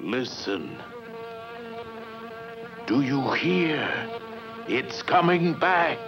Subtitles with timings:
[0.00, 0.76] Listen.
[2.86, 3.88] Do you hear?
[4.68, 5.98] It's coming back.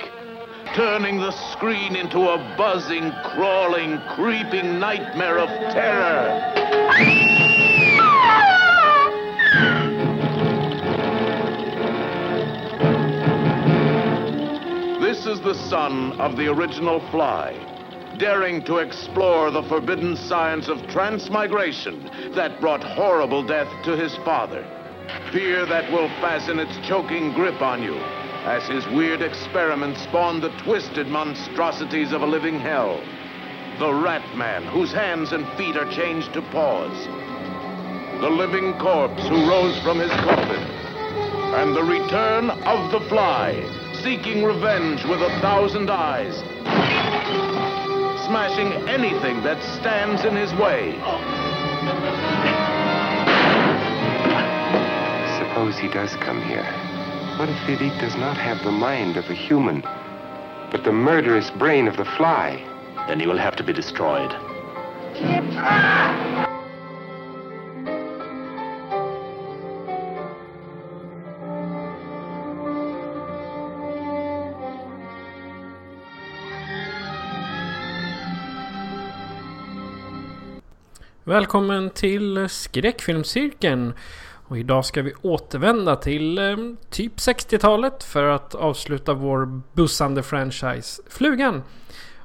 [0.74, 6.38] Turning the screen into a buzzing, crawling, creeping nightmare of terror.
[15.00, 17.54] This is the son of the original fly,
[18.18, 24.66] daring to explore the forbidden science of transmigration that brought horrible death to his father.
[25.32, 27.96] Fear that will fasten its choking grip on you
[28.44, 32.98] as his weird experiments spawn the twisted monstrosities of a living hell.
[33.78, 36.96] The Rat Man, whose hands and feet are changed to paws.
[38.20, 40.62] The living corpse who rose from his coffin.
[41.54, 43.54] And the return of the Fly,
[44.02, 46.42] seeking revenge with a thousand eyes.
[48.28, 50.92] Smashing anything that stands in his way.
[55.38, 56.62] Suppose he does come here.
[57.38, 59.80] What if Philippe does not have the mind of a human,
[60.70, 62.62] but the murderous brain of the fly?
[63.08, 64.32] Then he will have to be destroyed.
[81.28, 83.92] Välkommen till skräckfilmscirkeln.
[84.46, 86.56] Och idag ska vi återvända till eh,
[86.90, 91.62] typ 60-talet för att avsluta vår bussande franchise Flugan.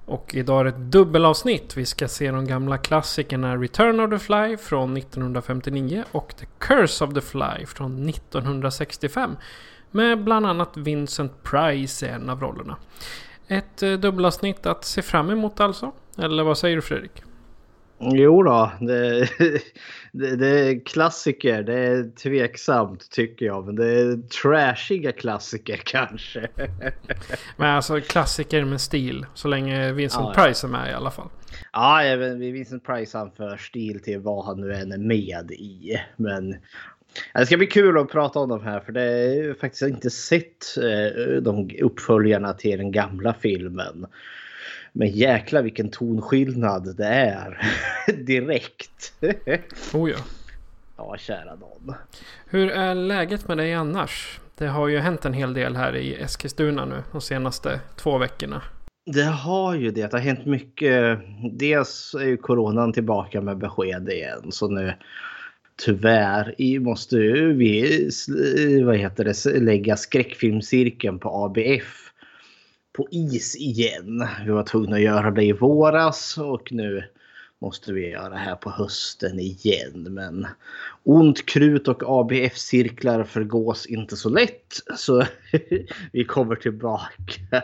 [0.05, 1.77] Och idag är det ett dubbelavsnitt.
[1.77, 7.06] Vi ska se de gamla klassikerna Return of the Fly från 1959 och The Curse
[7.06, 9.35] of the Fly från 1965.
[9.91, 12.77] Med bland annat Vincent Price i en av rollerna.
[13.47, 15.91] Ett eh, dubbelavsnitt att se fram emot alltså.
[16.17, 17.23] Eller vad säger du Fredrik?
[18.11, 19.29] Jo då, det,
[20.11, 21.63] det, det, är klassiker.
[21.63, 23.65] Det är tveksamt tycker jag.
[23.65, 26.47] Men det är trashiga klassiker kanske.
[27.57, 29.25] Men alltså klassiker med stil.
[29.33, 31.29] Så länge Vincent ja, Price är med i alla fall.
[31.73, 36.01] Ja, även Vincent Price han för stil till vad han nu än är med i.
[36.15, 36.55] Men
[37.33, 40.77] det ska bli kul att prata om de här för det är faktiskt inte sett
[40.77, 44.05] eh, de uppföljarna till den gamla filmen.
[44.95, 47.61] Men jäkla vilken tonskillnad det är
[48.25, 49.13] direkt.
[49.93, 50.17] oh ja.
[50.97, 51.95] Ja, kära någon.
[52.49, 54.39] Hur är läget med dig annars?
[54.57, 58.61] Det har ju hänt en hel del här i Eskilstuna nu de senaste två veckorna.
[59.05, 60.11] Det har ju det.
[60.11, 61.19] Det har hänt mycket.
[61.51, 64.51] Dels är ju coronan tillbaka med besked igen.
[64.51, 64.93] Så nu
[65.85, 68.09] tyvärr måste vi
[68.85, 72.02] vad heter det, lägga skräckfilmscirkeln på ABF
[72.93, 74.27] på is igen.
[74.45, 77.03] Vi var tvungna att göra det i våras och nu
[77.63, 80.07] måste vi göra det här på hösten igen.
[80.09, 80.47] Men
[81.03, 84.79] ont krut och ABF-cirklar förgås inte så lätt.
[84.97, 85.25] Så
[86.11, 87.41] vi kommer tillbaka.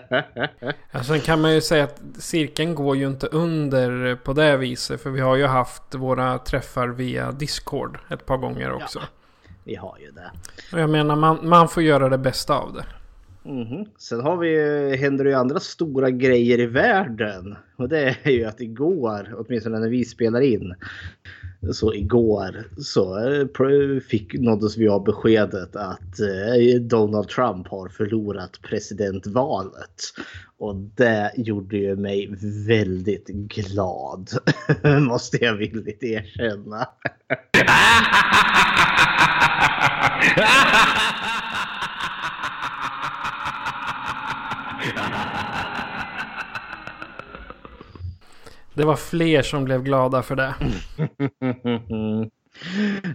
[0.92, 5.02] ja, sen kan man ju säga att cirkeln går ju inte under på det viset.
[5.02, 9.00] För vi har ju haft våra träffar via Discord ett par gånger också.
[9.00, 9.06] Ja,
[9.64, 10.32] vi har ju det.
[10.74, 12.86] Och jag menar man, man får göra det bästa av det.
[13.46, 13.86] Mm.
[13.98, 17.56] Sen har vi, händer det ju andra stora grejer i världen.
[17.76, 20.76] Och det är ju att igår, åtminstone när vi spelar in,
[21.72, 28.62] så igår så eh, fick, nåddes vi av beskedet att eh, Donald Trump har förlorat
[28.62, 30.04] presidentvalet.
[30.58, 32.36] Och det gjorde ju mig
[32.68, 34.30] väldigt glad.
[35.02, 36.88] Måste jag villigt erkänna.
[48.80, 50.54] Det var fler som blev glada för det.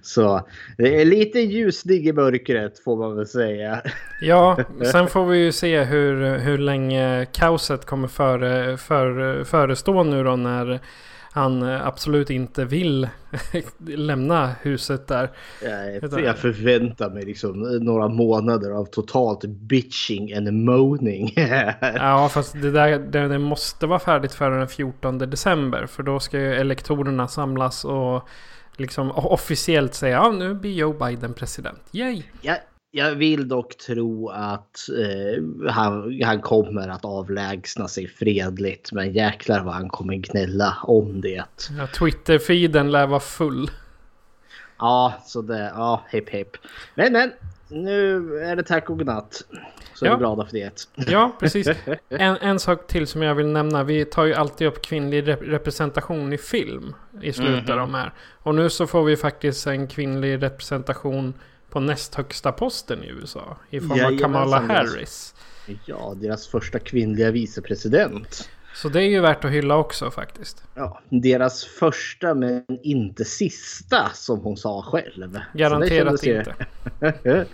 [0.03, 3.83] Så det är lite ljusning i mörkret får man väl säga.
[4.21, 4.59] Ja,
[4.93, 10.37] sen får vi ju se hur, hur länge kaoset kommer före, för, förestå nu då
[10.37, 10.81] när
[11.35, 13.09] han eh, absolut inte vill
[13.87, 15.31] lämna huset där.
[15.63, 21.33] Jag, förväntar mig liksom några månader av totalt bitching and moaning.
[21.81, 25.87] ja, fast det där det, det måste vara färdigt före den 14 december.
[25.87, 28.29] För då ska ju elektorerna samlas och
[28.77, 31.81] liksom officiellt säga ja nu blir Joe Biden president.
[31.93, 32.23] Yay!
[32.41, 32.59] Jag,
[32.97, 38.93] jag vill dock tro att eh, han, han kommer att avlägsna sig fredligt.
[38.93, 41.45] Men jäklar vad han kommer gnälla om det.
[41.79, 43.71] Ja, Twitter-feeden lär vara full.
[44.79, 46.57] Ja, så det, ja, hepp hepp.
[46.95, 47.33] Men men,
[47.69, 49.43] nu är det tack och godnatt.
[49.95, 50.11] Så ja.
[50.11, 50.87] är vi glada för det.
[50.97, 51.69] Ja, precis.
[52.09, 53.85] En, en sak till som jag vill nämna.
[53.85, 57.73] Vi tar ju alltid upp kvinnlig rep representation i film i slutet mm -hmm.
[57.73, 58.13] av de här.
[58.43, 61.35] Och nu så får vi faktiskt en kvinnlig representation
[61.75, 63.57] på näst högsta posten i USA.
[63.71, 65.35] I form av Kamala Harris.
[65.85, 68.49] Ja, deras första kvinnliga vicepresident.
[68.75, 70.65] Så det är ju värt att hylla också faktiskt.
[70.75, 75.41] Ja, deras första men inte sista som hon sa själv.
[75.55, 76.55] Garanterat inte.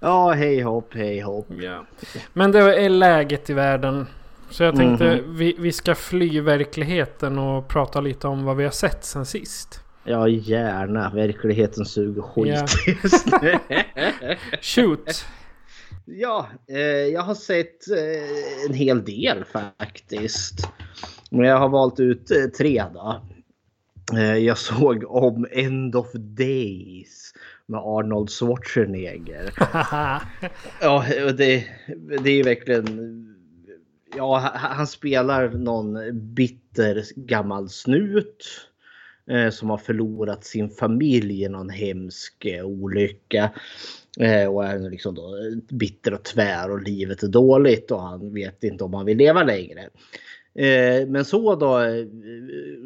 [0.00, 1.46] ja, hej hopp, hej hopp.
[1.62, 1.86] Ja.
[2.32, 4.06] Men det är läget i världen.
[4.50, 8.64] Så jag tänkte mm vi, vi ska fly verkligheten och prata lite om vad vi
[8.64, 9.79] har sett sen sist.
[10.04, 11.10] Ja, gärna.
[11.10, 13.58] Verkligheten suger skit just nu.
[14.60, 15.24] Shoot!
[16.04, 20.68] Ja, eh, jag har sett eh, en hel del faktiskt.
[21.30, 23.22] Men jag har valt ut eh, tre då.
[24.12, 27.32] Eh, jag såg om End of Days
[27.66, 29.52] med Arnold Schwarzenegger.
[30.80, 31.04] ja,
[31.36, 31.64] det,
[32.22, 33.26] det är ju verkligen...
[34.16, 35.98] Ja, han spelar någon
[36.34, 38.69] bitter gammal snut
[39.30, 43.50] Eh, som har förlorat sin familj i någon hemsk eh, olycka.
[44.20, 45.34] Eh, och är liksom då
[45.70, 49.42] bitter och tvär och livet är dåligt och han vet inte om han vill leva
[49.42, 49.88] längre.
[51.06, 51.80] Men så då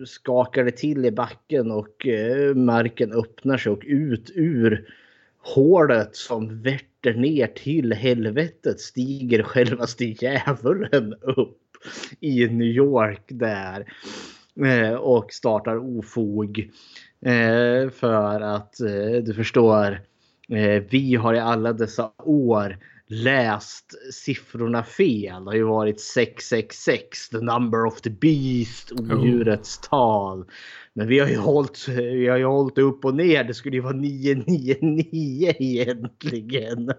[0.06, 2.06] skakar det till i backen och
[2.54, 4.88] marken öppnar sig och ut ur
[5.38, 11.60] hålet som värter ner till helvetet stiger självaste djävulen upp
[12.20, 13.86] i New York där.
[14.62, 16.70] Eh, och startar ofog.
[17.26, 20.00] Eh, för att eh, du förstår,
[20.90, 25.44] vi har i alla dessa år läst siffrorna fel.
[25.44, 29.88] Det har ju varit 666, the number of the beast, odjurets oh.
[29.88, 30.44] tal.
[30.92, 33.44] Men vi har ju hållit, vi har ju hållit upp och ner.
[33.44, 36.92] Det skulle ju vara 999 egentligen.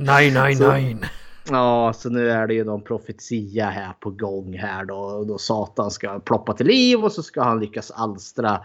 [0.00, 0.98] 999.
[1.48, 5.24] Ja, så nu är det ju någon profetia här på gång här då.
[5.24, 8.60] Då Satan ska ploppa till liv och så ska han lyckas alstra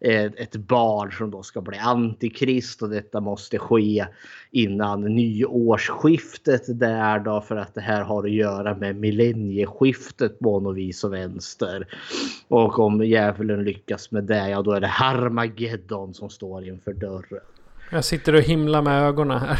[0.00, 4.06] eh, ett barn som då ska bli antikrist och detta måste ske
[4.50, 10.76] innan nyårsskiftet där då för att det här har att göra med millennieskiftet på något
[10.76, 11.88] vis och vänster.
[12.48, 17.55] Och om djävulen lyckas med det, ja då är det Harmageddon som står inför dörren.
[17.90, 19.58] Jag sitter och himlar med ögonen här.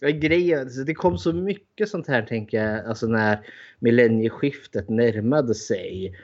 [0.12, 3.38] Grejen, alltså, det kom så mycket sånt här tänker jag, alltså när
[3.78, 6.14] millennieskiftet närmade sig.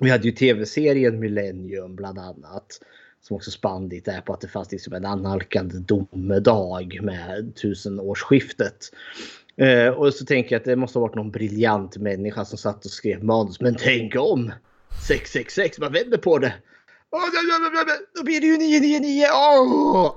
[0.00, 2.80] Vi hade ju tv-serien Millennium bland annat.
[3.20, 8.90] Som också spann lite där på att det fanns liksom en annalkande domedag med tusenårsskiftet.
[9.56, 12.84] Eh, och så tänker jag att det måste ha varit någon briljant människa som satt
[12.84, 13.60] och skrev manus.
[13.60, 14.52] Men tänk om!
[15.08, 16.54] 666, man vänder på det.
[18.14, 19.26] Då blir det ju 999!
[19.32, 20.14] Oh!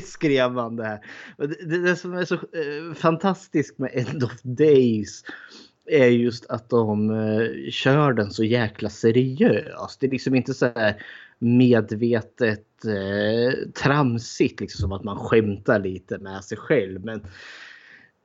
[0.04, 1.00] skrev man det här.
[1.36, 5.24] Det, det som är så eh, fantastiskt med End of Days
[5.86, 10.00] är just att de eh, kör den så jäkla seriöst.
[10.00, 11.02] Det är liksom inte så här
[11.38, 17.04] medvetet eh, tramsigt, liksom som att man skämtar lite med sig själv.
[17.04, 17.26] Men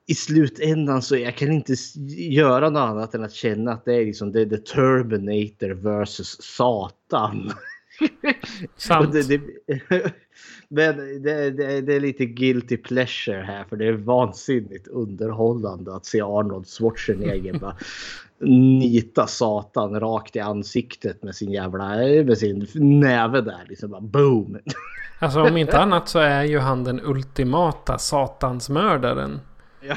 [0.06, 1.74] i slutändan så jag kan inte
[2.16, 6.42] göra något annat än att känna att det är liksom det är The Terminator versus
[6.42, 7.52] Satan.
[8.76, 9.12] Sant.
[9.12, 9.40] det, det,
[10.68, 16.06] men det, det, det, är lite guilty pleasure här för det är vansinnigt underhållande att
[16.06, 17.76] se Arnold Schwarzenegger bara
[18.78, 23.64] nita Satan rakt i ansiktet med sin jävla med sin näve där.
[23.68, 24.58] Liksom bara boom.
[25.18, 29.40] Alltså om inte annat så är ju han den ultimata satansmördaren.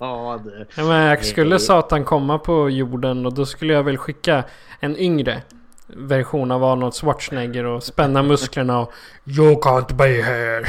[0.00, 0.40] Ja.
[0.44, 0.66] det...
[0.76, 4.44] ja, men skulle Satan komma på jorden och då skulle jag väl skicka
[4.80, 5.42] en yngre
[5.86, 8.92] version av Arnold Schwarzenegger och spänna musklerna och
[9.24, 10.64] You can't be here.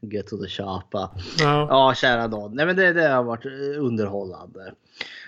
[0.00, 1.10] Get to the chapa.
[1.38, 2.54] Ja, ja kära Don.
[2.54, 3.46] Nej men det, det har varit
[3.78, 4.72] underhållande.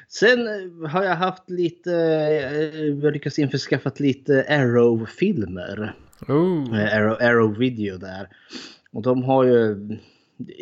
[0.08, 0.38] Sen
[0.86, 5.94] har jag haft lite, jag eh, lyckats införskaffa lite Arrow-filmer.
[6.26, 8.28] Arrow, Arrow Video där.
[8.92, 9.74] Och de har ju...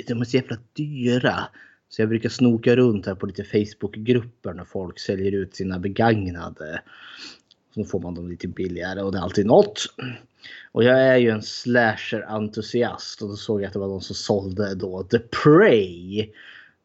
[0.06, 1.49] De är så jävla dyra.
[1.88, 6.82] Så jag brukar snoka runt här på lite Facebookgrupper när folk säljer ut sina begagnade.
[7.75, 9.87] Så får man dem lite billigare och det är alltid något.
[10.73, 14.16] Och jag är ju en slasher-entusiast och då såg jag att det var de som
[14.16, 16.20] sålde då The Prey.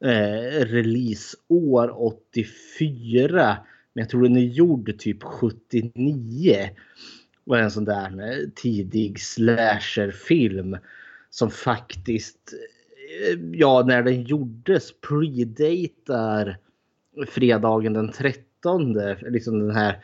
[0.03, 3.57] Eh, releaseår 84.
[3.93, 6.69] Men jag tror den är gjord typ 79.
[7.45, 10.77] Och en sån där tidig tidig slasherfilm.
[11.33, 12.53] Som faktiskt,
[13.27, 16.57] eh, ja när den gjordes predatar
[17.27, 18.97] fredagen den 13.
[19.21, 20.03] Liksom den här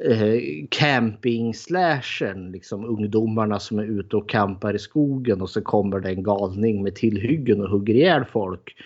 [0.00, 2.52] eh, camping-slashen.
[2.52, 6.82] Liksom ungdomarna som är ute och campar i skogen och så kommer det en galning
[6.82, 8.76] med tillhyggen och hugger ihjäl folk.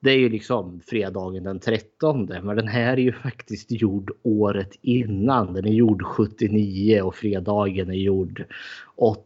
[0.00, 2.26] Det är ju liksom fredagen den 13.
[2.42, 5.54] Men den här är ju faktiskt gjord året innan.
[5.54, 8.44] Den är gjord 79 och fredagen är gjord
[8.96, 9.22] 80.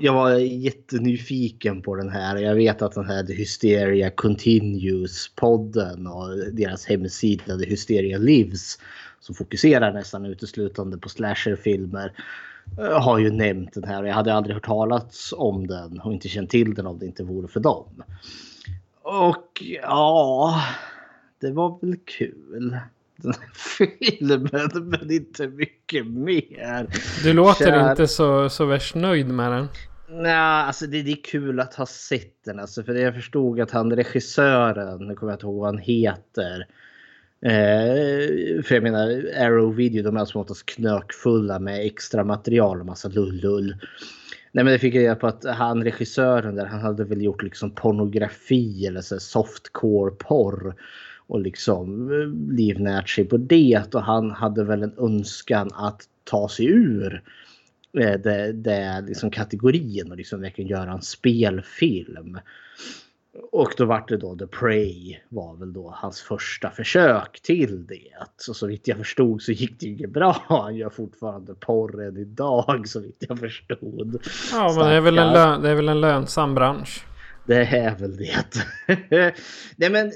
[0.00, 2.36] jag, var jättenyfiken på den här.
[2.36, 8.78] Jag vet att den här The Hysteria Continues podden och deras hemsida The Hysteria Lives
[9.20, 12.12] som fokuserar nästan uteslutande på slasherfilmer
[12.78, 14.04] eh, har ju nämnt den här.
[14.04, 17.24] Jag hade aldrig hört talas om den och inte känt till den om det inte
[17.24, 18.02] vore för dem.
[19.02, 20.62] Och ja,
[21.40, 22.78] det var väl kul
[23.22, 26.86] den här filmen men inte mycket mer.
[27.22, 27.90] Du låter Kär...
[27.90, 29.68] inte så, så värst nöjd med den.
[30.10, 32.60] Nej, alltså det, det, är kul att ha sett den.
[32.60, 36.66] Alltså, för jag förstod att han regissören, nu kommer jag inte ihåg vad han heter.
[37.42, 42.86] Eh, för jag menar Arrow Video, de är alltså oftast knökfulla med extra material och
[42.86, 43.76] massa lull-lull.
[44.52, 47.42] Nej men det fick jag reda på att han regissören där, han hade väl gjort
[47.42, 50.74] liksom pornografi eller så softcore porr
[51.28, 53.94] och liksom eh, livnärt sig på det.
[53.94, 57.22] Och han hade väl en önskan att ta sig ur
[57.98, 62.38] eh, det, det liksom kategorin och liksom verkligen göra en spelfilm.
[63.52, 68.12] Och då var det då The Prey var väl då hans första försök till det.
[68.36, 70.44] Så, så vitt jag förstod så gick det ju bra.
[70.48, 74.22] Han gör fortfarande porr än idag så vitt jag förstod.
[74.52, 77.07] Ja men det är, väl en det är väl en lönsam bransch.
[77.48, 78.44] Det är väl det.
[79.76, 80.12] Nej, men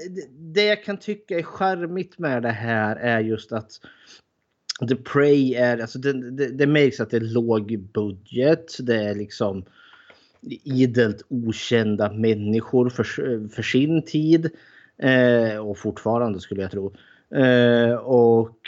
[0.53, 3.71] det jag kan tycka är charmigt med det här är just att
[4.89, 8.77] The Prey är, alltså det, det, det märks att det är låg budget.
[8.79, 9.65] Det är liksom
[10.63, 13.03] idelt okända människor för,
[13.49, 14.49] för sin tid.
[14.97, 16.93] Eh, och fortfarande skulle jag tro.
[17.35, 18.59] Eh, och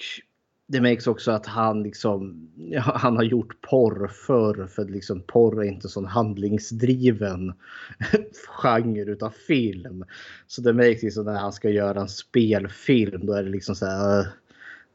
[0.67, 5.63] det märks också att han liksom, ja, han har gjort porr förr för liksom porr
[5.63, 7.53] är inte sån handlingsdriven
[8.47, 10.05] genre utav film.
[10.47, 13.85] Så det märks liksom när han ska göra en spelfilm då är det liksom så
[13.85, 14.19] här.
[14.19, 14.25] Äh,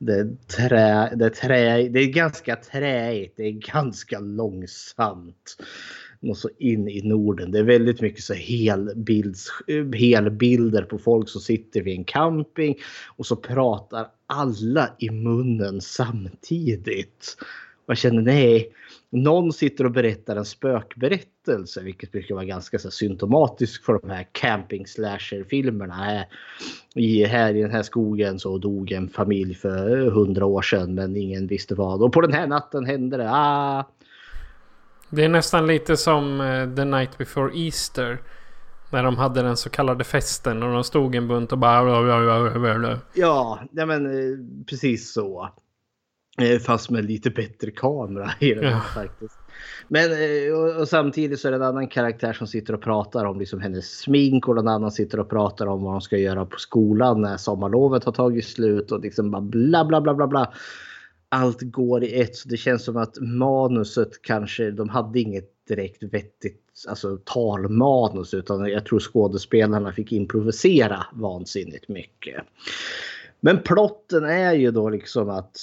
[0.02, 5.56] det är, trä, det, är trä, det är ganska träigt, det är ganska långsamt
[6.20, 7.50] något så in i Norden.
[7.50, 12.76] Det är väldigt mycket så helbilds, eh, helbilder på folk som sitter vid en camping
[13.16, 17.36] och så pratar alla i munnen samtidigt.
[17.86, 18.72] Man känner nej,
[19.10, 24.26] någon sitter och berättar en spökberättelse, vilket brukar vara ganska så symptomatiskt för de här
[24.32, 26.24] camping slasher filmerna.
[26.94, 31.16] I, här i den här skogen så dog en familj för hundra år sedan men
[31.16, 32.02] ingen visste vad.
[32.02, 33.30] Och på den här natten hände det.
[33.30, 33.84] Ah,
[35.10, 38.22] det är nästan lite som uh, The Night Before Easter.
[38.92, 41.82] När de hade den så kallade festen och de stod en bunt och bara...
[43.14, 45.48] Ja, ja men eh, precis så.
[46.40, 48.80] Eh, fast med lite bättre kamera i den ja.
[48.80, 49.38] faktiskt.
[49.88, 50.10] Men
[50.54, 53.60] och, och, samtidigt så är det en annan karaktär som sitter och pratar om liksom
[53.60, 57.20] hennes smink och en annan sitter och pratar om vad de ska göra på skolan
[57.20, 60.52] när sommarlovet har tagit slut och liksom bara bla bla bla bla bla
[61.30, 62.37] allt går i ett.
[62.37, 68.68] Så det känns som att manuset kanske, de hade inget direkt vettigt alltså, talmanus utan
[68.68, 72.44] jag tror skådespelarna fick improvisera vansinnigt mycket.
[73.40, 75.56] Men plotten är ju då liksom att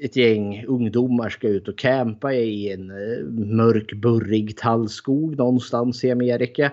[0.00, 3.24] ett gäng ungdomar ska ut och campa i en eh,
[3.56, 6.72] mörk burrig tallskog någonstans i Amerika.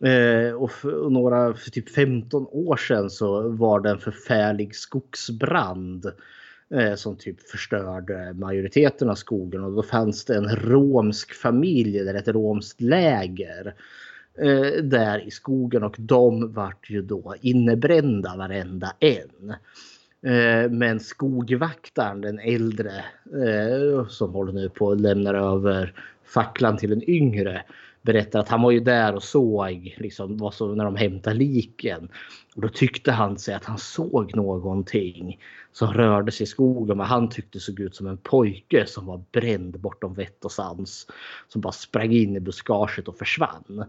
[0.00, 6.06] Eh, och för några, för typ 15 år sedan så var det en förfärlig skogsbrand
[6.74, 12.14] Eh, som typ förstörde majoriteten av skogen och då fanns det en romsk familj eller
[12.14, 13.74] ett romskt läger
[14.38, 19.54] eh, där i skogen och de vart ju då innebrända varenda en.
[20.32, 23.04] Eh, men skogvaktaren, den äldre
[24.08, 25.92] som håller nu på att lämna över
[26.24, 27.62] facklan till en yngre
[28.06, 32.08] berättar att han var ju där och såg liksom, vad så, när de hämtade liken.
[32.54, 35.40] Och då tyckte han sig att han såg någonting
[35.72, 36.96] som rörde sig i skogen.
[36.96, 41.06] Men han tyckte såg ut som en pojke som var bränd bortom vett och sans.
[41.48, 43.84] Som bara sprang in i buskaget och försvann.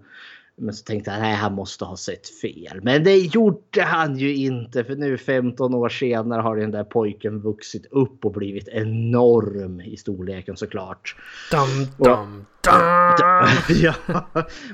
[0.60, 2.80] Men så tänkte jag nej han måste ha sett fel.
[2.84, 7.40] Men det gjorde han ju inte för nu 15 år senare har den där pojken
[7.40, 11.16] vuxit upp och blivit enorm i storleken såklart.
[11.52, 13.48] Dum, dum, dum.
[13.84, 13.94] ja,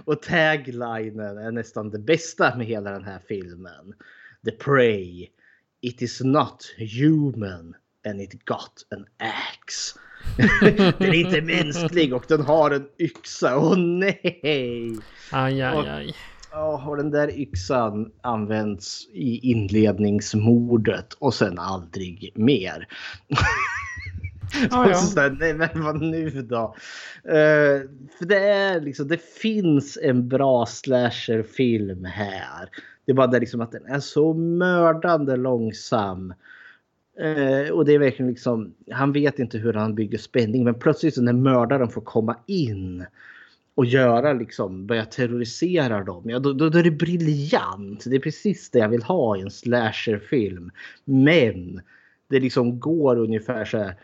[0.05, 3.93] och taglinen är nästan det bästa med hela den här filmen.
[4.45, 5.27] The Prey.
[5.81, 7.75] It is not human
[8.05, 9.99] and it got an axe.
[10.97, 13.57] den är inte mänsklig och den har en yxa.
[13.57, 14.97] Åh nej!
[15.31, 16.15] Aj, aj, aj.
[16.51, 22.87] Ja, och den där yxan används i inledningsmordet och sen aldrig mer.
[23.27, 23.37] Ja,
[24.89, 24.93] ja.
[24.93, 26.75] Så där, nej men vad nu då?
[27.25, 32.69] Uh, för det är liksom, det finns en bra slasherfilm här.
[33.05, 36.33] Det är bara det liksom att den är så mördande långsam.
[37.19, 41.17] Eh, och det är verkligen liksom, han vet inte hur han bygger spänning men plötsligt
[41.17, 43.05] när mördaren får komma in
[43.75, 46.23] och göra liksom, börja terrorisera dem.
[46.25, 48.03] Ja, då, då, då är det briljant.
[48.05, 50.71] Det är precis det jag vill ha i en slasherfilm.
[51.05, 51.81] Men
[52.29, 53.95] det liksom går ungefär så här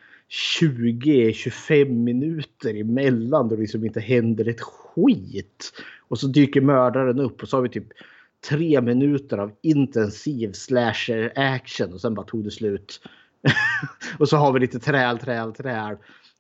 [0.62, 5.74] 20-25 minuter emellan då det liksom inte händer ett skit.
[6.08, 7.88] Och så dyker mördaren upp och så har vi typ
[8.50, 13.02] tre minuter av intensiv slasher action och sen bara tog det slut.
[14.20, 15.98] och så har vi lite träl, träl, träl.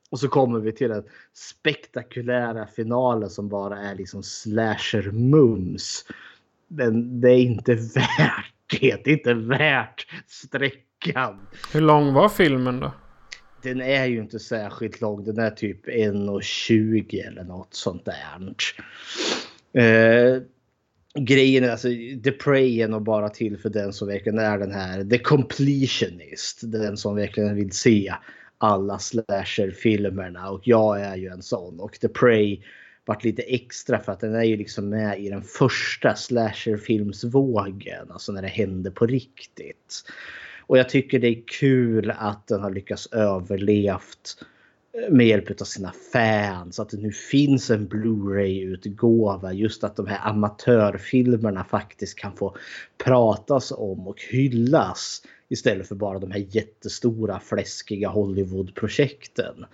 [0.09, 1.03] Och så kommer vi till den
[1.33, 6.05] spektakulära finalen som bara är liksom slasher mums.
[6.67, 9.03] Men det är inte värt det.
[9.03, 11.47] Det är inte värt sträckan.
[11.73, 12.91] Hur lång var filmen då?
[13.61, 15.23] Den är ju inte särskilt lång.
[15.23, 18.53] Den är typ 1,20 eller något sånt där.
[19.73, 20.41] Eh,
[21.15, 21.87] grejen är alltså
[22.23, 26.59] The Prey är nog bara till för den som verkligen är den här The Completionist.
[26.61, 28.13] Den som verkligen vill se
[28.57, 31.79] alla slasherfilmerna och jag är ju en sån.
[31.79, 32.59] Och The Prey
[33.05, 38.11] vart lite extra för att den är ju liksom med i den första slasherfilmsvågen.
[38.11, 40.03] Alltså när det hände på riktigt.
[40.67, 44.45] Och jag tycker det är kul att den har lyckats överlevt
[45.09, 46.79] med hjälp av sina fans.
[46.79, 49.53] Att det nu finns en Blu-ray-utgåva.
[49.53, 52.55] Just att de här amatörfilmerna faktiskt kan få
[53.03, 55.21] pratas om och hyllas.
[55.49, 59.65] Istället för bara de här jättestora fläskiga Hollywood-projekten.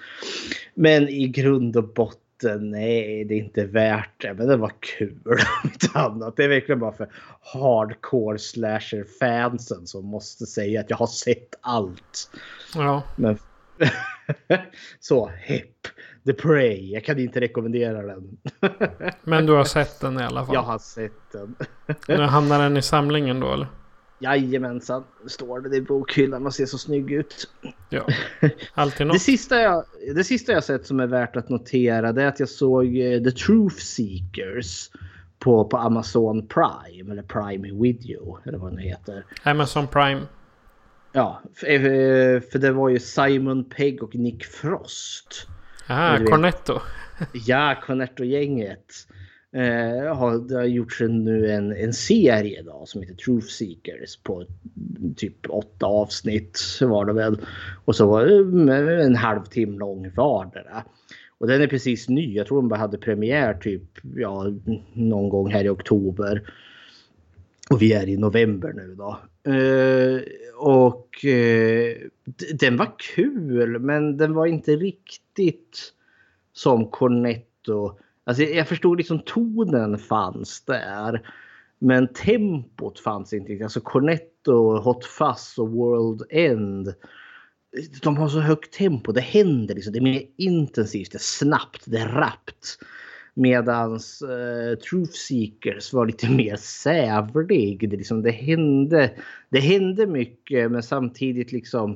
[0.74, 4.34] Men i grund och botten, nej det är inte värt det.
[4.34, 6.36] Men det var kul om annat.
[6.38, 7.10] Det är verkligen bara för
[7.42, 12.30] hardcore slasher-fansen som måste säga att jag har sett allt.
[12.76, 13.04] Ja.
[13.16, 13.38] Men
[15.00, 15.88] så, hepp.
[16.26, 16.92] The Prey.
[16.92, 18.38] Jag kan inte rekommendera den.
[19.24, 20.56] Men du har sett den i alla fall?
[20.56, 21.56] Jag har sett den.
[22.18, 23.68] Nu hamnar den i samlingen då eller?
[24.20, 25.04] Jajamensan.
[25.28, 26.44] Står det i bokhyllan.
[26.44, 27.50] Man ser så snygg ut.
[27.90, 28.08] Ja,
[28.74, 29.22] alltid Det något.
[29.22, 29.84] sista, jag,
[30.16, 33.24] det sista jag sett som är värt att notera det är att jag såg eh,
[33.24, 34.90] The Truth Seekers
[35.40, 37.12] på, på Amazon Prime.
[37.12, 38.40] Eller Prime Video.
[38.46, 39.26] Eller vad den heter.
[39.44, 40.22] Amazon Prime.
[41.16, 45.48] Ja, för, eh, för det var ju Simon Pegg och Nick Frost.
[45.88, 46.30] Vet.
[46.30, 46.80] Cornetto.
[47.48, 48.94] Ja, Cornetto-gänget.
[49.54, 54.46] Eh, har, det har gjorts nu en, en serie då, som heter Truth Seekers på
[55.16, 57.38] typ åtta avsnitt var det väl.
[57.86, 60.84] Och så var det en halvtimme lång vardera.
[61.38, 62.36] Och den är precis ny.
[62.36, 63.84] Jag tror de bara hade premiär typ
[64.16, 64.54] ja,
[64.94, 66.44] någon gång här i oktober.
[67.70, 69.20] Och vi är i november nu då.
[69.52, 70.22] Eh,
[70.56, 71.98] och eh,
[72.54, 75.94] den var kul men den var inte riktigt
[76.54, 77.98] som Cornetto.
[78.24, 81.30] Alltså jag jag förstod liksom tonen fanns där.
[81.80, 83.64] Men tempot fanns inte riktigt.
[83.64, 86.94] Alltså Cornetto, Hot Fuzz och World End.
[88.02, 89.12] De har så högt tempo.
[89.12, 89.94] Det händer liksom.
[89.94, 92.80] Det är mer intensivt, det är snabbt, det är rappt.
[93.38, 97.90] Medans eh, Truth Seekers var lite mer sävlig.
[97.90, 99.12] Det, liksom, det, hände,
[99.50, 101.92] det hände mycket men samtidigt liksom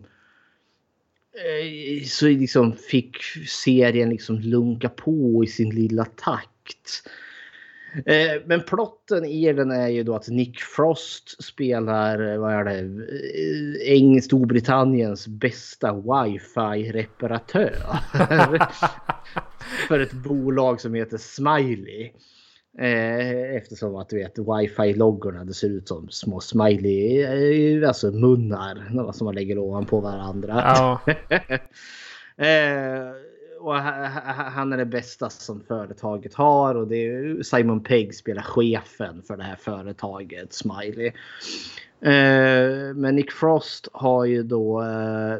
[1.34, 7.04] eh, så liksom fick serien liksom lunka på i sin lilla takt.
[8.06, 12.80] Eh, Men plotten i den är ju då att Nick Frost spelar, vad är det,
[12.80, 17.75] eh, Eng Storbritanniens bästa wifi-reparatör.
[19.88, 22.12] För ett bolag som heter Smiley.
[22.79, 29.12] Eh, Eftersom att du vet wifi-loggorna det ser ut som små smiley, eh, alltså munnar
[29.12, 30.53] som man lägger ovanpå varandra.
[30.65, 31.01] Ja,
[32.39, 33.12] Eh,
[33.60, 39.23] och han är det bästa som företaget har och det är Simon Pegg spelar chefen
[39.23, 41.08] för det här företaget, Smiley.
[42.01, 45.38] Eh, men Nick Frost har ju då eh,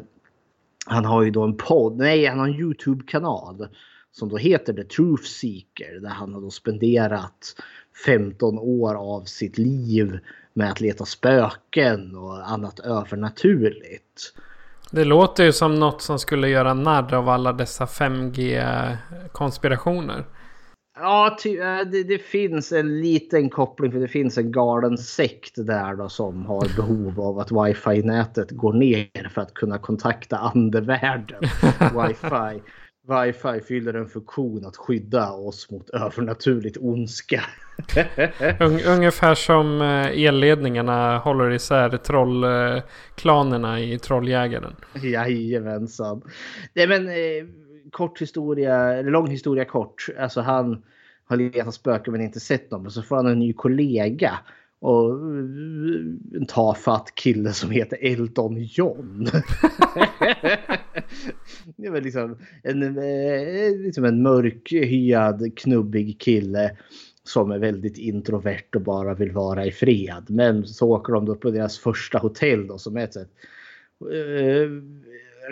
[0.86, 3.68] han har ju då en podd, nej han har en Youtube-kanal
[4.12, 7.56] som då heter The Truth Seeker där han har då spenderat
[8.06, 10.18] 15 år av sitt liv
[10.52, 14.34] med att leta spöken och annat övernaturligt.
[14.90, 20.24] Det låter ju som något som skulle göra narr av alla dessa 5G-konspirationer.
[20.98, 26.08] Ja, det, det, finns en liten koppling för det finns en galen sekt där då
[26.08, 31.40] som har behov av att wifi-nätet går ner för att kunna kontakta andevärlden.
[31.80, 32.60] wifi
[33.08, 37.42] Wifi fyller en funktion att skydda oss mot övernaturligt ondska.
[38.86, 44.76] Ungefär som eh, elledningarna håller isär trollklanerna i Trolljägaren.
[45.02, 46.22] Jajamensan.
[46.74, 47.46] Nej men eh,
[47.90, 50.06] kort historia, lång historia kort.
[50.18, 50.82] Alltså han
[51.24, 52.90] har letat spöken men inte sett dem.
[52.90, 54.38] Så får han en ny kollega
[54.80, 55.10] och
[56.34, 59.24] en tafatt kille som heter Elton John.
[61.76, 66.76] det är väl liksom en, eh, liksom en mörkhyad knubbig kille
[67.24, 70.24] som är väldigt introvert och bara vill vara i fred.
[70.28, 73.30] Men så åker de då på deras första hotell då som är ett sätt.
[74.12, 74.82] Uh,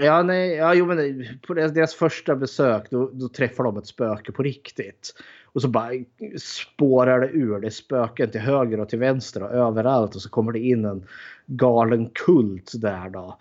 [0.00, 3.86] ja, nej, ja, jo, men på deras, deras första besök då, då, träffar de ett
[3.86, 5.14] spöke på riktigt.
[5.52, 5.90] Och så bara
[6.38, 7.61] spårar det ur.
[7.61, 10.14] Det är spöken till höger och till vänster och överallt.
[10.14, 11.06] Och så kommer det in en
[11.46, 13.38] galen kult där då.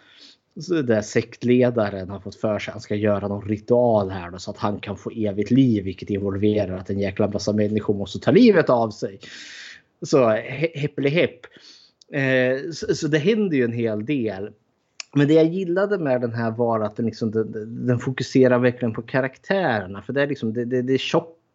[0.59, 4.39] Så där sektledaren har fått för sig att han ska göra någon ritual här då,
[4.39, 5.83] så att han kan få evigt liv.
[5.83, 9.19] Vilket involverar att en jäkla massa människor måste ta livet av sig.
[10.01, 10.99] Så hepp
[12.11, 14.49] Eh, så, så det händer ju en hel del.
[15.15, 18.93] Men det jag gillade med den här var att den, liksom, den, den fokuserar verkligen
[18.93, 20.01] på karaktärerna.
[20.01, 20.97] För det är, liksom, det, det, det är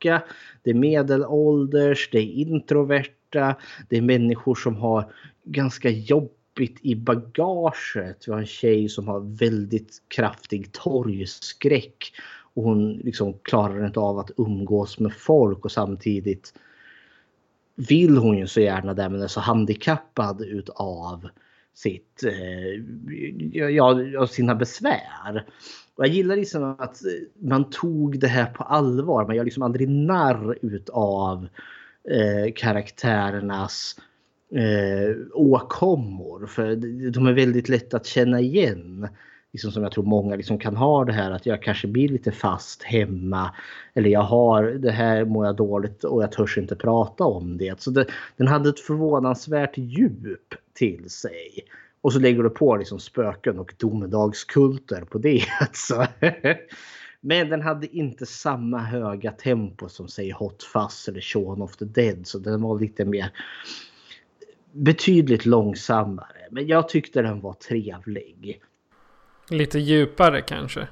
[0.03, 0.23] tjocka,
[0.63, 3.57] det är medelålders, det är introverta,
[3.89, 5.13] det är människor som har
[5.45, 8.25] ganska jobbigt i bagaget.
[8.27, 12.13] Vi har en tjej som har väldigt kraftig torgskräck.
[12.55, 16.55] Och hon liksom klarar inte av att umgås med folk och samtidigt
[17.75, 21.29] vill hon ju så gärna det men är så handikappad utav
[21.75, 25.45] sitt, eh, ja, sina besvär.
[25.97, 27.11] Och jag gillar liksom att eh,
[27.49, 29.27] man tog det här på allvar.
[29.27, 31.49] Man gör liksom aldrig narr utav
[32.11, 33.97] eh, karaktärernas
[34.55, 36.47] eh, åkommor.
[36.47, 36.77] För
[37.11, 39.09] de är väldigt lätta att känna igen.
[39.53, 42.33] Liksom som jag tror många liksom kan ha det här att jag kanske blir lite
[42.33, 43.55] fast hemma.
[43.95, 47.81] Eller jag har det här mår jag dåligt och jag törs inte prata om det.
[47.81, 51.65] Så det, den hade ett förvånansvärt djup till sig.
[52.03, 55.45] Och så lägger du på liksom spöken och domedagskulter på det.
[55.61, 56.07] Alltså.
[57.21, 61.85] Men den hade inte samma höga tempo som säg Hot Fuzz eller Shaun of the
[61.85, 62.27] Dead.
[62.27, 63.31] Så den var lite mer
[64.73, 66.49] betydligt långsammare.
[66.51, 68.61] Men jag tyckte den var trevlig.
[69.51, 70.89] Lite djupare kanske?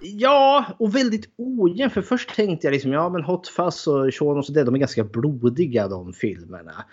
[0.00, 1.90] Ja, och väldigt ojämn.
[1.90, 4.74] För först tänkte jag liksom, ja men Hot Fuzz och Shaun of the Dead, de
[4.74, 6.84] är ganska blodiga de filmerna.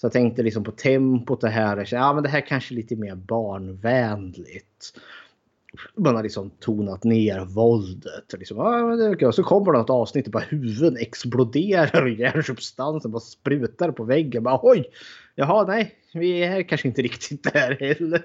[0.00, 1.88] Så jag tänkte liksom på tempot det här.
[1.90, 4.98] Ja, men det här kanske är lite mer barnvänligt.
[5.96, 8.34] Man har liksom tonat ner våldet.
[8.38, 8.56] Liksom,
[9.18, 14.04] ja, så kommer det något avsnitt och bara huvuden exploderar och hjärnsubstansen bara sprutar på
[14.04, 14.42] väggen.
[14.42, 14.90] Bara, Oj!
[15.34, 18.24] Jaha, nej, vi är kanske inte riktigt där heller.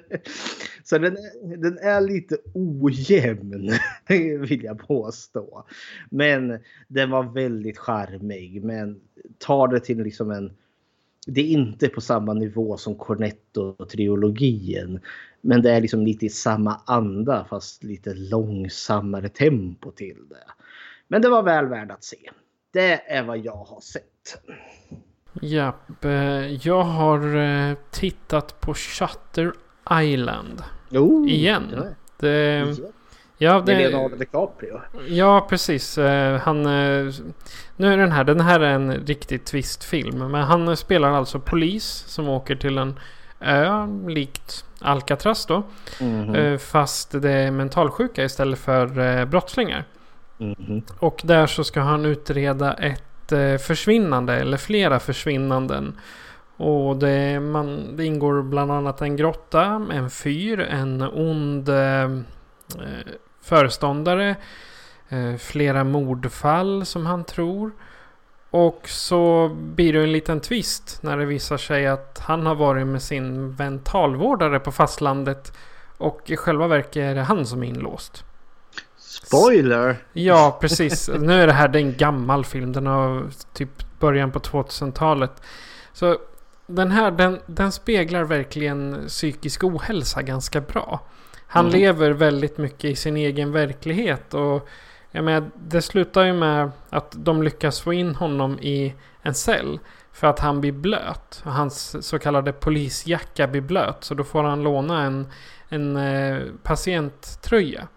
[0.84, 3.72] Så den, den är lite ojämn
[4.48, 5.66] vill jag påstå.
[6.10, 8.64] Men den var väldigt charmig.
[8.64, 9.00] Men
[9.38, 10.52] tar det till liksom en
[11.28, 15.00] det är inte på samma nivå som Cornetto-trilogin.
[15.42, 20.46] Men det är liksom lite i samma anda fast lite långsammare tempo till det.
[21.08, 22.30] Men det var väl värd att se.
[22.72, 24.42] Det är vad jag har sett.
[25.42, 29.54] Japp, eh, jag har eh, tittat på Shutter
[29.92, 30.64] Island.
[30.92, 31.64] Oh, igen.
[32.20, 32.78] Det,
[33.38, 34.82] Ja, det, med Leonardo DiCaprio.
[35.08, 35.98] Ja, precis.
[35.98, 37.14] Eh, han, eh,
[37.76, 40.32] nu är den här, den här är en riktig twistfilm.
[40.32, 43.00] Men han spelar alltså polis som åker till en
[43.40, 45.64] ö likt Alcatraz då.
[46.00, 46.58] Mm -hmm.
[46.58, 49.84] Fast det är mentalsjuka istället för brottslingar.
[50.40, 50.84] Mm -hmm.
[51.00, 53.04] Och där så ska han utreda ett
[53.62, 55.98] försvinnande eller flera försvinnanden.
[56.58, 61.70] Och det, man, det ingår bland annat en grotta, en fyr, en ond
[63.42, 64.36] föreståndare.
[65.10, 67.72] Eh, flera mordfall som han tror.
[68.50, 72.88] Och så blir det en liten twist när det visar sig att han har varit
[72.88, 75.54] med sin mentalvårdare på fastlandet.
[75.98, 78.24] Och i själva verket är det han som är inlåst.
[78.98, 79.98] Spoiler!
[80.14, 81.10] Ja, precis.
[81.20, 82.72] Nu är det här det en gammal film.
[82.72, 85.42] Den har typ början på 2000-talet.
[85.94, 86.18] Så
[86.68, 91.02] den här den, den speglar verkligen psykisk ohälsa ganska bra.
[91.54, 91.80] Han Mm.
[91.80, 94.34] lever väldigt mycket i sin egen verklighet.
[94.34, 94.68] Och
[95.12, 99.80] jag menar, det slutar ju med att de lyckas få in honom i en cell.
[100.12, 101.42] För att han blir blöt.
[101.46, 104.04] Hans så kallade polisjacka blir blöt.
[104.04, 105.28] Så då får han låna en,
[105.70, 107.88] en eh, patienttröja.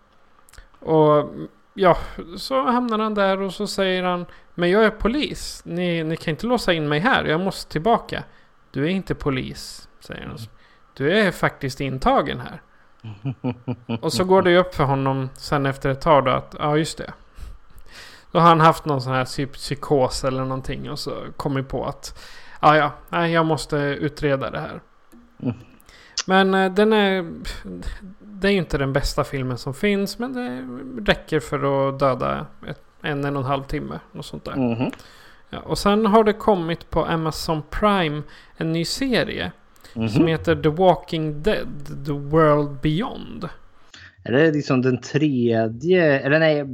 [0.78, 1.30] Och
[1.74, 1.96] ja,
[2.36, 5.62] så hamnar han där och så säger han Men jag är polis.
[5.64, 7.24] Ni, ni kan inte låsa in mig här.
[7.24, 8.24] Jag måste tillbaka.
[8.70, 10.36] Du är inte polis, säger han.
[10.94, 12.62] Du är faktiskt intagen här.
[14.00, 16.76] Och så går det ju upp för honom sen efter ett tag då att, ja
[16.76, 17.12] just det.
[18.32, 22.22] Då har han haft någon sån här psykos eller någonting och så kommit på att,
[22.60, 24.80] ja ja, nej jag måste utreda det här.
[25.42, 25.54] Mm.
[26.26, 27.32] Men eh, den är,
[28.20, 30.64] det är ju inte den bästa filmen som finns men det
[31.12, 34.00] räcker för att döda ett, en, en och en halv timme.
[34.12, 34.56] Och sånt där.
[34.56, 34.90] Mhm.
[35.50, 38.22] Ja, och sen har det kommit på Amazon Prime
[38.56, 39.52] en ny serie.
[39.96, 40.08] Mhm.
[40.08, 41.66] Som heter The Walking Dead,
[42.06, 43.48] The World Beyond.
[44.24, 46.64] Är det liksom den tredje, eller nej,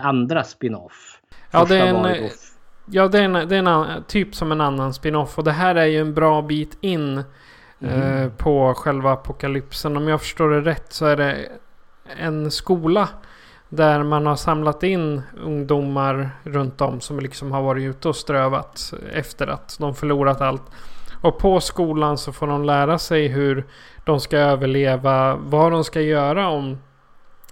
[0.00, 1.20] andra spin-off?
[1.50, 2.30] Ja, det är en, eh,
[2.86, 5.38] Ja, det är, en, det är en typ som en annan spin-off.
[5.38, 7.24] Och det här är ju en bra bit in
[7.80, 9.96] eh, på själva apokalypsen.
[9.96, 11.48] Om jag förstår det rätt så är det
[12.18, 13.08] en skola
[13.68, 18.94] där man har samlat in ungdomar runt om som liksom har varit ute och strövat
[19.12, 20.62] efter att de förlorat allt.
[21.22, 23.66] Och på skolan så får de lära sig hur
[24.04, 26.78] de ska överleva, vad de ska göra om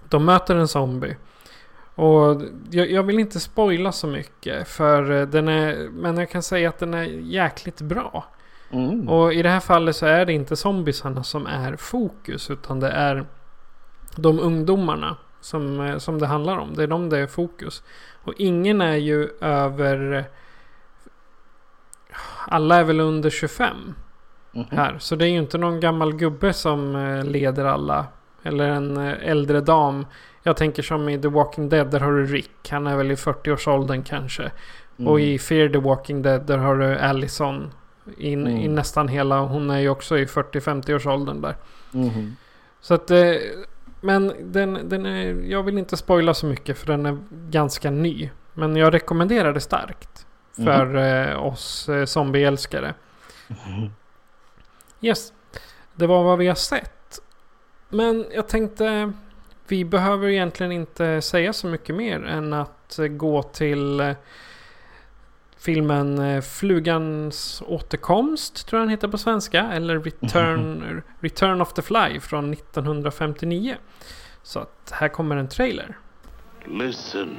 [0.09, 1.15] de möter en zombie.
[1.95, 6.69] Och jag, jag vill inte spoila så mycket för den är, men jag kan säga
[6.69, 8.25] att den är jäkligt bra.
[8.71, 9.09] Mm.
[9.09, 12.89] Och i det här fallet så är det inte zombiesarna som är fokus utan det
[12.89, 13.25] är
[14.15, 16.73] de ungdomarna som, eh, som det handlar om.
[16.75, 17.83] Det är de det är fokus.
[18.23, 20.25] Och ingen är ju över...
[22.47, 23.93] Alla är väl under 25
[24.53, 24.65] Mhm.
[24.71, 24.95] här.
[24.99, 28.05] Så det är ju inte någon gammal gubbe som eh, leder alla.
[28.43, 30.05] Eller en eh, äldre dam.
[30.43, 32.69] Jag tänker som i The Walking Dead, där har du Rick.
[32.71, 34.51] Han är väl i 40-årsåldern kanske.
[35.05, 37.71] Och i Fear the Walking Dead, där har du Allison.
[38.17, 38.57] In, Mm.
[38.61, 41.55] i nästan hela, hon är ju också i 40-50-årsåldern där.
[41.91, 42.35] Mhm.
[42.81, 43.33] Så att, eh,
[44.01, 47.17] men den, den är, jag vill inte spoila så mycket för den är
[47.49, 48.29] ganska ny.
[48.53, 50.25] Men jag rekommenderar det starkt.
[50.55, 52.93] För eh, oss eh, zombieälskare.
[55.01, 55.33] Yes.
[55.95, 57.19] Det var vad vi har sett.
[57.89, 59.13] Men jag tänkte
[59.67, 64.15] vi behöver egentligen inte säga så mycket mer än att eh, gå till
[65.57, 69.71] filmen Flugans återkomst tror jag den heter på svenska.
[69.71, 73.75] Eller Return, Return of the Fly från 1959.
[74.43, 75.97] Så att här kommer en trailer.
[76.65, 77.37] Listen.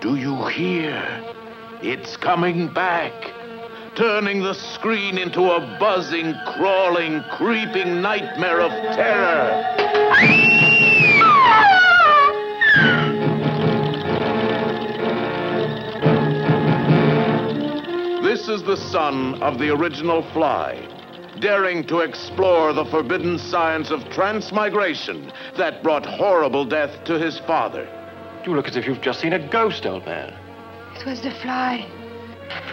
[0.00, 1.02] Do you hear?
[1.82, 3.12] It's coming back.
[3.96, 9.64] Turning the screen into a buzzing, crawling, creeping nightmare of terror.
[18.22, 20.86] This is the son of the original fly,
[21.40, 27.97] daring to explore the forbidden science of transmigration that brought horrible death to his father.
[28.44, 30.34] You look as if you've just seen a ghost, old man.
[30.96, 31.86] It was the fly.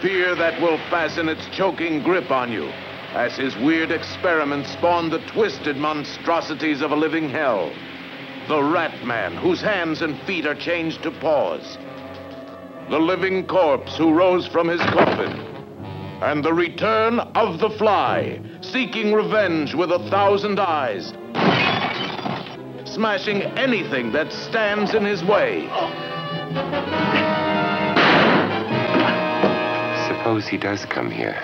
[0.00, 2.68] Fear that will fasten its choking grip on you,
[3.12, 7.72] as his weird experiments spawn the twisted monstrosities of a living hell.
[8.48, 11.78] The Rat Man, whose hands and feet are changed to paws.
[12.88, 15.40] The living corpse who rose from his coffin.
[16.22, 21.12] And the return of the Fly, seeking revenge with a thousand eyes.
[22.96, 25.68] Smashing anything that stands in his way.
[30.08, 31.38] Suppose he does come here.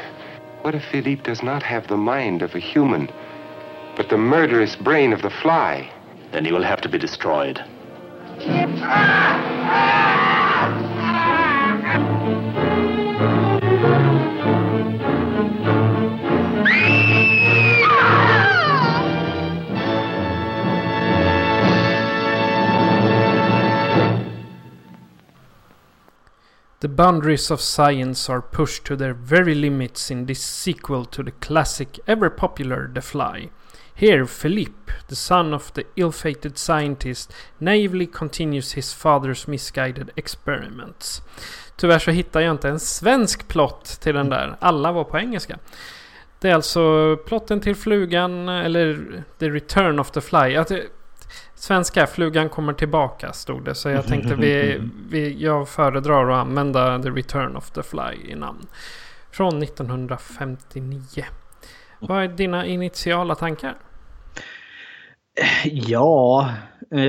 [0.62, 3.10] What if Philippe does not have the mind of a human,
[3.96, 5.92] but the murderous brain of the fly?
[6.30, 7.62] Then he will have to be destroyed.
[26.82, 31.30] The boundaries of science are pushed to their very limits in this sequel to the
[31.30, 33.50] classic ever popular The Fly.
[33.94, 41.22] Here, Philippe, the son of the ill fated scientist, naively continues his father's misguided experiments.
[41.76, 44.56] Tyvärr så hittar jag inte en svensk plott till den där.
[44.60, 45.58] Alla var på engelska.
[46.38, 50.56] Det är alltså plotten till flugan, eller The Return of the Fly.
[50.56, 50.82] Att det,
[51.62, 53.74] Svenska, flugan kommer tillbaka stod det.
[53.74, 58.34] Så jag tänkte vi, vi, jag föredrar att använda The Return of the Fly i
[58.34, 58.66] namn.
[59.30, 61.00] Från 1959.
[62.00, 63.74] Vad är dina initiala tankar?
[65.64, 66.50] Ja,
[66.90, 67.00] eh,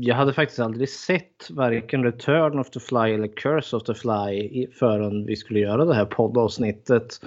[0.00, 4.66] jag hade faktiskt aldrig sett varken Return of the Fly eller Curse of the Fly
[4.78, 7.20] förrän vi skulle göra det här poddavsnittet.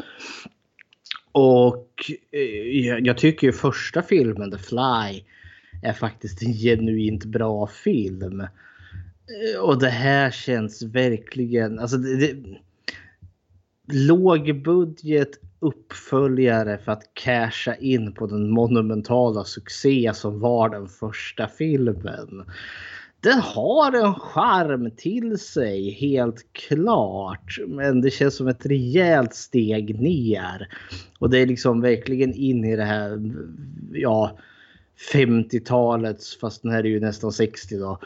[1.31, 1.89] Och
[2.31, 2.41] eh,
[2.87, 5.23] jag, jag tycker ju första filmen, The Fly,
[5.81, 8.41] är faktiskt en genuint bra film.
[8.41, 11.79] Eh, och det här känns verkligen...
[11.79, 12.57] Alltså det, det,
[13.91, 22.45] lågbudget uppföljare för att casha in på den monumentala succé som var den första filmen.
[23.19, 27.59] Den har en charm till sig helt klart.
[27.67, 30.67] Men det känns som ett rejält steg ner.
[31.19, 33.31] Och det är liksom verkligen in i det här
[33.91, 34.37] ja,
[35.13, 37.99] 50-talets, fast den här är ju nästan 60 då.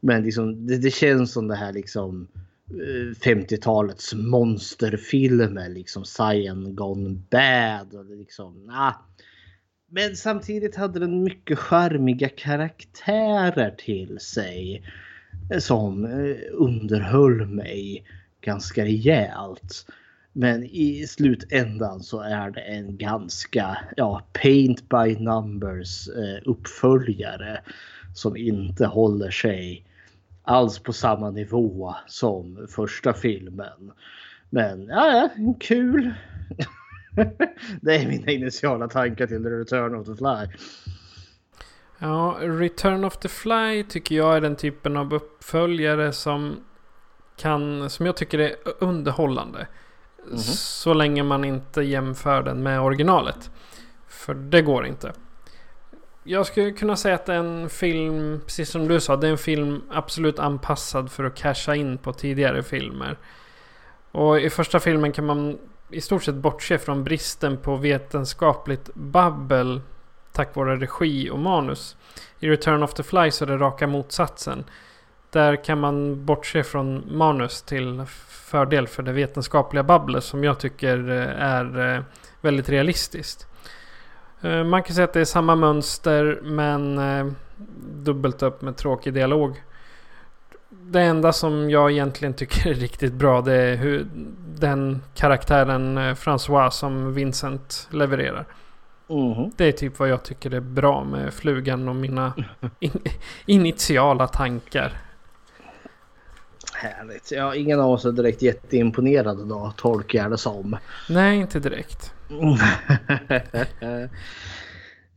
[0.00, 2.28] Men liksom, det, det känns som det här liksom
[2.70, 5.68] eh, 50-talets monsterfilmer.
[5.68, 7.94] Liksom Cyan Gone Bad.
[7.94, 8.92] Och liksom, ah.
[9.90, 14.82] Men samtidigt hade den mycket charmiga karaktärer till sig.
[15.50, 18.04] Eh, som eh, underhöll mig
[18.40, 19.86] ganska rejält.
[20.40, 27.60] Men i slutändan så är det en ganska ja, paint by numbers eh, uppföljare.
[28.14, 29.86] Som inte håller sig
[30.42, 33.92] alls på samma nivå som första filmen.
[34.50, 36.14] Men ja, ja kul.
[37.80, 40.58] det är mina initiala tankar till The Return of the Fly.
[41.98, 46.56] Ja, Return of the Fly tycker jag är den typen av uppföljare som
[47.36, 49.66] kan, som jag tycker är underhållande.
[50.30, 50.38] Mhm.
[50.38, 53.50] Så länge man inte jämför den med originalet.
[54.08, 55.12] För det går inte.
[56.24, 59.30] Jag skulle kunna säga att det är en film, precis som du sa, det är
[59.30, 63.18] en film absolut anpassad för att casha in på tidigare filmer.
[64.12, 65.58] Och i första filmen kan man
[65.90, 69.80] i stort sett bortse från bristen på vetenskapligt babbel
[70.32, 71.96] tack vare regi och manus.
[72.40, 74.64] I Return of the Fly så är det raka motsatsen.
[75.30, 81.10] Där kan man bortse från manus till fördel för det vetenskapliga babblet som jag tycker
[81.10, 82.02] eh, är eh,
[82.40, 83.46] väldigt realistiskt.
[84.40, 87.00] Eh, Man kan säga att det är samma mönster men
[87.92, 89.62] dubbelt upp med tråkig dialog.
[90.68, 94.06] Det enda som jag egentligen tycker är riktigt bra det är hur
[94.58, 98.44] den karaktären François som Vincent levererar.
[99.08, 99.50] Mhm.
[99.56, 102.32] Det är typ vad jag tycker är bra med flugan och mina
[102.78, 103.00] in
[103.46, 104.92] initiala tankar.
[106.80, 107.32] Härligt.
[107.32, 110.76] Ja, ingen av oss är direkt jätteimponerade då, tolkar jag det som.
[111.08, 112.14] Nej, inte direkt.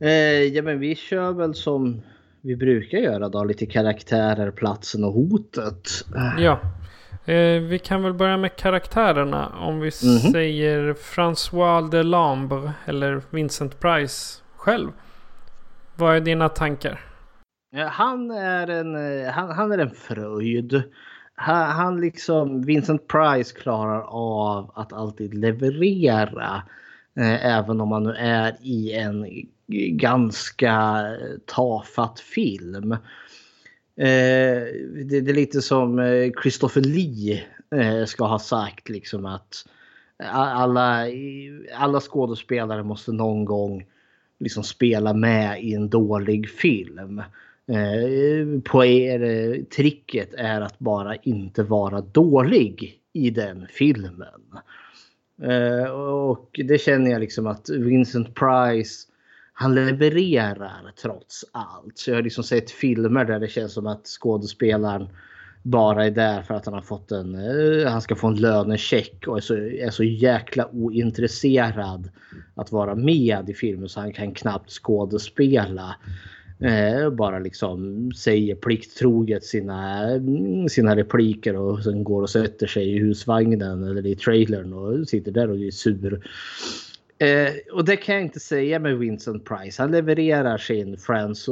[0.00, 2.02] eh, ja, men vi kör väl som
[2.40, 3.44] vi brukar göra då.
[3.44, 5.88] Lite karaktärer, platsen och hotet.
[6.38, 6.60] Ja.
[7.32, 9.48] Eh, vi kan väl börja med karaktärerna.
[9.48, 10.32] Om vi Mhm.
[10.32, 14.88] säger François Delambre eller Vincent Price själv.
[15.96, 17.00] Vad är dina tankar?
[17.90, 20.82] Han är en, eh, han, han är en fröjd.
[21.42, 26.62] Han, liksom, Vincent Price klarar av att alltid leverera.
[27.16, 29.26] Eh, även om man nu är i en
[29.98, 31.04] ganska
[31.46, 32.92] tafatt film.
[33.96, 34.62] Eh,
[35.04, 39.66] det, det är lite som eh, Christopher Lee eh, ska ha sagt liksom att
[40.18, 41.06] eh, alla,
[41.74, 43.86] alla skådespelare måste någon gång
[44.38, 47.22] liksom spela med i en dålig film.
[47.68, 54.42] Eh, på er, eh, tricket är att bara inte vara dålig i den filmen.
[55.42, 59.08] Eh, och det känner jag liksom att Vincent Price
[59.52, 61.98] han levererar trots allt.
[61.98, 65.08] Så jag har liksom sett filmer där det känns som att skådespelaren
[65.62, 69.26] bara är där för att han har fått en, eh, han ska få en lönecheck
[69.26, 72.10] och är så, är så jäkla ointresserad
[72.54, 75.96] att vara med i filmen så han kan knappt skådespela.
[76.64, 80.04] Eh, bara liksom säger plikttroget sina,
[80.68, 85.32] sina repliker och sen går och sätter sig i husvagnen eller i trailern och sitter
[85.32, 86.26] där och är sur.
[87.18, 89.82] Eh, och det kan jag inte säga med Vincent Price.
[89.82, 91.48] Han levererar sin Frans...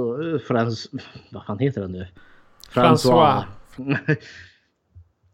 [0.47, 0.89] Frans
[1.31, 2.07] vad fan heter han nu?
[2.73, 3.45] François.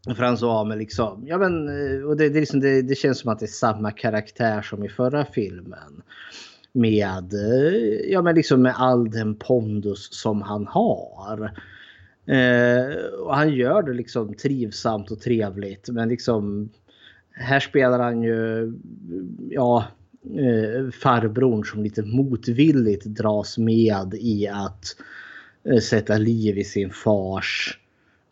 [0.07, 3.39] François med liksom, ja men eh, och det, det, liksom, det, det känns som att
[3.39, 6.01] det är samma karaktär som i förra filmen.
[6.77, 11.51] Med, eh, ja men liksom med all den pondus som han har.
[12.25, 16.69] Eh, och han gör det liksom trivsamt och trevligt men liksom
[17.39, 18.73] här spelar han ju,
[19.49, 19.85] ja,
[20.23, 24.95] eh, farbrorn som lite motvilligt dras med i att
[25.63, 27.79] eh, sätta liv i sin fars,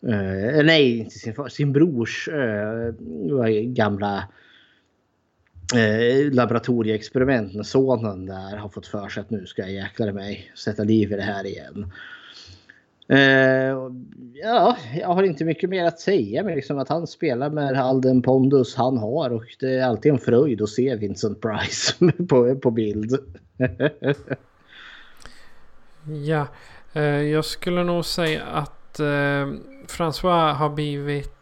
[0.06, 2.94] eh, nej inte sin fars, sin brors eh,
[3.62, 4.28] gamla
[5.74, 10.52] eh, laboratorieexperiment när sonen där har fått för sig att nu ska jag jäkla mig
[10.54, 11.92] sätta liv i det här igen.
[13.08, 13.90] Eh,
[14.42, 18.00] ja, jag har inte mycket mer att säga men liksom att han spelar med all
[18.00, 21.94] den pondus han har och det är alltid en fröjd att se Vincent Price
[22.28, 23.18] på, på bild.
[26.26, 26.46] ja,
[26.92, 29.46] eh, jag skulle nog säga att eh,
[29.86, 31.35] François har blivit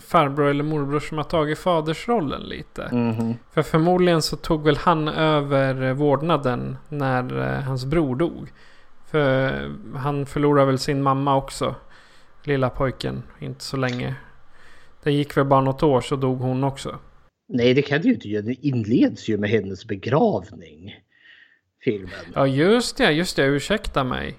[0.00, 2.82] farbror eller morbror som har tagit fadersrollen lite.
[2.82, 3.34] Mm.
[3.52, 8.52] För förmodligen så tog väl han över vårdnaden när hans bror dog.
[9.10, 9.52] För
[9.96, 11.74] han förlorade väl sin mamma också.
[12.44, 13.22] Lilla pojken.
[13.38, 14.14] Inte så länge.
[15.02, 16.98] Det gick väl bara något år så dog hon också.
[17.48, 18.42] Nej det kan det ju inte göra.
[18.42, 20.94] Det inleds ju med hennes begravning.
[21.84, 22.10] Filmen.
[22.34, 23.44] Ja just det, just det.
[23.44, 24.36] Ursäkta mig.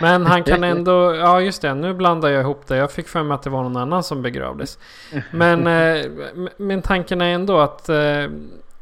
[0.00, 2.76] Men han kan ändå, ja just det, nu blandar jag ihop det.
[2.76, 4.78] Jag fick för mig att det var någon annan som begravdes.
[5.30, 5.66] Men,
[5.96, 6.06] eh,
[6.56, 8.28] men tanken är ändå att eh,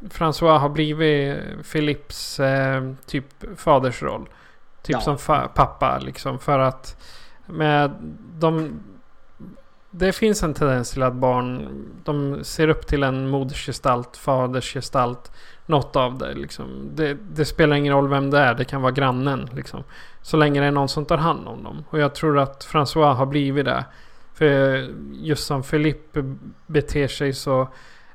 [0.00, 1.38] François har blivit
[1.72, 3.26] Philips eh, typ
[3.56, 4.28] fadersroll.
[4.82, 5.16] Typ ja.
[5.16, 5.16] som
[5.54, 6.38] pappa liksom.
[6.38, 6.96] För att
[7.46, 7.90] med
[8.38, 8.80] de...
[9.90, 11.68] Det finns en tendens till att barn
[12.04, 15.32] de ser upp till en modersgestalt, fadersgestalt.
[15.66, 16.90] Något av det liksom.
[16.94, 18.54] Det, det, spelar ingen roll vem det är.
[18.54, 19.84] Det kan vara grannen liksom.
[20.22, 21.84] Så länge det är någon som tar hand om dem.
[21.90, 23.84] Och jag tror att François har blivit det.
[24.34, 26.34] För just som Philippe
[26.66, 27.68] beter sig så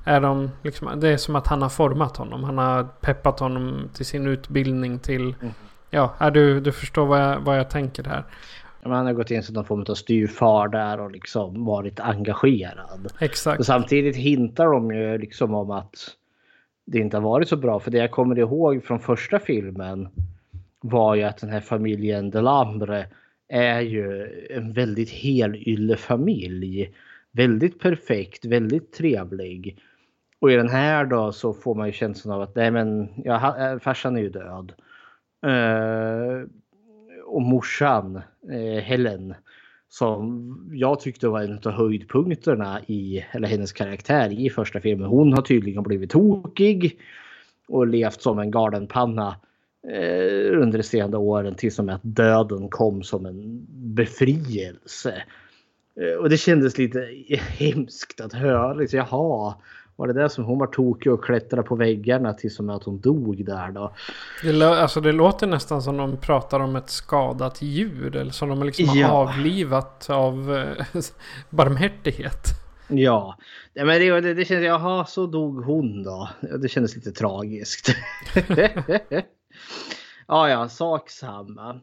[0.03, 2.43] är de liksom, det är som att han har format honom.
[2.43, 5.53] Han har peppat honom till sin utbildning till mm.
[5.89, 8.24] Ja, du, du förstår vad jag, vad jag tänker här.
[8.84, 13.08] Han har gått in som någon form av styrfar där och liksom varit engagerad.
[13.20, 13.60] Exakt.
[13.60, 15.95] Och samtidigt hintar de ju liksom om att
[16.86, 17.80] det inte har varit så bra.
[17.80, 20.10] För det jag kommer ihåg från första filmen
[20.89, 23.07] var ju att den här familjen Delambre
[23.47, 26.93] är ju en väldigt helylle familj.
[27.31, 29.77] Väldigt perfekt, väldigt trevlig.
[30.39, 33.71] Och i den här då så får man ju känslan av att nej men ja,
[33.71, 34.73] eh, farsan är ju död.
[35.45, 36.47] Uh,
[37.25, 38.21] och morsan
[38.51, 39.36] uh, Helen
[39.89, 45.07] som jag tyckte var en av höjdpunkterna i eller hennes karaktär i första filmen.
[45.07, 46.99] Hon har tydligen blivit tokig
[47.67, 49.36] och levt som en galenpanna
[50.51, 53.65] under de senare åren tills och med att döden kom som en
[53.95, 55.23] befrielse.
[56.01, 57.07] Eh, och det kändes lite
[57.57, 58.73] hemskt att höra.
[58.73, 59.55] Liksom, jaha,
[59.95, 62.99] var det det som hon var tokig och klättrade på väggarna tills som att hon
[62.99, 63.93] dog där då?
[64.43, 68.15] Det, alltså det låter nästan som de pratar om ett skadat djur.
[68.15, 70.86] Eller som de liksom har avlivat av eh,
[71.49, 72.43] barmhärtighet.
[72.88, 73.38] Ja,
[73.73, 76.29] ja men det, det, det känns, jaha så dog hon då.
[76.61, 77.95] Det kändes lite tragiskt.
[80.28, 81.80] ja, ja, sak samma.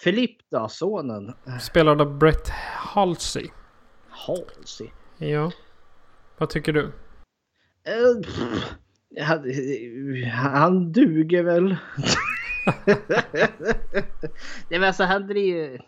[0.00, 1.32] Filip då, sonen?
[1.60, 3.48] Spelad av Brett Halsey.
[4.08, 4.88] Halsey?
[5.18, 5.52] Ja.
[6.38, 6.92] Vad tycker du?
[9.20, 9.44] han,
[10.32, 11.64] han duger väl.
[14.70, 15.84] Nej, men alltså, han driver...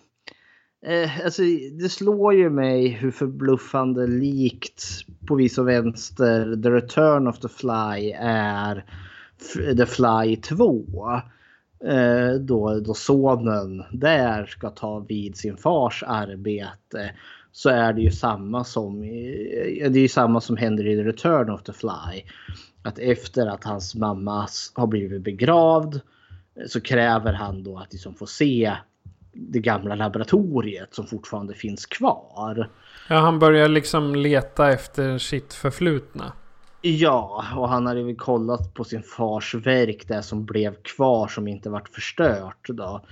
[0.87, 1.43] Eh, alltså,
[1.81, 4.85] det slår ju mig hur förbluffande likt
[5.29, 8.85] på vis och vänster The Return of the Fly är
[9.77, 10.85] The Fly 2.
[11.85, 17.15] Eh, då, då sonen där ska ta vid sin fars arbete
[17.53, 21.51] så är det ju samma som, det är ju samma som händer i The Return
[21.51, 22.23] of the Fly.
[22.83, 28.15] Att efter att hans mamma har blivit begravd eh, så kräver han då att liksom
[28.15, 28.77] få se
[29.33, 32.71] det gamla laboratoriet som fortfarande finns kvar.
[33.09, 36.33] Ja, han börjar liksom leta efter sitt förflutna.
[36.83, 41.49] Ja, och han hade väl kollat på sin fars verk, det som blev kvar som
[41.49, 42.69] inte vart förstört.
[42.69, 43.05] Då.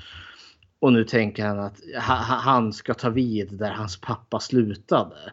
[0.80, 1.80] Och nu tänker han att
[2.44, 5.32] han ska ta vid där hans pappa slutade.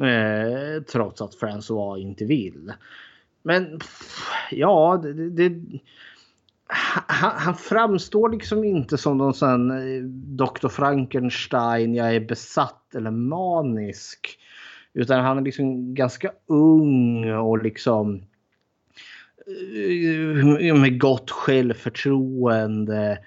[0.00, 2.72] Eh, trots att François inte vill.
[3.42, 3.80] Men
[4.50, 5.80] ja, det, det,
[6.66, 10.02] han, han, framstår liksom inte som någon sån eh,
[10.36, 10.68] Dr.
[10.68, 14.38] Frankenstein, jag är besatt eller manisk.
[14.94, 18.22] Utan han är liksom ganska ung och liksom
[19.46, 23.18] eh, med gott självförtroende.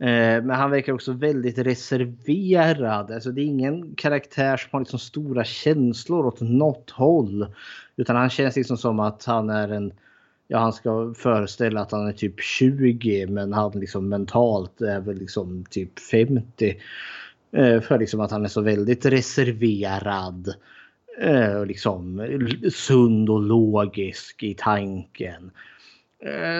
[0.00, 3.10] Eh, men han verkar också väldigt reserverad.
[3.10, 7.46] Alltså det är ingen karaktär som har liksom stora känslor åt något håll.
[7.96, 9.92] Utan han känns liksom som att han är en...
[10.48, 15.18] Ja, han ska föreställa att han är typ 20 men han liksom mentalt är väl
[15.18, 16.76] liksom typ 50.
[17.52, 20.54] Eh, för liksom att han är så väldigt reserverad.
[21.20, 22.26] Eh, liksom
[22.72, 25.50] sund och logisk i tanken.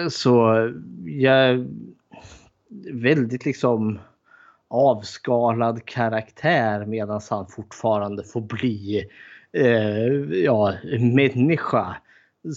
[0.09, 0.69] Så
[1.05, 1.67] jag
[2.91, 3.99] väldigt liksom
[4.67, 9.05] avskalad karaktär medan han fortfarande får bli
[9.53, 10.07] eh,
[10.43, 11.95] ja, människa.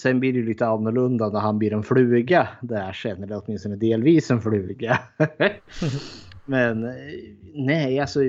[0.00, 4.30] Sen blir det lite annorlunda när han blir en fluga där sen, eller åtminstone delvis
[4.30, 4.98] en fluga.
[6.44, 6.92] Men eh,
[7.54, 8.20] nej, alltså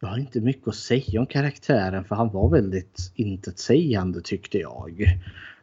[0.00, 5.18] jag har inte mycket att säga om karaktären för han var väldigt intetsägande tyckte jag.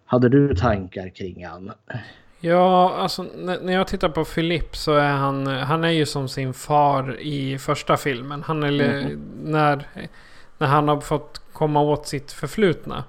[0.06, 1.72] Hade du tankar kring han?
[2.40, 6.54] Ja, alltså när jag tittar på Philip så är han, han är ju som sin
[6.54, 8.44] far i första filmen.
[8.44, 9.22] Han är, mm.
[9.44, 9.88] när,
[10.58, 13.04] när han har fått komma åt sitt förflutna.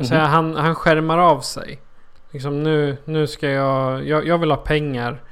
[0.00, 0.26] Så mm.
[0.26, 1.78] han, han skärmar av sig.
[2.32, 5.22] Liksom nu, nu ska jag, jag, jag vill ha pengar.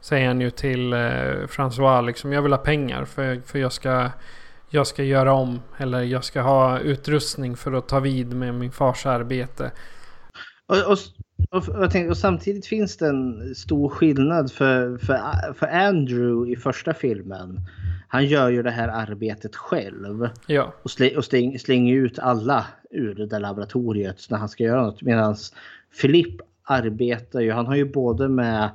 [0.00, 0.98] Säger han ju till eh,
[1.48, 2.32] François liksom.
[2.32, 4.10] Jag vill ha pengar för, för jag ska
[4.74, 5.60] jag ska göra om.
[5.78, 9.72] Eller jag ska ha utrustning för att ta vid med min fars arbete.
[10.66, 10.98] Och, och,
[11.50, 16.94] och, tänkte, och samtidigt finns det en stor skillnad för, för, för Andrew i första
[16.94, 17.60] filmen.
[18.08, 20.28] Han gör ju det här arbetet själv.
[20.46, 20.74] Ja.
[20.82, 24.82] Och, sl och släng, slänger ut alla ur det där laboratoriet när han ska göra
[24.82, 25.02] något.
[25.02, 25.36] Medan
[26.00, 28.70] Philip arbetar ju, han har ju både med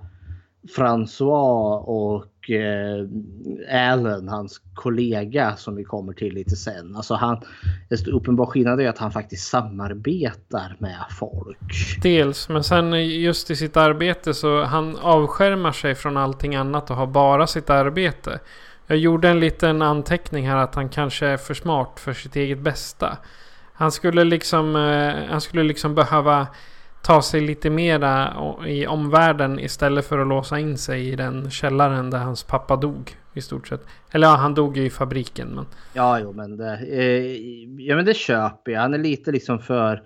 [0.78, 6.96] François och eh, Allen, hans kollega som vi kommer till lite sen.
[6.96, 7.42] Alltså han,
[7.90, 11.58] en uppenbar skillnad är att han faktiskt samarbetar med folk.
[12.02, 16.96] Dels, men sen just i sitt arbete så han avskärmar sig från allting annat och
[16.96, 18.40] har bara sitt arbete.
[18.88, 22.60] Jag gjorde en liten anteckning här att han kanske är för smart för sitt eget
[22.60, 23.18] bästa.
[23.74, 26.48] Han skulle liksom, eh, han skulle liksom behöva
[27.02, 28.34] ta sig lite mera
[28.68, 33.16] i omvärlden istället för att låsa in sig i den källaren där hans pappa dog.
[33.34, 33.82] I stort sett.
[34.12, 35.48] Eller ja, han dog ju i fabriken.
[35.48, 35.66] Men...
[35.94, 37.36] Ja, jo, men det, eh,
[37.88, 38.82] ja, men det köper jag.
[38.82, 40.04] Han är lite liksom för...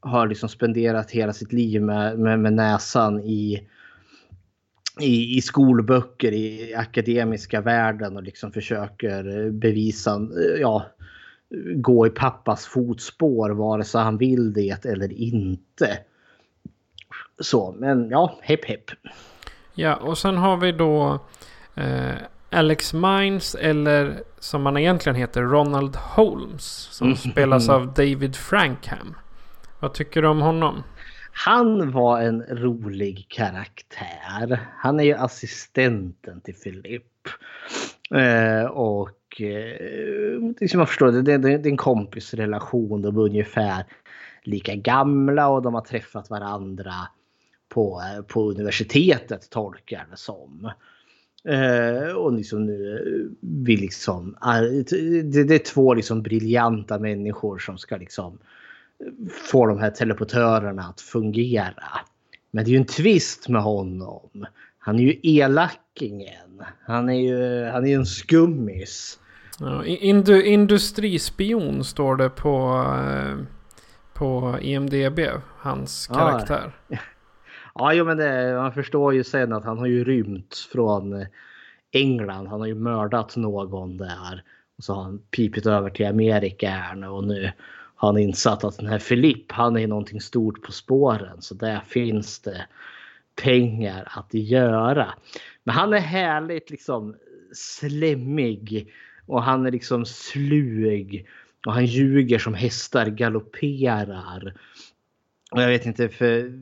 [0.00, 3.68] Har liksom spenderat hela sitt liv med, med, med näsan i,
[5.00, 10.86] i, i skolböcker i akademiska världen och liksom försöker eh, bevisa, eh, ja,
[11.74, 15.98] gå i pappas fotspår vare sig han vill det eller inte.
[17.40, 18.90] Så, men ja, hepp hepp.
[19.74, 21.20] Ja, och sen har vi då
[21.74, 22.14] eh,
[22.50, 26.64] Alex Mines eller som han egentligen heter Ronald Holmes.
[26.90, 27.16] Som mm.
[27.16, 29.14] spelas av David Frankham.
[29.80, 30.82] Vad tycker du om honom?
[31.32, 34.60] Han var en rolig karaktär.
[34.76, 37.02] Han är ju assistenten till Philip.
[38.14, 43.02] Eh, och eh, som jag förstår det, det, det är en kompisrelation.
[43.02, 43.84] De är ungefär
[44.42, 46.92] lika gamla och de har träffat varandra
[47.76, 50.70] på, på universitetet tolkar det som.
[51.44, 54.36] Eh, och liksom nu vill liksom,
[54.90, 58.38] det, det, är två liksom briljanta människor som ska liksom
[59.50, 62.00] få de här teleportörerna att fungera.
[62.50, 64.46] Men det är ju en twist med honom.
[64.78, 66.62] Han är ju elakingen.
[66.84, 69.18] Han är ju han är en skummis.
[69.60, 73.36] Ja, indu, industrispion står det på, eh,
[74.14, 75.20] på IMDB.
[75.58, 76.76] Hans karaktär.
[76.88, 76.98] Ja.
[77.78, 81.26] Ja, jo, men det, man förstår ju sen att han har ju rymt från eh,
[81.92, 82.46] England.
[82.46, 84.42] Han har ju mördat någon där.
[84.78, 87.52] Och så har han pipit över till Amerika här nu och nu
[87.96, 91.42] har han insatt att den här Filipp, han är någonting stort på spåren.
[91.42, 92.66] Så där finns det
[93.42, 95.14] pengar att göra.
[95.64, 97.16] Men han är härligt liksom
[97.52, 98.92] slemmig
[99.26, 101.26] och han är liksom slug
[101.66, 104.54] och han ljuger som hästar galopperar.
[105.50, 106.52] Och jag vet inte, för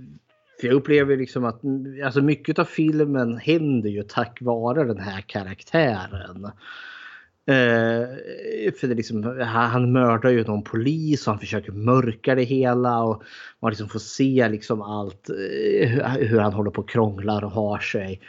[0.65, 1.61] för jag upplever liksom att
[2.05, 6.45] alltså mycket av filmen händer ju tack vare den här karaktären.
[7.47, 13.03] Eh, för det liksom, han mördar ju någon polis och han försöker mörka det hela
[13.03, 13.23] och
[13.61, 17.79] man liksom får se liksom allt eh, hur han håller på och krånglar och har
[17.79, 18.21] sig.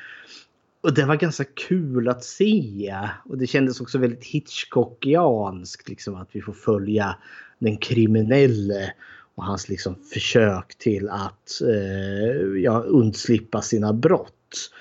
[0.81, 2.93] Och det var ganska kul att se.
[3.25, 7.15] Och det kändes också väldigt Hitchcockianskt liksom att vi får följa
[7.59, 8.93] den kriminelle
[9.35, 14.71] och hans liksom försök till att eh, ja, undslippa sina brott.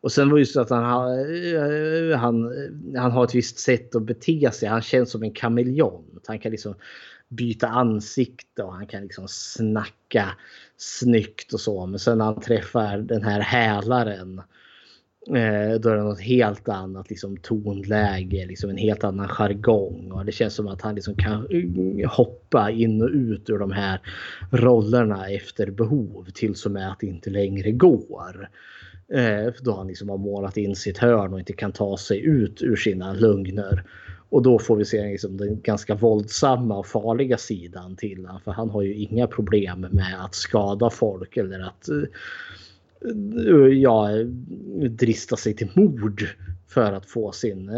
[0.00, 1.18] Och sen var det just att han,
[1.54, 2.52] eh, han,
[2.96, 4.68] han har ett visst sätt att bete sig.
[4.68, 6.24] Han känns som en kameleont.
[6.26, 6.74] Han kan liksom
[7.28, 10.28] byta ansikte och han kan liksom snacka
[10.76, 11.86] snyggt och så.
[11.86, 14.42] Men sen när han träffar den här hälaren
[15.36, 20.12] Eh, då är det något helt annat liksom, tonläge, liksom en helt annan jargong.
[20.12, 23.72] Och det känns som att han liksom kan eh, hoppa in och ut ur de
[23.72, 24.00] här
[24.50, 28.48] rollerna efter behov tills och med att det inte längre går.
[29.12, 32.62] Eh, då han liksom har målat in sitt hörn och inte kan ta sig ut
[32.62, 33.84] ur sina lögner.
[34.30, 38.40] Och då får vi se liksom den ganska våldsamma och farliga sidan till honom.
[38.40, 42.02] För han har ju inga problem med att skada folk eller att eh,
[43.72, 44.08] ja,
[44.90, 46.28] drista sig till mord
[46.68, 47.70] för att få sin,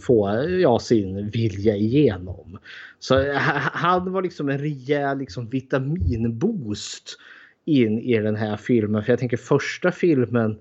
[0.00, 2.58] få, ja, sin vilja igenom.
[2.98, 3.32] Så
[3.72, 7.18] han var liksom en rejäl liksom, vitaminboost
[7.64, 9.02] in i den här filmen.
[9.02, 10.58] För jag tänker första filmen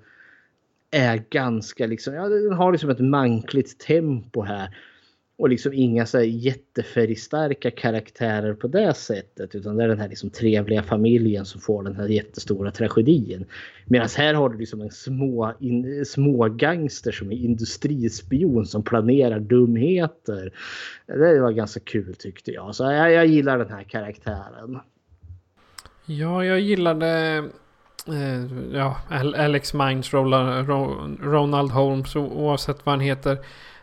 [0.92, 4.78] är ganska liksom, ja den har liksom ett mankligt tempo här
[5.42, 9.56] och liksom inga så här jättefärgstarka karaktärer på det sättet.
[9.56, 13.46] Utan det är den här liksom trevliga familjen som får den här jättestora tragedin.
[13.86, 19.40] Medan här har du liksom en små, in, små gangster som är industrispion som planerar
[19.40, 20.54] dumheter.
[21.08, 22.76] Det var ganska kul tyckte jag.
[22.76, 24.80] Så jag, jag gillar den här karaktären.
[26.06, 27.08] Ja, jag gillade
[28.08, 28.98] eh, ja,
[29.38, 33.38] Alex Mines, Ronald Holmes oavsett vad han heter.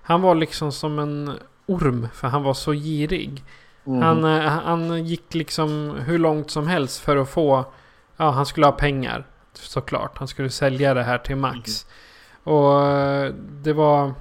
[0.09, 1.33] Han var liksom som en
[1.67, 3.45] orm för han var så girig.
[3.87, 4.03] Mm.
[4.03, 7.65] Han, eh, han gick liksom hur långt som helst för att få...
[8.17, 9.27] Ja, han skulle ha pengar.
[9.53, 10.19] Såklart.
[10.19, 11.87] Han skulle sälja det här till Max.
[12.45, 12.57] Mm.
[12.57, 14.13] Och eh, det var...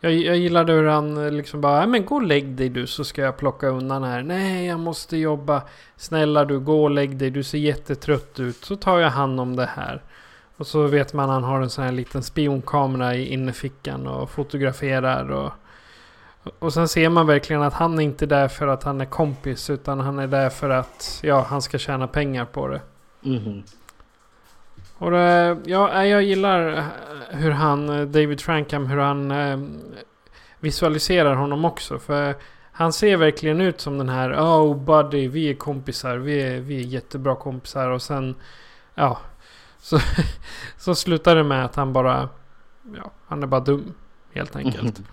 [0.00, 3.22] Jag, jag gillade hur han liksom bara, men gå och lägg dig du så ska
[3.22, 4.22] jag plocka undan här.
[4.22, 5.62] Nej, jag måste jobba.
[5.96, 7.30] Snälla du, gå och lägg dig.
[7.30, 8.64] Du ser jättetrött ut.
[8.64, 10.02] Så tar jag hand om det här.
[10.56, 14.30] Och så vet man att han har en sån här liten spionkamera i innerfickan och
[14.30, 15.30] fotograferar.
[15.30, 15.52] Och,
[16.58, 19.70] och sen ser man verkligen att han är inte där för att han är kompis.
[19.70, 22.80] Utan han är där för att ja, han ska tjäna pengar på det.
[23.24, 23.62] Mm.
[24.98, 26.84] Och det, ja, jag gillar
[27.30, 29.58] hur han, David Frankham, hur han eh,
[30.60, 31.98] visualiserar honom också.
[31.98, 32.34] För
[32.72, 36.76] han ser verkligen ut som den här, oh buddy, vi är kompisar, vi är, vi
[36.76, 37.90] är jättebra kompisar.
[37.90, 38.34] Och sen,
[38.94, 39.18] ja,
[39.86, 39.98] så,
[40.78, 42.28] så slutar det med att han bara...
[42.96, 43.94] Ja, han är bara dum.
[44.32, 44.98] Helt enkelt.
[44.98, 45.10] Mm.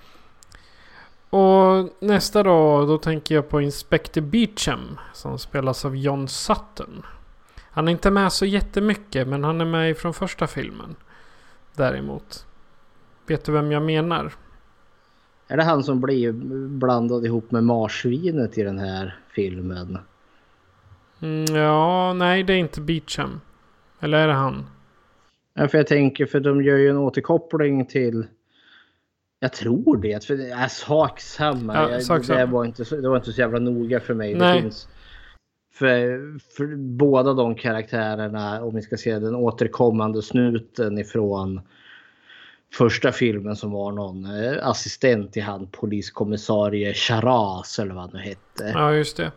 [1.29, 4.99] Och nästa då, då tänker jag på Inspector Beecham.
[5.13, 7.05] Som spelas av John Sutton.
[7.71, 10.95] Han är inte med så jättemycket, men han är med från första filmen.
[11.73, 12.45] Däremot.
[13.27, 14.33] Vet du vem jag menar?
[15.47, 16.31] Är det han som blir
[16.67, 19.97] blandad ihop med marsvinet i den här filmen?
[21.19, 23.41] Mm, ja, nej det är inte Beecham.
[24.03, 24.65] Eller är det han?
[25.53, 28.25] Ja, för jag tänker, för de gör ju en återkoppling till...
[29.39, 30.25] Jag tror det.
[30.25, 31.91] För det är sak samma.
[31.91, 32.39] Ja, sak samma.
[32.39, 34.35] Det, var inte så, det var inte så jävla noga för mig.
[34.35, 34.55] Nej.
[34.55, 34.87] Det finns,
[35.73, 36.19] för,
[36.55, 41.61] för båda de karaktärerna, om vi ska se den återkommande snuten ifrån
[42.73, 48.19] första filmen som var någon eh, assistent till han poliskommissarie Charas eller vad han nu
[48.19, 48.71] hette.
[48.73, 49.31] Ja, just det.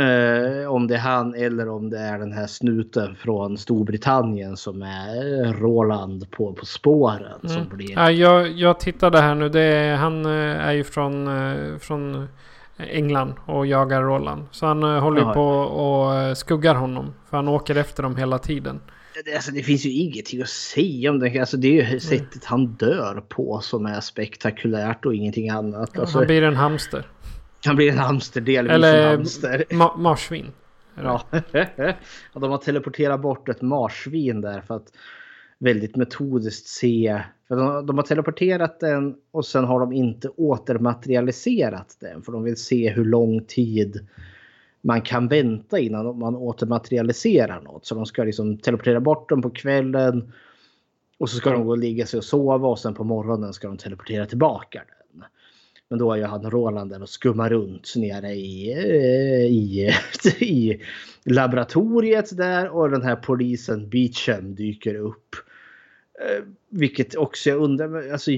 [0.00, 4.82] Eh, om det är han eller om det är den här snuten från Storbritannien som
[4.82, 7.40] är Roland på På spåren.
[7.44, 7.56] Mm.
[7.56, 7.90] Som blir...
[7.90, 9.48] ja, jag, jag tittade här nu.
[9.48, 12.28] Det är, han eh, är ju från, eh, från
[12.76, 14.46] England och jagar Roland.
[14.50, 15.34] Så han eh, håller Jaha.
[15.34, 17.14] på och skuggar honom.
[17.30, 18.80] För han åker efter dem hela tiden.
[19.24, 21.38] Det, alltså, det finns ju ingenting att säga om det.
[21.38, 22.00] Alltså, det är ju mm.
[22.00, 25.98] sättet han dör på som är spektakulärt och ingenting annat.
[25.98, 27.06] Alltså, han blir en hamster.
[27.64, 29.64] Han blir en hamster, delvis Eller en hamster.
[29.70, 30.46] Ma marsvin.
[31.02, 31.22] Ja.
[32.34, 34.92] de har teleporterat bort ett marsvin där för att
[35.58, 37.22] väldigt metodiskt se.
[37.48, 42.22] För de, de, har teleporterat den och sen har de inte återmaterialiserat den.
[42.22, 44.08] För de vill se hur lång tid
[44.80, 47.86] man kan vänta innan man återmaterialiserar något.
[47.86, 50.32] Så de ska liksom teleportera bort den på kvällen.
[51.18, 53.68] Och så ska de gå och ligga sig och sova och sen på morgonen ska
[53.68, 54.99] de teleportera tillbaka den.
[55.90, 59.90] Men då är ju han Roland där och skummar runt nere i, eh, i,
[60.40, 60.82] i
[61.24, 65.36] laboratoriet där och den här polisen Beecham dyker upp.
[66.20, 68.30] Eh, vilket också jag undrar, alltså,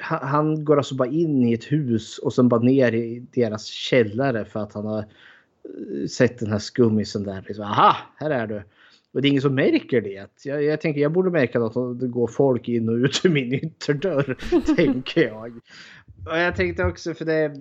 [0.00, 4.44] han går alltså bara in i ett hus och sen bara ner i deras källare
[4.44, 7.44] för att han har eh, sett den här skummisen där.
[7.46, 8.62] Liksom, Aha, här är du.
[9.12, 10.28] Och det är ingen som märker det.
[10.44, 13.52] Jag, jag tänker jag borde märka att det går folk in och ut ur min
[13.52, 14.36] ytterdörr.
[14.76, 15.60] tänker jag.
[16.26, 17.54] Och jag tänkte också för det,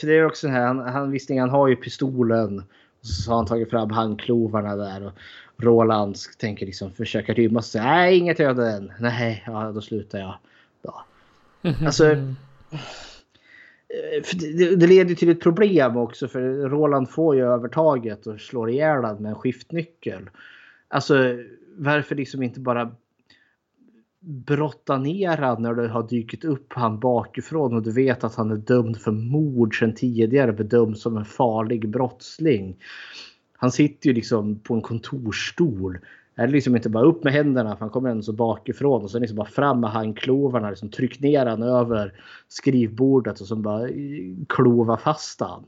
[0.00, 2.62] för det är också här, han, han visste han har ju pistolen.
[3.00, 5.12] Så har han tagit fram handklovarna där och
[5.56, 7.80] Roland tänker liksom försöka rymma sig.
[7.80, 8.92] Nej, inget öde än.
[9.00, 10.38] Nej, ja, då slutar jag.
[10.82, 11.04] Då.
[11.86, 12.16] Alltså,
[14.34, 19.00] det, det leder till ett problem också för Roland får ju övertaget och slår ihjäl
[19.00, 20.30] med en skiftnyckel.
[20.88, 21.14] Alltså
[21.76, 22.90] varför liksom inte bara
[24.20, 28.50] brotta ner han när det har dykt upp han bakifrån och du vet att han
[28.50, 32.76] är dömd för mord sedan tidigare bedömd som en farlig brottsling.
[33.52, 35.98] Han sitter ju liksom på en kontorsstol.
[36.34, 39.10] Är det liksom inte bara upp med händerna för han kommer ändå så bakifrån och
[39.10, 40.70] sen liksom bara fram med handklovarna.
[40.70, 42.12] Liksom tryck ner han över
[42.48, 43.88] skrivbordet och sen bara
[44.48, 45.64] klova fast han.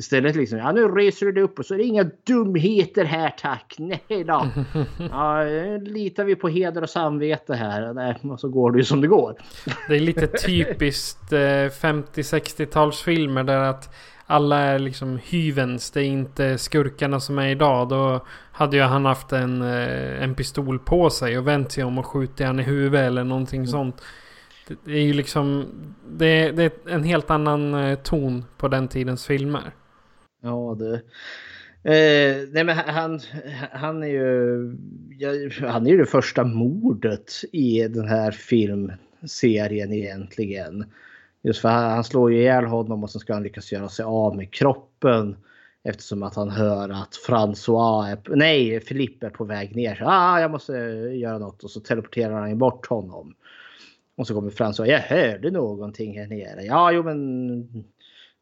[0.00, 3.34] Istället liksom, ja nu reser du dig upp och så är det inga dumheter här
[3.38, 3.74] tack.
[3.78, 4.48] Nej då.
[5.10, 5.42] Ja,
[5.82, 7.94] litar vi på heder och samvete här.
[7.94, 9.34] Nej, och så går det ju som det går.
[9.88, 13.94] Det är lite typiskt eh, 50-60-talsfilmer där att
[14.26, 15.90] alla är liksom hyvens.
[15.90, 17.88] Det är inte skurkarna som är idag.
[17.88, 21.98] Då hade ju han haft en, eh, en pistol på sig och vänt sig om
[21.98, 24.02] och skjutit han i huvudet eller någonting sånt.
[24.84, 25.66] Det, är ju liksom...
[26.08, 29.72] Det, det är en helt annan eh, ton på den tidens filmer.
[30.40, 30.94] Ja, det...
[31.82, 33.20] Eh, nej men han,
[33.72, 34.76] han är ju...
[35.18, 35.30] ja,
[35.68, 40.84] Han är ju det första mordet i den här filmserien egentligen.
[41.42, 44.04] Just för han, han slår ju ihjäl honom och sen ska han lyckas göra sig
[44.04, 45.36] av med kroppen.
[45.82, 49.94] Eftersom att han hör att François, är, nej Philippe är på väg ner.
[49.94, 53.34] Så, ah, jag måste göra något och så teleporterar han bort honom.
[54.16, 56.64] Och så kommer François, jag hörde någonting här nere.
[56.64, 57.84] Ja, jo men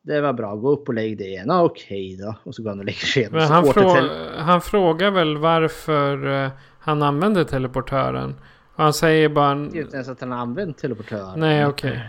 [0.08, 1.50] det var bra, gå upp och lägg dig igen.
[1.50, 2.34] Ah, Okej då.
[2.42, 3.32] Och så går han och lägger sig igen.
[3.32, 8.34] Men han, frå han frågar väl varför eh, han använder teleportören.
[8.74, 9.52] Och han säger bara...
[9.52, 11.40] Inte ens att han har använt teleportören.
[11.40, 12.00] Nej, okej.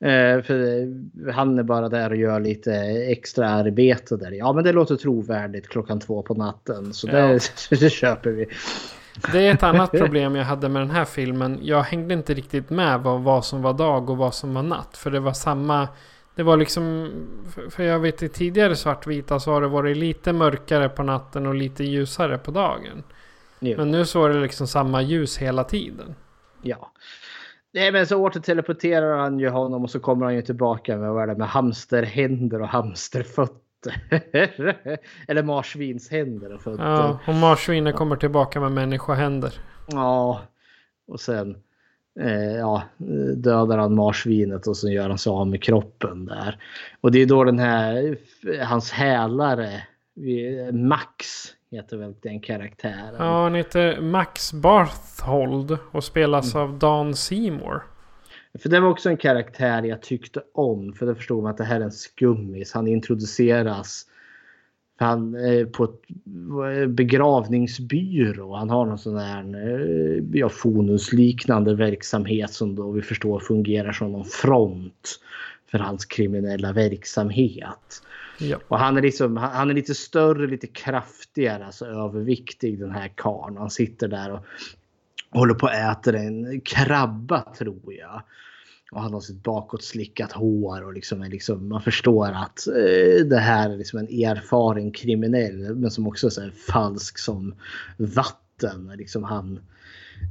[0.00, 2.74] Eh, för han är bara där och gör lite
[3.08, 4.30] extra arbete där.
[4.30, 6.92] Ja men det låter trovärdigt klockan två på natten.
[6.92, 7.40] Så det,
[7.70, 8.46] det köper vi.
[9.32, 11.58] Det är ett annat problem jag hade med den här filmen.
[11.62, 14.96] Jag hängde inte riktigt med vad, vad som var dag och vad som var natt.
[14.96, 15.88] För det var samma...
[16.34, 17.10] Det var liksom...
[17.70, 21.54] för- jag vet i tidigare svartvita så har det varit lite mörkare på natten och
[21.54, 23.02] lite ljusare på dagen.
[23.60, 23.76] Jo.
[23.78, 26.14] Men nu så var det liksom samma ljus hela tiden.
[26.62, 26.92] Ja.
[27.74, 31.22] Nej men så återteleporterar han ju honom och så kommer han ju tillbaka med, vad
[31.22, 33.62] är det, med hamsterhänder och hamsterfötter.
[35.28, 36.84] Eller marsvinshänder och fötter.
[36.84, 39.54] Ja, och marsvinen kommer tillbaka med människohänder.
[39.86, 40.40] Ja,
[41.06, 41.56] och sen
[42.20, 42.82] eh, ja,
[43.36, 46.58] dödar han marsvinet och så gör han sig av med kroppen där.
[47.00, 48.16] Och det är då den här,
[48.64, 49.82] hans hälare,
[50.72, 51.26] Max
[51.70, 53.14] heter väl den karaktären.
[53.18, 57.82] Ja, han heter Max Barthold och spelas av Dan Seymour.
[58.58, 60.92] För det var också en karaktär jag tyckte om.
[60.92, 62.72] För då förstod man att det här är en skummis.
[62.72, 64.06] Han introduceras
[65.02, 66.00] han, eh, på ett
[66.80, 68.54] eh, begravningsbyrå.
[68.54, 74.12] Han har någon sån här eh, ja, fonusliknande verksamhet som då vi förstår fungerar som
[74.12, 75.20] någon front
[75.70, 78.02] för hans kriminella verksamhet.
[78.38, 78.58] Ja.
[78.68, 83.56] Och han är, liksom, han är lite större, lite kraftigare, alltså överviktig den här karln.
[83.56, 84.40] Han sitter där och
[85.30, 88.22] håller på att äta en krabba tror jag.
[88.92, 93.70] Och han har sitt bakåtslickat hår och liksom liksom, man förstår att eh, det här
[93.70, 97.54] är liksom en erfaren kriminell men som också är så här falsk som
[97.96, 98.92] vatten.
[98.98, 99.60] Liksom han,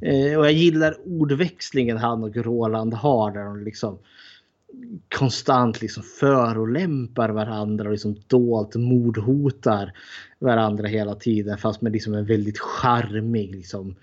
[0.02, 3.98] eh, och jag gillar ordväxlingen han och Roland har där de liksom
[5.18, 9.94] konstant liksom förolämpar varandra och liksom dolt mordhotar
[10.40, 13.96] varandra hela tiden fast med liksom en väldigt charmig liksom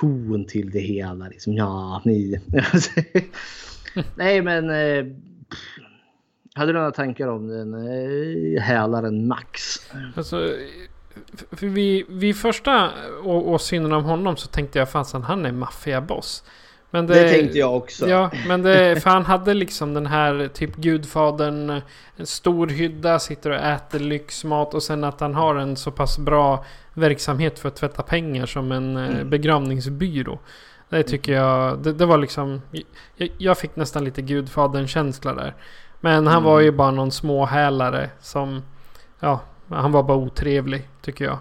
[0.00, 1.28] ton till det hela.
[1.28, 2.40] Liksom, ja, ni...
[4.14, 4.70] Nej men...
[4.70, 5.04] Eh,
[6.54, 9.80] hade du några tankar om den eh, hälaren Max?
[10.16, 10.54] Alltså,
[11.50, 12.90] för vid, vid första
[13.24, 16.44] åsynen av honom så tänkte jag fasen han är maffiaboss.
[16.90, 18.08] Men Det tänkte jag också.
[18.08, 21.80] Ja, men det, för han hade liksom den här typ gudfadern,
[22.16, 26.18] en stor hydda, sitter och äter lyxmat och sen att han har en så pass
[26.18, 26.64] bra
[26.94, 30.38] verksamhet för att tvätta pengar som en eh, begravningsbyrå.
[30.90, 32.62] Det tycker jag, det, det var liksom,
[33.16, 35.54] jag, jag fick nästan lite gudfadern-känsla där.
[36.00, 38.62] Men han var ju bara någon småhälare som,
[39.20, 41.38] ja, han var bara otrevlig tycker jag.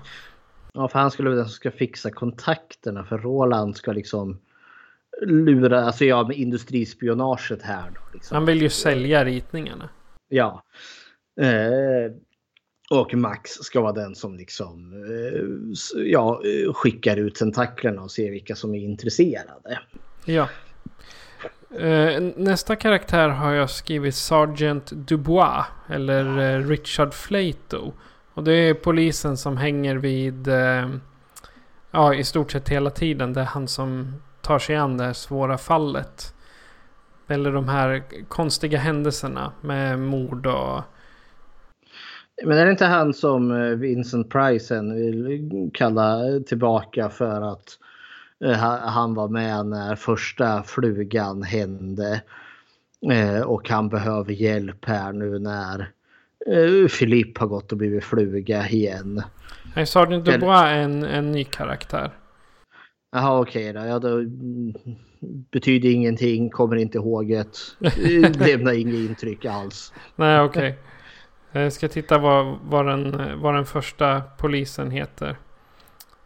[0.73, 4.39] Ja, för han skulle vara den som ska fixa kontakterna för Roland ska liksom
[5.21, 8.01] lura, alltså ja med industrispionaget här då.
[8.13, 8.35] Liksom.
[8.35, 9.89] Han vill ju sälja ritningarna.
[10.29, 10.63] Ja.
[11.41, 12.11] Eh,
[12.89, 18.31] och Max ska vara den som liksom eh, ja, eh, skickar ut tentaklerna och ser
[18.31, 19.79] vilka som är intresserade.
[20.25, 20.49] Ja.
[21.77, 25.65] Eh, nästa karaktär har jag skrivit Sergeant Dubois.
[25.89, 27.93] Eller Richard Flato.
[28.33, 30.47] Och det är polisen som hänger vid...
[31.91, 33.33] Ja, i stort sett hela tiden.
[33.33, 36.33] Det är han som tar sig an det här svåra fallet.
[37.27, 40.83] Eller de här konstiga händelserna med mord och...
[42.43, 47.77] Men är det inte han som eh, Vincent Price sen vill kalla tillbaka för att
[48.45, 52.21] eh, ha- han var med när första flugan hände.
[53.11, 55.79] Eh, Och han behöver hjälp här nu när
[56.47, 59.21] eh, Filip har gått och blivit fluga igen.
[59.75, 62.11] Nej, Sergeant Dubois är en, en ny karaktär.
[63.11, 63.79] Jaha okej då.
[63.79, 64.23] Ja, då
[65.51, 67.57] betyder ingenting, kommer inte ihåg det.
[68.47, 69.93] Lämnar inget intryck alls.
[70.15, 70.77] Nej, okej.
[71.51, 75.35] Jag ska titta vad, vad, den, vad den första polisen heter.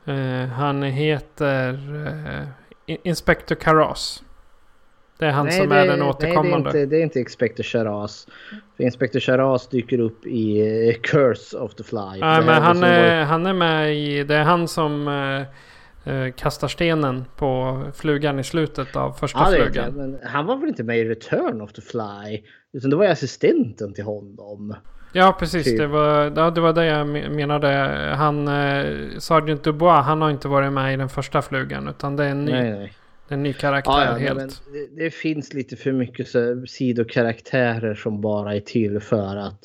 [0.06, 1.70] Eh, han heter
[2.88, 4.24] eh, Inspector Karas.
[5.18, 6.72] Det är han Nej, som det, är den nej, återkommande.
[6.72, 8.28] det är, inte, det är inte Inspector Charas.
[8.78, 10.60] För Inspector Charas dyker upp i
[10.90, 12.00] eh, Curse of the Fly.
[12.00, 14.24] Nej, här men han som var- är, han är med i...
[14.24, 19.50] Det är han som eh, eh, kastar stenen på flugan i slutet av första Ja,
[19.50, 19.94] det flugan.
[19.94, 22.42] men han var väl inte med i Return of the Fly?
[22.74, 24.76] Utan det var ju assistenten till honom.
[25.14, 25.64] Ja, precis.
[25.66, 25.78] Typ.
[25.78, 27.68] Det var, ja, det var det jag me- menade.
[28.18, 31.88] Han, eh, Sergeant Dubois, han har inte varit med i den första flugan.
[31.88, 32.94] Utan det är en ny, Nej, nej.
[33.28, 34.38] det är en ny karaktär Ja, ja, helt.
[34.38, 39.62] men det, det finns lite för mycket så, sidokaraktärer som bara är till för att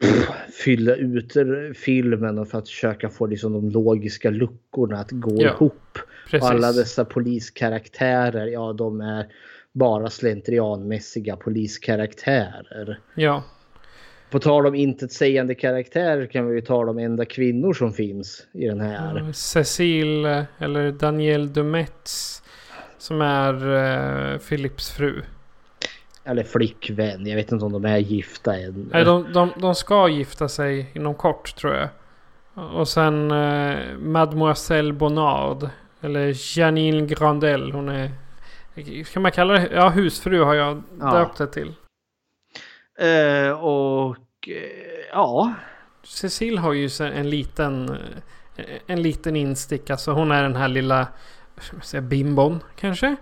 [0.00, 0.28] pff,
[0.64, 1.36] fylla ut
[1.76, 5.98] filmen och för att försöka få liksom, de logiska luckorna att gå Ja, ihop.
[6.30, 6.48] Precis.
[6.50, 9.26] Alla dessa poliskaraktärer, ja de är
[9.72, 12.98] bara slentrianmässiga poliskaraktärer.
[13.14, 13.42] Ja,
[14.30, 18.66] På tal om intetsägande karaktärer kan vi ju tala om enda kvinnor som finns i
[18.66, 19.32] den här.
[19.32, 22.42] Cecile eller Danielle Dumetz.
[22.98, 23.54] Som är
[24.34, 25.22] eh, Philips fru.
[26.24, 28.90] Eller flickvän, jag vet inte om de är gifta än.
[28.92, 31.88] Nej, de, de, de ska gifta sig inom kort tror jag.
[32.74, 35.68] Och sen eh, Mademoiselle Bonnard.
[36.00, 37.72] Eller Janine Grandel.
[37.72, 38.10] Hon är...
[39.04, 39.68] Ska man kalla det?
[39.74, 41.12] Ja, husfru har jag Ja.
[41.18, 41.72] döpt det till.
[42.98, 44.16] Eh, och
[44.48, 45.54] eh, ja,
[46.04, 47.88] Cecile har ju en liten...
[48.56, 49.90] eh, En liten instick.
[49.90, 51.06] Alltså hon är den här lilla...
[51.82, 53.16] säga, Bimbon kanske?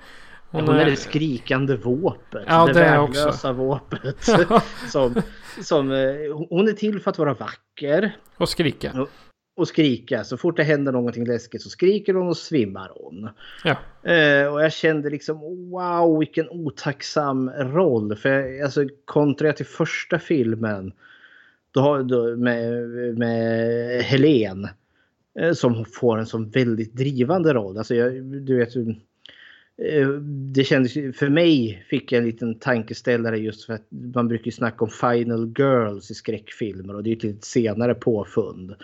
[0.51, 2.45] hon, är det skrikande våpet.
[2.47, 4.17] Ja, det det är värdelösa våpet.
[4.89, 5.23] som,
[5.63, 5.99] som, eh,
[6.51, 9.07] hon är till för att vara vacker Och skrika.
[9.57, 10.25] Och skrika.
[10.25, 13.29] Så fort det händer någonting läskigt så skriker hon och svimmar hon.
[13.65, 14.11] Ja.
[14.13, 18.17] Eh, och jag kände liksom wow vilken otacksam roll.
[18.17, 20.93] För jag, alltså kontra till första filmen.
[21.71, 22.83] Då du med,
[23.19, 24.69] med Helen.
[25.41, 27.79] eh, Som får en sån väldigt drivande roll.
[27.79, 28.77] Alltså jag, du vet.
[28.77, 30.09] eh,
[30.55, 34.45] Det kändes ju- för mig fick jag en liten tankeställare just för att man brukar
[34.47, 38.75] ju snacka om final girls i skräckfilmer och det är ett lite senare påfund.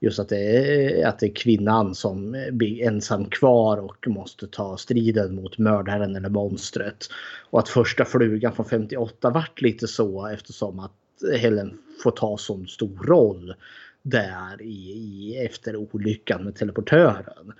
[0.00, 4.76] Just att det, är, att det är kvinnan som blir ensam kvar och måste ta
[4.76, 7.08] striden mot mördaren eller monstret.
[7.50, 10.92] Och att första flugan från 58 vart lite så eftersom att
[11.40, 13.54] Helen får ta sån stor roll
[14.02, 17.52] där i, i efter olyckan med teleportören.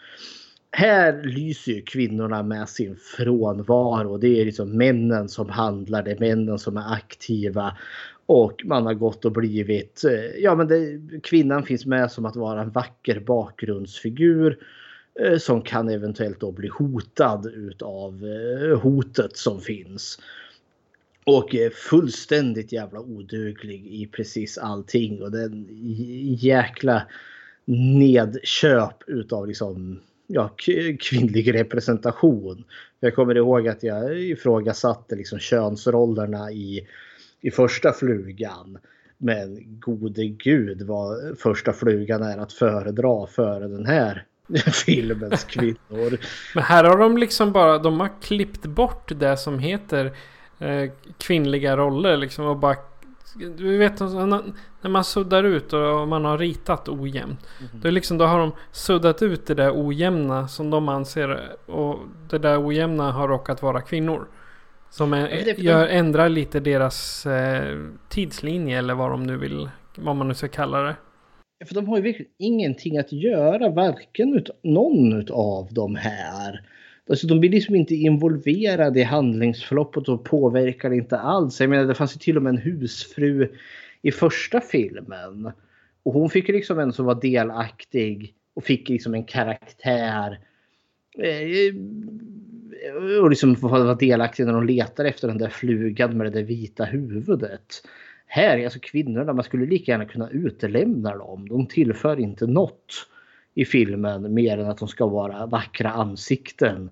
[0.76, 4.18] Här lyser ju kvinnorna med sin frånvaro.
[4.18, 7.76] Det är liksom männen som handlar, det är männen som är aktiva.
[8.26, 12.36] Och man har gått och blivit, eh, ja men det, kvinnan finns med som att
[12.36, 14.58] vara en vacker bakgrundsfigur.
[15.20, 20.18] eh, Som kan eventuellt då bli hotad utav eh, hotet som finns.
[21.26, 25.22] Och är fullständigt jävla oduglig i precis allting.
[25.22, 25.66] Och den
[26.38, 27.02] jäkla
[27.64, 30.54] nedköp utav liksom ja,
[31.00, 32.64] kvinnlig representation.
[33.00, 36.86] Jag kommer ihåg att jag ifrågasatte liksom könsrollerna i,
[37.45, 38.78] i första flugan.
[39.18, 44.24] Men gode gud vad första flugan är att föredra före den här
[44.86, 46.18] filmens kvinnor.
[46.55, 50.16] Men här har de liksom bara, de har klippt bort det som heter
[50.59, 52.76] eh, kvinnliga roller liksom och bara
[53.57, 57.40] du vet när man suddar ut och man har ritat ojämnt.
[57.72, 61.99] Då, är liksom, då har de suddat ut det där ojämna som de anser och
[62.30, 64.26] det där ojämna har råkat vara kvinnor.
[64.95, 67.78] Som är, gör, ändrar lite deras eh,
[68.09, 70.97] tidslinje eller vad de nu vill, vad man nu ska kalla det.
[71.66, 76.61] För de har ju verkligen ingenting att göra, varken ut, någon av de här.
[77.11, 81.61] Alltså de blir liksom inte involverade i handlingsförloppet och påverkar inte alls.
[81.61, 83.53] Jag menar det fanns ju till och med en husfru
[84.03, 85.53] i första filmen.
[86.03, 90.38] Och hon fick liksom en som var delaktig och fick liksom en karaktär.
[91.18, 91.74] Eh,
[93.22, 96.84] och liksom var delaktig när de letar efter den där flugan med det där vita
[96.84, 97.82] huvudet.
[98.26, 101.48] Här är alltså kvinnorna, man skulle lika gärna kunna utelämna dem.
[101.48, 103.06] De tillför inte något
[103.54, 106.90] i filmen mer än att de ska vara vackra ansikten.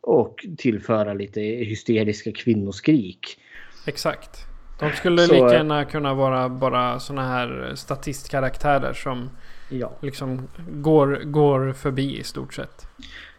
[0.00, 3.38] Och tillföra lite hysteriska kvinnoskrik.
[3.86, 4.38] Exakt.
[4.80, 9.30] De skulle Så- lika gärna kunna vara bara såna här statistkaraktärer som
[9.70, 9.92] Ja.
[10.02, 12.86] liksom går, går förbi i stort sett.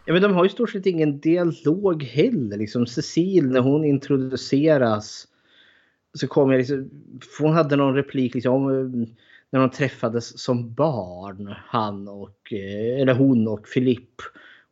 [0.06, 2.56] Ja men de har ju stort sett ingen dialog heller.
[2.56, 5.26] Liksom Cecile när hon introduceras.
[6.14, 6.90] Så kommer jag liksom,
[7.40, 9.06] hon hade någon replik liksom, om,
[9.50, 11.54] när de träffades som barn.
[11.66, 14.20] Han och, eh, eller hon och Philipp.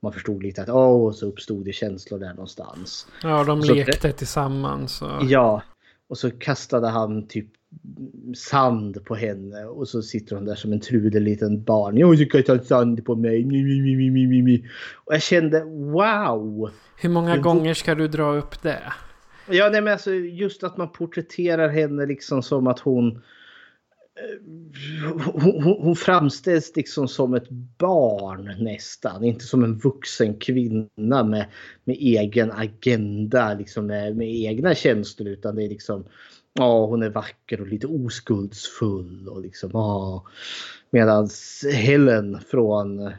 [0.01, 3.07] Man förstod lite att åh, så uppstod det känslor där någonstans.
[3.23, 5.03] Ja, de Så- lekte tillsammans.
[5.03, 5.25] Och...
[5.25, 5.63] Ja,
[6.09, 7.49] och så kastade han typ
[8.37, 11.97] sand på henne och så sitter hon där som en trudel liten barn.
[11.97, 13.45] Jag ska ta sand på mig.
[13.45, 14.69] Mi, mi, mi, mi, mi, mi.
[15.05, 16.71] Och jag kände wow.
[16.97, 18.83] Hur många gånger ska du dra upp det?
[19.51, 23.23] Ja, nej, men alltså just att man porträtterar henne liksom som att hon
[25.33, 29.25] hon, hon framställs liksom som ett barn nästan.
[29.25, 31.47] Inte som en vuxen kvinna med,
[31.85, 35.29] med egen agenda, liksom med, med egna känslor.
[35.29, 36.05] Utan det är liksom,
[36.55, 39.29] ja hon är vacker och lite oskuldsfull.
[39.29, 40.25] Och liksom, ja.
[40.91, 41.29] Medan
[41.73, 43.13] Helen från,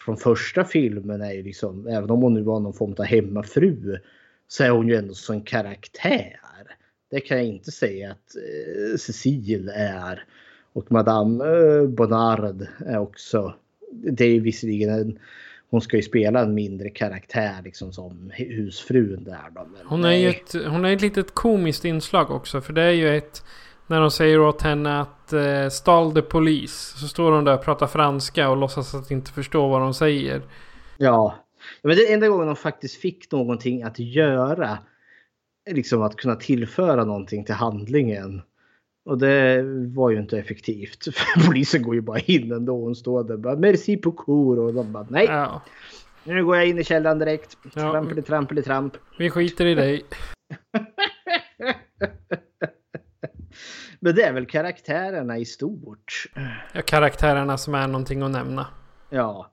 [0.00, 3.98] från första filmen är ju liksom, även om hon nu var någon form av hemmafru,
[4.48, 6.40] så är hon ju ändå som karaktär.
[7.10, 10.24] Det kan jag inte säga att eh, Cecile är.
[10.72, 13.54] Och Madame eh, Bonnard är också.
[13.92, 15.18] Det är visserligen en,
[15.70, 19.66] hon ska ju spela en mindre karaktär liksom som husfrun där då.
[19.72, 22.60] Men hon är ju ett, hon är ett litet komiskt inslag också.
[22.60, 23.44] För det är ju ett...
[23.86, 26.94] När de säger åt henne att eh, stal the polis.
[26.96, 30.42] Så står hon där och pratar franska och låtsas att inte förstå vad de säger.
[30.96, 31.34] Ja.
[31.82, 34.78] Men det är enda gången de faktiskt fick någonting att göra
[35.70, 38.42] liksom att kunna tillföra någonting till handlingen.
[39.04, 39.62] Och det
[39.94, 41.04] var ju inte effektivt.
[41.14, 42.80] För polisen går ju bara in ändå.
[42.80, 45.24] Hon står där bara merci beaucoup och de bara nej.
[45.24, 45.62] Ja.
[46.24, 47.56] Nu går jag in i källaren direkt.
[47.62, 47.70] Ja.
[47.92, 48.96] Trampeli trampeli tramp.
[49.18, 50.04] Vi skiter i dig.
[54.00, 56.26] Men det är väl karaktärerna i stort.
[56.72, 58.66] Ja, karaktärerna som är någonting att nämna.
[59.10, 59.50] Ja.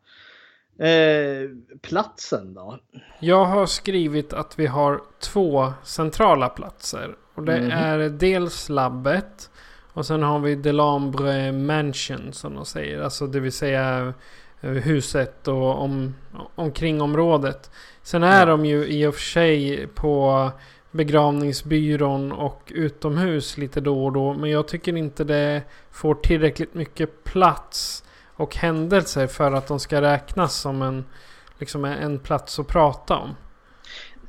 [0.79, 1.49] Eh,
[1.81, 2.79] platsen då?
[3.19, 7.15] Jag har skrivit att vi har två centrala platser.
[7.37, 7.71] Och det mm.
[7.71, 9.49] är dels labbet.
[9.93, 13.01] Och sen har vi Delambre Mansion som de säger.
[13.01, 14.13] Alltså det vill säga
[14.61, 16.15] eh, huset och om,
[16.55, 17.71] omkringområdet.
[18.01, 18.45] Sen är ja.
[18.45, 20.51] de ju i och för sig på
[20.91, 24.33] begravningsbyrån och utomhus lite då och då.
[24.33, 25.61] Men jag tycker inte det
[25.91, 28.03] får tillräckligt mycket plats
[28.35, 31.05] och händelser för att de ska räknas som en,
[31.57, 33.35] liksom en plats att prata om.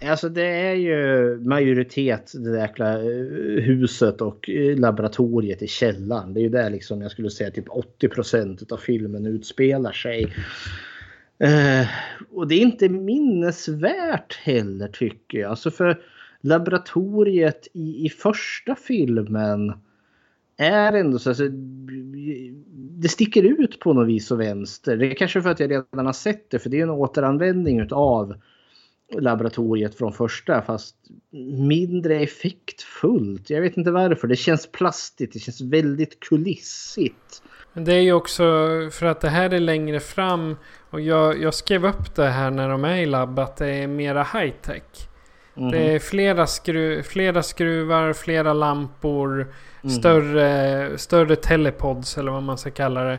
[0.02, 6.34] Alltså det är ju majoritet det där jäkla eh, huset och eh, laboratoriet i källaren.
[6.34, 10.34] Det är ju där liksom jag skulle säga typ 80% av filmen utspelar sig.
[11.38, 11.86] Eh,
[12.30, 15.50] och det är inte minnesvärt heller tycker jag.
[15.50, 16.00] Alltså för
[16.40, 19.72] laboratoriet i, i första filmen
[20.56, 21.48] är ändå så alltså,
[22.98, 24.96] det sticker ut på något vis och vänster.
[24.96, 27.80] Det är kanske för att jag redan har sett det för det är en återanvändning
[27.80, 28.34] utav
[29.12, 30.96] laboratoriet från första fast
[31.68, 33.50] mindre effektfullt.
[33.50, 34.28] Jag vet inte varför.
[34.28, 35.32] Det känns plastigt.
[35.32, 37.42] Det känns väldigt kulissigt.
[37.72, 38.42] Men det är ju också
[38.92, 40.56] för att det här är längre fram
[40.90, 43.86] och jag, jag skrev upp det här när de är i labb att det är
[43.86, 44.82] mera high tech.
[45.56, 45.70] Mm.
[45.70, 49.96] Det är flera, skru, flera skruvar, flera lampor, mm.
[49.96, 53.18] större, större telepods eller vad man ska kalla det.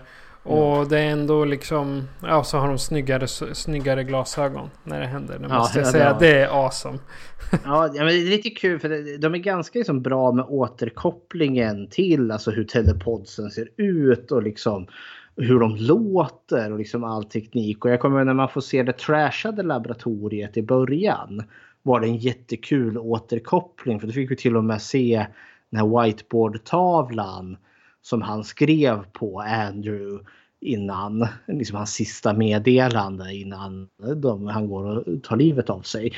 [0.50, 5.40] Och det är ändå liksom, ja så har de snyggare, snyggare glasögon när det händer.
[5.40, 7.00] Det måste ja, jag säga, det är awesome.
[7.64, 12.32] ja, men det är lite kul för de är ganska liksom bra med återkopplingen till
[12.32, 14.88] alltså hur telepodsen ser ut och liksom
[15.36, 17.86] hur de låter och liksom all teknik.
[17.86, 21.44] Och jag kommer när man får se det trashade laboratoriet i början
[21.84, 24.00] var det en jättekul återkoppling.
[24.00, 25.26] För då fick vi till och med se
[25.70, 27.58] den här whiteboardtavlan
[28.02, 30.26] som han skrev på Andrew
[30.62, 36.14] innan, liksom hans sista meddelande innan de, han går och tar livet av sig.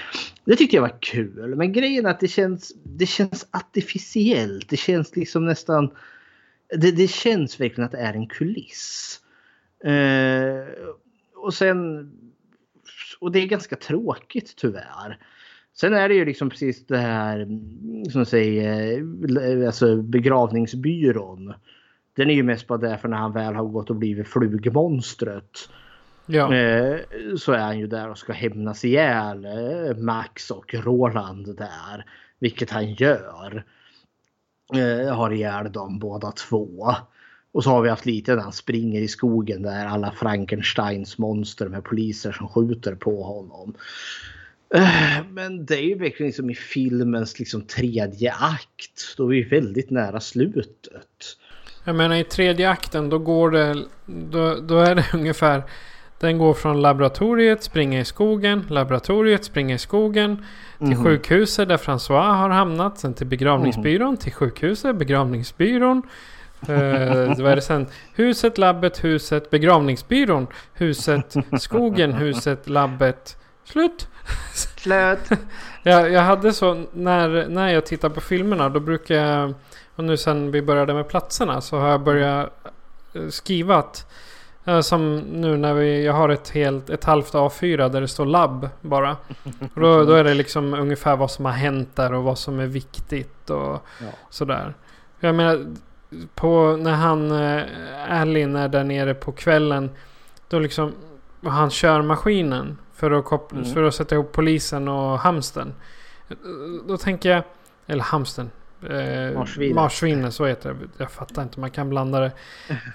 [0.46, 1.56] Det tyckte jag var kul.
[1.56, 4.70] Men grejen är att det känns, det känns artificiellt.
[4.70, 5.90] Det känns liksom nästan...
[6.78, 9.20] Det, det känns verkligen att det är en kuliss.
[9.84, 10.86] Eh,
[11.36, 12.12] och sen...
[13.20, 15.18] Och det är ganska tråkigt tyvärr.
[15.74, 17.48] Sen är det ju liksom precis det här
[18.12, 21.54] som säger alltså begravningsbyrån.
[22.16, 25.70] Den är ju mest bara där för när han väl har gått och blivit flugmonstret.
[26.26, 26.56] Ja.
[26.56, 27.00] Eh,
[27.38, 32.06] så är han ju där och ska hämnas ihjäl eh, Max och Roland där.
[32.40, 33.64] Vilket han gör.
[34.74, 36.96] Eh, har ihjäl dem båda två.
[37.52, 41.68] Och så har vi haft lite när han springer i skogen där alla Frankensteins monster
[41.68, 43.76] med poliser som skjuter på honom.
[44.76, 49.18] Eh, men det är ju verkligen liksom i filmens liksom tredje akt.
[49.18, 51.38] Då är vi väldigt nära slutet.
[51.84, 53.86] Jag menar i tredje akten då går det...
[54.06, 55.64] Då, då är det ungefär...
[56.22, 60.46] Den går från laboratoriet, springa i skogen, laboratoriet, springa i skogen.
[60.78, 61.04] Till mm.
[61.04, 63.00] sjukhuset där François har hamnat.
[63.00, 64.18] Sen till begravningsbyrån, mm.
[64.18, 65.98] till sjukhuset, begravningsbyrån.
[66.70, 66.76] uh,
[67.38, 67.88] vad är det sen?
[68.16, 70.48] Huset, labbet, huset, begravningsbyrån.
[70.74, 73.38] Huset, skogen, huset, labbet.
[73.64, 74.08] Slut!
[74.54, 75.30] Slut!
[75.84, 79.54] jag, jag hade så när, när jag tittar på filmerna då brukar jag
[79.96, 82.50] Och nu sen vi började med platserna så har jag börjat
[83.14, 84.12] eh, skriva att
[84.66, 88.26] eh, som nu när vi, jag har ett helt, ett halvt A4 där det står
[88.26, 89.18] labb bara.
[89.76, 92.60] Och då, då är det liksom ungefär vad som har hänt där och vad som
[92.60, 94.06] är viktigt och Ja.
[94.30, 94.74] sådär.
[95.20, 95.66] Jag menar,
[96.36, 97.64] på, när han, eh,
[98.22, 99.90] Alin är där nere på kvällen.
[100.50, 100.94] Då liksom,
[101.44, 103.74] och han kör maskinen för att, koppla, Mm.
[103.74, 105.74] för att sätta ihop polisen och hamsten.
[106.88, 107.44] Då tänker jag,
[107.88, 108.52] eller hamsten.
[108.90, 109.76] Eh, Marsvinet.
[109.76, 110.88] marsvinet, så heter det.
[110.98, 112.32] Jag fattar inte, man kan blanda det.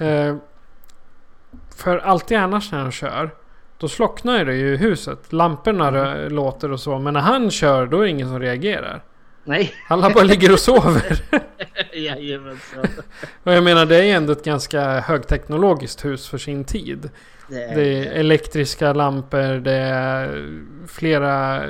[0.06, 0.36] Eh,
[1.76, 3.30] för alltid annars när han kör.
[3.78, 5.32] Då slocknar det ju i huset.
[5.32, 6.32] Lamporna Mm.
[6.32, 6.98] låter och så.
[6.98, 9.02] Men när han kör då är det ingen som reagerar.
[9.46, 9.72] Nej.
[9.88, 11.22] Alla bara ligger och sover.
[11.92, 12.86] Jajamensan.
[13.42, 17.10] Och jag menar det är ändå ett ganska högteknologiskt hus för sin tid.
[17.48, 20.48] Det är, Det är elektriska lampor, det är
[20.86, 21.62] flera,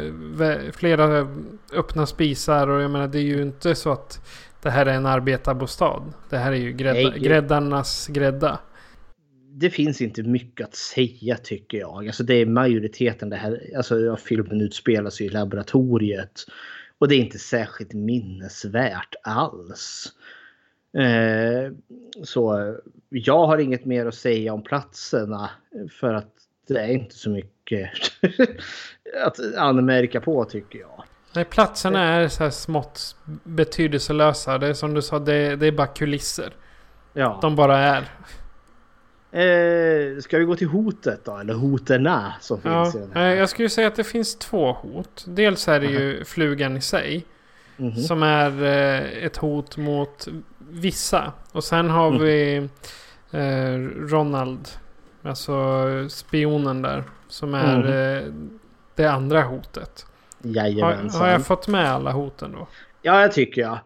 [0.72, 1.28] flera
[1.72, 4.20] öppna spisar och jag menar det är ju inte så att
[4.62, 6.02] det här är en arbetarbostad.
[6.30, 7.20] Det här är ju grädda, Nej.
[7.20, 8.58] gräddarnas grädda.
[9.50, 12.06] det finns inte mycket att säga tycker jag.
[12.06, 13.60] Alltså det är majoriteten det här.
[13.76, 16.46] Alltså filmen utspelar sig i laboratoriet.
[16.98, 20.12] Och det är inte särskilt minnesvärt alls.
[20.92, 21.72] Eh,
[22.24, 22.74] så
[23.08, 25.50] jag har inget mer att säga om platserna.
[26.00, 26.32] För att
[26.68, 27.90] det är inte så mycket
[29.24, 31.04] att anmärka på tycker jag.
[31.34, 34.58] Nej, platserna är så här smått betydelselösa.
[34.58, 36.52] Det är som du sa, det, det är bara kulisser.
[37.12, 37.38] Ja.
[37.42, 38.10] De bara är.
[39.40, 41.36] Eh, ska vi gå till hotet då?
[41.38, 43.34] Eller hoterna som Ja, finns i den eh, här?
[43.34, 45.24] jag skulle säga att det finns två hot.
[45.28, 47.26] Dels är det ju flugan i sig.
[47.76, 47.94] Mhm.
[47.96, 50.28] Som är eh, ett hot mot
[50.70, 51.32] vissa.
[51.52, 52.22] Och sen har Mm.
[52.22, 52.56] vi
[53.30, 53.78] eh,
[54.08, 54.68] Ronald.
[55.22, 57.04] Alltså spionen där.
[57.28, 58.26] Som är Mm.
[58.26, 58.32] eh,
[58.94, 60.06] det andra hotet.
[60.44, 61.20] Har, Jajamensan.
[61.20, 62.66] har jag fått med alla hoten då?
[63.02, 63.78] Ja, jag tycker jag.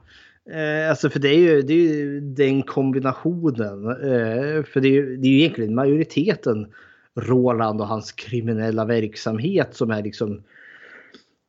[0.51, 3.85] Eh, alltså för det är ju, det är ju den kombinationen.
[3.89, 6.73] Eh, för det är, ju, det är ju egentligen majoriteten
[7.15, 10.43] Roland och hans kriminella verksamhet som är liksom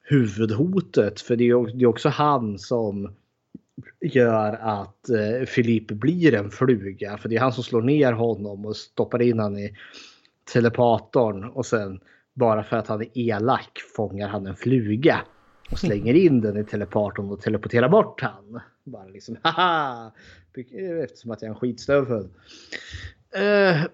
[0.03, 1.21] huvudhotet.
[1.21, 3.13] För det är ju det är också han som
[4.01, 7.17] gör att eh, blir en fluga.
[7.17, 9.73] För det är han som slår ner honom och stoppar in honom i
[10.53, 11.43] telepatorn.
[11.43, 11.99] Och sen
[12.33, 15.21] bara för att han är elak fångar han en fluga.
[15.71, 18.59] Och slänger in den i teleporten och teleporterar bort han.
[18.83, 20.11] Bara liksom haha!
[21.03, 22.29] Eftersom att jag är en skitstövel.
[23.35, 23.85] Eh,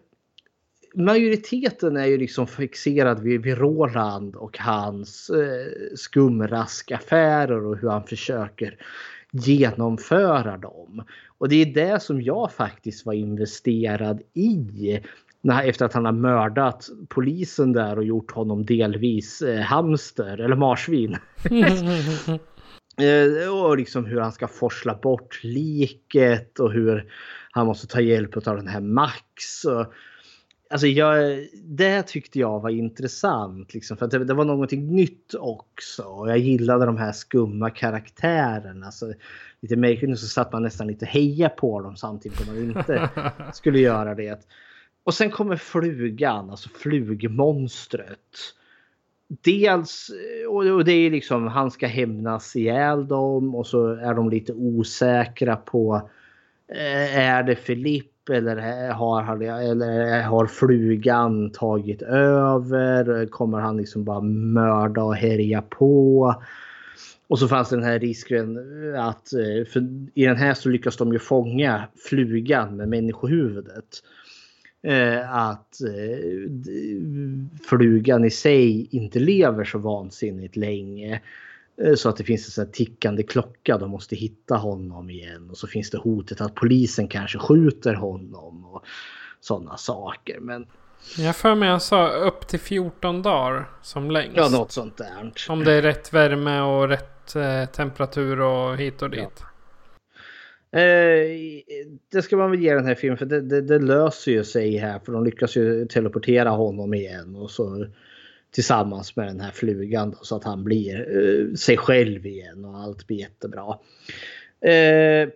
[0.96, 8.04] majoriteten är ju liksom fixerad vid, vid Roland och hans eh, skumraskaffärer och hur han
[8.04, 8.78] försöker
[9.32, 11.04] genomföra dem.
[11.38, 15.00] Och det är det som jag faktiskt var investerad i.
[15.42, 20.56] När, efter att han har mördat polisen där och gjort honom delvis eh, hamster eller
[20.56, 21.18] marsvin.
[23.02, 27.12] Eh, och liksom hur han ska forsla bort liket och hur
[27.52, 29.66] han måste ta hjälp av den här Max.
[29.66, 29.94] Och,
[30.70, 33.74] alltså jag, det tyckte jag var intressant.
[33.74, 36.04] Liksom, för det, det var någonting nytt också.
[36.04, 38.86] Och jag gillade de här skumma karaktärerna.
[38.86, 39.14] Alltså,
[39.62, 43.10] lite märkligt så satt man nästan lite heja på dem samtidigt som man inte
[43.54, 44.48] skulle göra det.
[45.08, 48.20] Och sen kommer flugan, alltså flugmonstret.
[49.28, 50.10] Dels,
[50.50, 55.56] och det är liksom, han ska hämnas ihjäl dem och så är de lite osäkra
[55.56, 56.10] på
[56.68, 63.26] eh, är det Filipp eller har, han- eller har flugan tagit över?
[63.26, 66.36] Kommer han liksom bara mörda och härja på?
[67.28, 68.58] Och så fanns det den här risken
[68.98, 69.80] att eh, för
[70.14, 74.04] i den här så lyckas de ju fånga flugan med människohuvudet.
[74.84, 76.52] Eh, att eh,
[77.68, 81.22] flugan i sig inte lever så vansinnigt länge.
[81.84, 83.78] Eh, Så att det finns en tickande klocka.
[83.78, 85.50] De måste hitta honom igen.
[85.50, 88.66] Och så finns det hotet att polisen kanske skjuter honom.
[88.66, 88.86] Och
[89.40, 90.40] sådana saker.
[90.40, 90.66] Men
[91.18, 94.38] Jag för mig jag sa upp till 14 dagar som längst.
[94.38, 95.32] ja, något sånt där.
[95.50, 99.20] Om det är rätt värme och rätt eh, temperatur och hit och dit.
[99.20, 99.46] Eh,
[100.78, 101.64] Eh,
[102.12, 104.78] det ska man väl ge den här filmen för det, det, det löser ju sig
[104.78, 107.88] här för de lyckas ju teleportera honom igen och så
[108.52, 112.78] tillsammans med den här flugan då, så att han blir eh, sig själv igen och
[112.78, 113.78] allt blir jättebra.
[114.62, 115.30] Eh,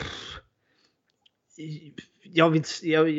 [2.24, 2.64] jag vill...
[2.82, 3.10] Jag,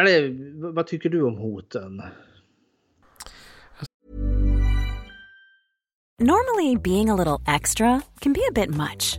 [0.00, 2.02] eller, vad tycker du om hoten?
[6.18, 9.18] Normally, being a little extra can be a bit much,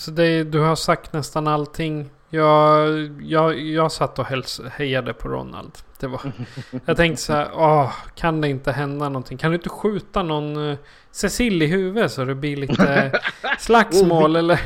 [0.00, 2.10] Så det, du har sagt nästan allting.
[2.30, 2.88] Jag,
[3.22, 5.72] jag, jag satt och häls, hejade på Ronald.
[6.00, 6.20] Det var,
[6.86, 9.38] jag tänkte så här, åh, kan det inte hända någonting?
[9.38, 10.76] Kan du inte skjuta någon uh,
[11.10, 13.20] Cecil i huvudet så det blir lite
[13.58, 14.60] slagsmål Oh, eller?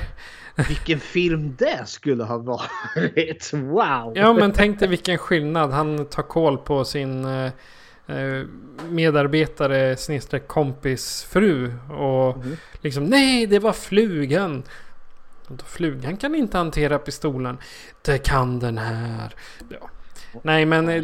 [0.69, 3.53] Vilken film det skulle ha varit!
[3.53, 4.13] Wow!
[4.15, 5.71] Ja men tänk dig vilken skillnad.
[5.71, 7.53] Han tar koll på sin eh,
[8.07, 8.45] eh,
[8.89, 11.73] medarbetare snedstreck kompis fru.
[11.91, 12.37] Och
[12.81, 14.63] liksom nej det var flugan.
[15.49, 17.59] Då, Flugan kan inte hantera pistolen.
[18.03, 19.35] Det kan den här.
[19.71, 19.91] Ja.
[20.43, 21.03] Nej men eh,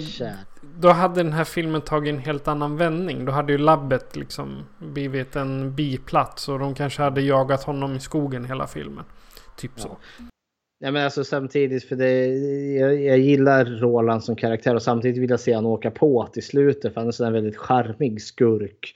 [0.79, 3.25] då hade den här filmen tagit en helt annan vändning.
[3.25, 6.49] Då hade ju labbet liksom blivit en biplats.
[6.49, 9.05] Och de kanske hade jagat honom i skogen hela filmen.
[9.57, 9.97] Typ så.
[10.79, 12.27] Ja, men alltså samtidigt för det,
[12.79, 16.43] jag, jag gillar Roland som karaktär och samtidigt vill jag se han åka på till
[16.43, 18.95] slutet för han är en väldigt charmig skurk.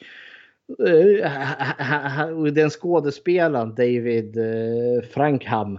[0.86, 1.30] Eh,
[1.78, 5.78] ha- och Den skådespelaren David eh, Frankham.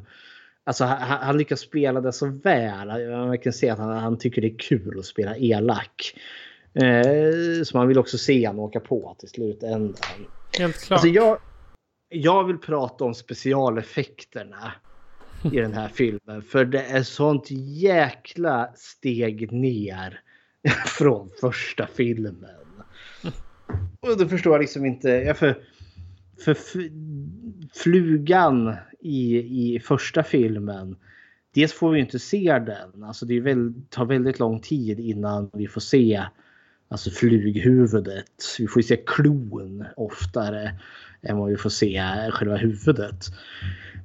[0.63, 3.09] Alltså han, han lyckas spela det så väl.
[3.09, 6.13] Man kan se att han, han tycker det är kul att spela elak.
[6.73, 9.95] Eh, så man vill också se han åka på till slutändan.
[10.57, 10.91] Helt klart.
[10.91, 11.37] Alltså jag,
[12.09, 14.71] jag vill prata om specialeffekterna
[15.51, 16.41] i den här filmen.
[16.41, 17.45] För det är sånt
[17.81, 20.21] jäkla steg ner
[20.97, 22.45] från första filmen.
[23.99, 25.09] Och då förstår jag liksom inte.
[25.09, 25.57] Ja, för,
[26.45, 26.57] för
[27.73, 30.95] flugan i, i första filmen.
[31.53, 33.03] Dels får vi inte se den.
[33.03, 36.23] Alltså det väl, tar väldigt lång tid innan vi får se
[36.89, 38.55] alltså flughuvudet.
[38.59, 40.79] Vi får ju se klon oftare
[41.21, 43.25] än vad vi får se själva huvudet.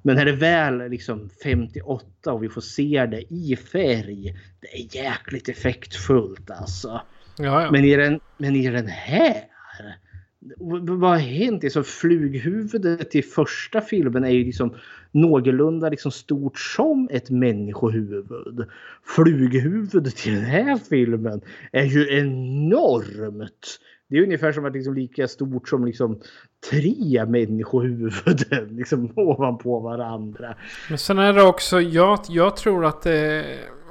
[0.02, 4.36] Men när det väl liksom 58 och vi får se det i färg.
[4.60, 7.00] Det är jäkligt effektfullt alltså.
[7.38, 7.70] ja, ja.
[7.70, 9.53] Men i den, men i den här.
[9.80, 9.98] Eh, här?
[10.80, 11.64] Vad har hänt?
[11.64, 14.74] Alltså, flughuvudet i första filmen är ju liksom
[15.10, 18.66] någorlunda liksom stort som ett människohuvud.
[19.02, 21.40] Flughuvudet i den här filmen
[21.72, 23.80] är ju enormt.
[24.08, 26.20] Det är ungefär som att liksom lika stort som liksom
[26.70, 30.54] tre människohuvuden liksom ovanpå varandra.
[30.88, 33.44] Men sen är det också, jag, jag tror att det,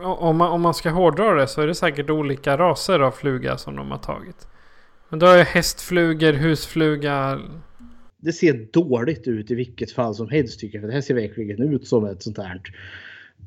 [0.03, 3.57] om man, om man ska hårdra det så är det säkert olika raser av fluga
[3.57, 4.47] som de har tagit.
[5.13, 7.41] Men då är det hästflugor, husfluga.
[8.17, 10.81] det ser dåligt ut i vilket fall som helst tycker jag.
[10.81, 12.61] För det här ser verkligen ut som ett sånt här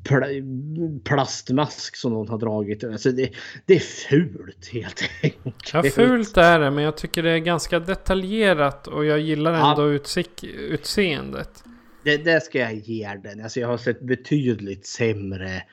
[0.03, 2.83] pl- plastmask som någon har dragit.
[2.83, 3.29] Alltså det,
[3.65, 5.55] det är fult helt enkelt.
[5.73, 9.71] Ja, fult är det men jag tycker det är ganska detaljerat och jag gillar Ja.
[9.71, 11.63] ändå utsikt, utseendet.
[12.03, 13.43] Det, det ska jag ge den.
[13.43, 15.63] Alltså jag har sett betydligt sämre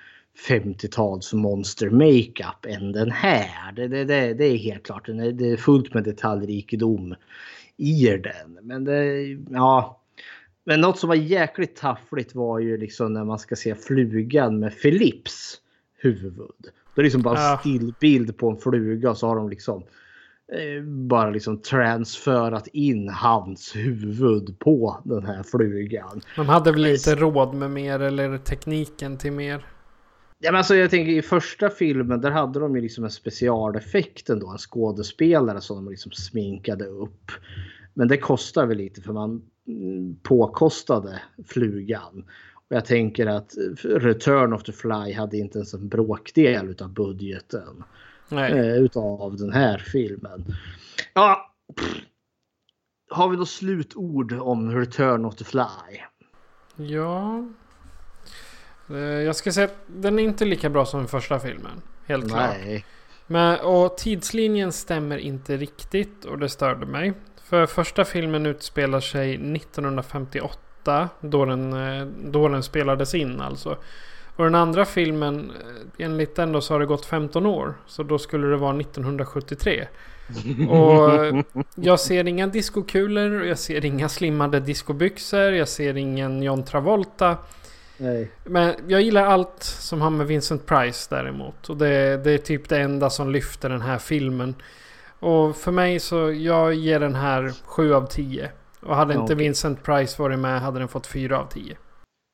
[0.49, 3.73] 50-tals monster makeup än den här.
[3.73, 5.07] Det, det, det, det är helt klart.
[5.07, 7.15] Den är, det är fullt med detaljrikedom
[7.77, 8.59] i den.
[8.63, 10.01] Men det, ja.
[10.65, 14.83] Men något som var jäkligt taffligt var ju liksom när man ska se flugan med
[14.83, 15.61] Philips
[15.99, 16.51] huvud.
[16.95, 17.59] Det är liksom bara Ja.
[17.61, 19.83] stillbild på en fluga och så har de liksom
[20.53, 26.21] eh, bara liksom transferat in hans huvud på den här flugan.
[26.37, 29.65] De hade väl inte råd med mer eller tekniken till mer.
[30.45, 34.31] Ja, men alltså, jag tänker i första filmen där hade de ju liksom en specialeffekt
[34.31, 34.51] ändå.
[34.51, 37.31] En skådespelare som de liksom sminkade upp.
[37.95, 42.25] Men det kostar väl lite för man mm, påkostade flugan.
[42.55, 47.85] Och jag tänker att Return of the Fly hade inte ens en bråkdel utav budgeten.
[48.31, 50.45] Eh, utav den här filmen.
[51.15, 51.55] Ja.
[51.77, 51.97] pff.
[53.11, 56.01] Har vi då slutord om Return of the Fly?
[56.77, 57.45] Ja.
[58.91, 61.83] Eh, Jag ska säga att den är inte lika bra som den första filmen.
[62.07, 62.51] Helt klart.
[62.65, 62.85] Nej.
[63.27, 67.13] Men, och tidslinjen stämmer inte riktigt och det störde mig.
[67.45, 71.09] För första filmen utspelar sig 1958.
[71.21, 73.77] Då den, eh, då den spelades in alltså.
[74.37, 75.53] Och den andra filmen,
[75.99, 77.75] eh, enligt den då så har det gått 15 år.
[77.87, 79.87] Så då skulle det vara 1973.
[80.69, 81.45] Och
[81.75, 87.37] jag ser inga diskokulor, jag ser inga slimmade diskobyxor, jag ser ingen John Travolta.
[87.99, 88.31] Nej.
[88.45, 91.69] Men jag gillar allt som har med Vincent Price däremot.
[91.69, 94.55] Och det, det är typ det enda som lyfter den här filmen.
[95.19, 98.51] Och för mig så jag ger den här 7 av 10.
[98.81, 99.37] Och hade inte okej.
[99.37, 101.77] Vincent Price varit med hade den fått 4 av 10.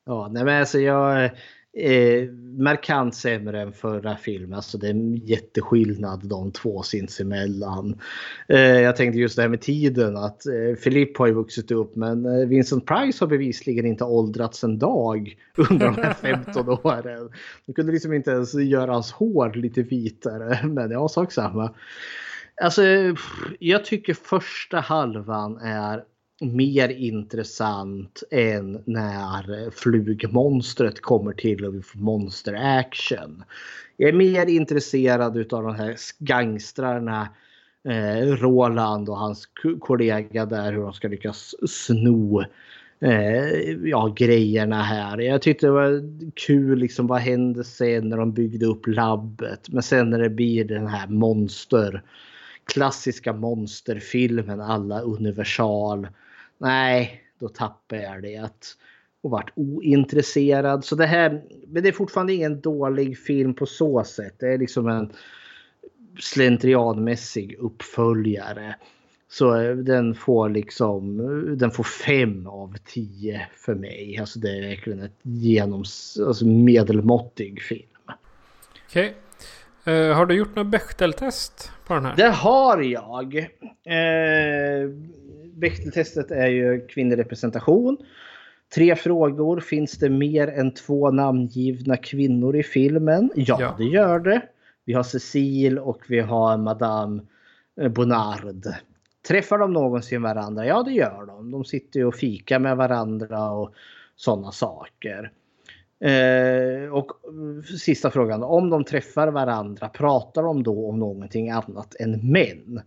[0.06, 1.30] Ja, nej men alltså jag...
[1.72, 2.28] Eh,
[2.58, 4.54] markant sämre än förra filmen.
[4.54, 8.00] Alltså det är en jätteskillnad de två sinsemellan.
[8.48, 11.96] Eh, jag tänkte just det här med tiden att eh, Philip har ju vuxit upp
[11.96, 17.30] men eh, Vincent Price har bevisligen inte åldrats en dag under de här 15 åren.
[17.66, 20.66] De kunde liksom inte ens göra hans hår lite vitare.
[20.66, 21.74] Men ja, sak samma.
[22.62, 22.82] Alltså,
[23.58, 26.04] jag tycker första halvan är
[26.40, 33.44] mer intressant än när flugmonstret kommer till och vi får monster action.
[33.96, 37.28] Jag är mer intresserad av de här gangstrarna
[37.88, 39.48] eh, Roland och hans
[39.80, 42.44] kollega där hur de ska lyckas sno
[43.00, 45.18] eh, ja, grejerna här.
[45.18, 46.02] Jag tyckte det var
[46.34, 49.68] kul liksom vad hände sen när de byggde upp labbet.
[49.68, 52.02] Men sen när det blir den här monster
[52.72, 56.08] klassiska monsterfilmen alla universal.
[56.60, 58.50] Nej, då tappar jag det.
[59.20, 60.84] Och vart ointresserad.
[60.84, 64.34] Så det här, men det är fortfarande ingen dålig film på så sätt.
[64.38, 65.12] Det är liksom en
[66.18, 68.76] slentrianmässig uppföljare.
[69.28, 71.16] Så eh, den får liksom,
[71.58, 74.18] den får fem av tio för mig.
[74.20, 78.16] Alltså det är verkligen ett genoms, alltså medelmåttig film.
[78.88, 79.14] Okej.
[79.84, 82.16] Eh, har du gjort något Bechdel-test på den här?
[82.16, 83.36] Det har jag.
[83.36, 84.90] Eh,
[85.60, 87.96] Bechteltestet är ju kvinnorepresentation.
[88.74, 89.60] Tre frågor.
[89.60, 93.30] Finns det mer än två namngivna kvinnor i filmen?
[93.34, 93.74] Ja, Ja.
[93.78, 94.42] det gör det.
[94.84, 97.22] Vi har Cecil och vi har Madame
[97.80, 98.66] eh, Bonnard.
[99.28, 100.66] Träffar de någonsin varandra?
[100.66, 101.50] Ja, det gör de.
[101.50, 103.74] De sitter ju och fikar med varandra och
[104.16, 105.32] sådana saker.
[106.00, 108.42] Eh, och eh, sista frågan.
[108.42, 112.80] Om de träffar varandra, pratar de då om någonting annat än män?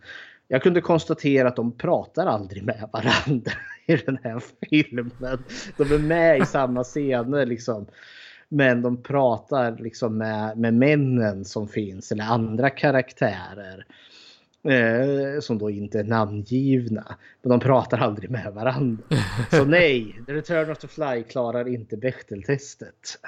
[0.48, 3.52] Jag kunde konstatera att de pratar aldrig med varandra
[3.86, 5.12] i den här filmen.
[5.78, 7.86] De är med i samma scener liksom.
[8.50, 13.86] Men de pratar liksom med, med männen som finns eller andra karaktärer.
[14.68, 17.16] Eh, som då inte är namngivna.
[17.42, 19.04] Men de pratar aldrig med varandra.
[19.52, 23.20] Så nej, The Return of the Fly klarar inte Bechteltestet.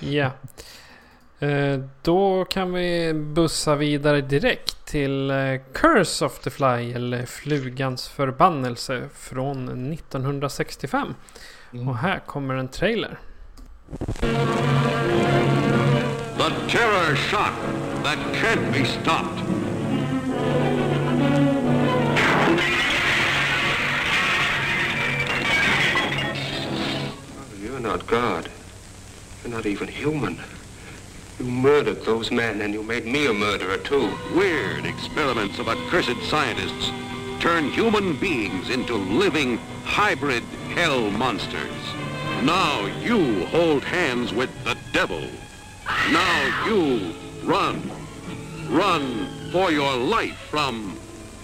[0.00, 0.30] Ja.
[1.42, 5.36] Eh, då kan vi bussa vidare direkt till eh,
[5.72, 11.14] Curse of the Fly eller Flugans förbannelse från 1965.
[11.86, 13.18] Och här kommer en trailer.
[16.38, 17.52] The terror shock
[18.04, 19.42] that can't be stopped.
[27.62, 28.48] You're not God.
[29.44, 30.36] You're not even human.
[31.42, 34.16] You murdered those men and you made me a murderer too.
[34.32, 36.92] Weird experiments of accursed scientists
[37.40, 40.44] turn human beings into living hybrid
[40.76, 41.74] hell monsters.
[42.44, 45.26] Now you hold hands with the devil.
[46.12, 47.12] Now you
[47.42, 47.90] run.
[48.68, 50.96] Run for your life from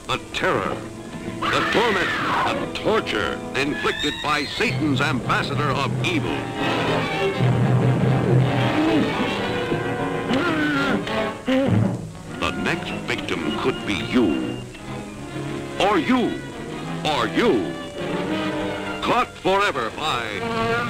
[0.07, 0.77] the terror,
[1.41, 2.09] the torment,
[2.47, 6.39] the torture inflicted by Satan's ambassador of evil.
[12.89, 14.57] Next victim could be you.
[15.81, 16.31] Or you.
[17.05, 17.73] Or you.
[19.03, 20.39] Caught forever by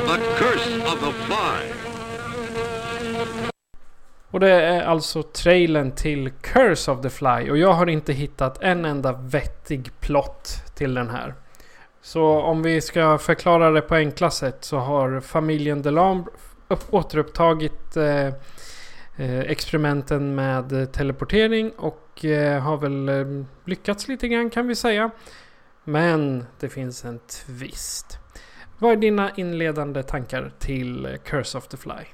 [0.06, 1.72] the curse of the fly.
[4.30, 7.50] Och det är alltså trailern till Curse of the Fly.
[7.50, 11.34] Och jag har inte hittat en enda vettig plott till den här.
[12.02, 16.32] Så om vi ska förklara det på enkla sätt så har familjen Delambre
[16.90, 18.28] återupptagit eh,
[19.18, 25.10] Eh, experimenten med eh, teleportering och eh, har väl lyckats lite grann kan vi säga.
[25.84, 28.18] Men det finns en twist.
[28.78, 32.04] Vad är dina inledande tankar till Curse of the Fly?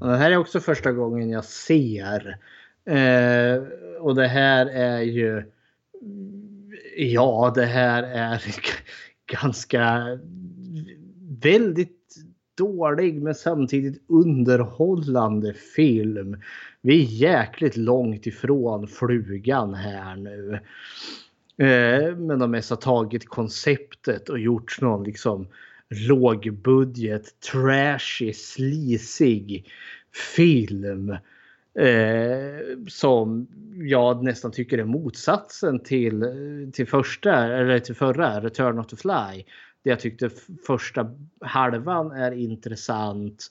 [0.00, 2.38] Och det här är också första gången jag ser.
[2.84, 3.62] Eh,
[4.00, 5.42] och det här är ju...
[6.96, 8.42] Ja, det här är
[9.32, 10.18] ganska
[11.42, 11.97] väldigt
[12.58, 16.36] dålig men samtidigt underhållande film.
[16.80, 20.60] Vi är jäkligt långt ifrån flugan här nu.
[21.58, 25.46] Eh, men de mest har tagit konceptet och gjort någon liksom
[26.08, 29.64] lågbudget, trashy, slisig
[30.36, 31.10] film.
[31.78, 36.24] Eh, som jag nästan tycker är motsatsen till,
[36.72, 39.44] till första, eller till förra, Return of the Fly.
[39.88, 40.30] Jag tyckte
[40.66, 41.10] första
[41.40, 43.50] halvan är intressant.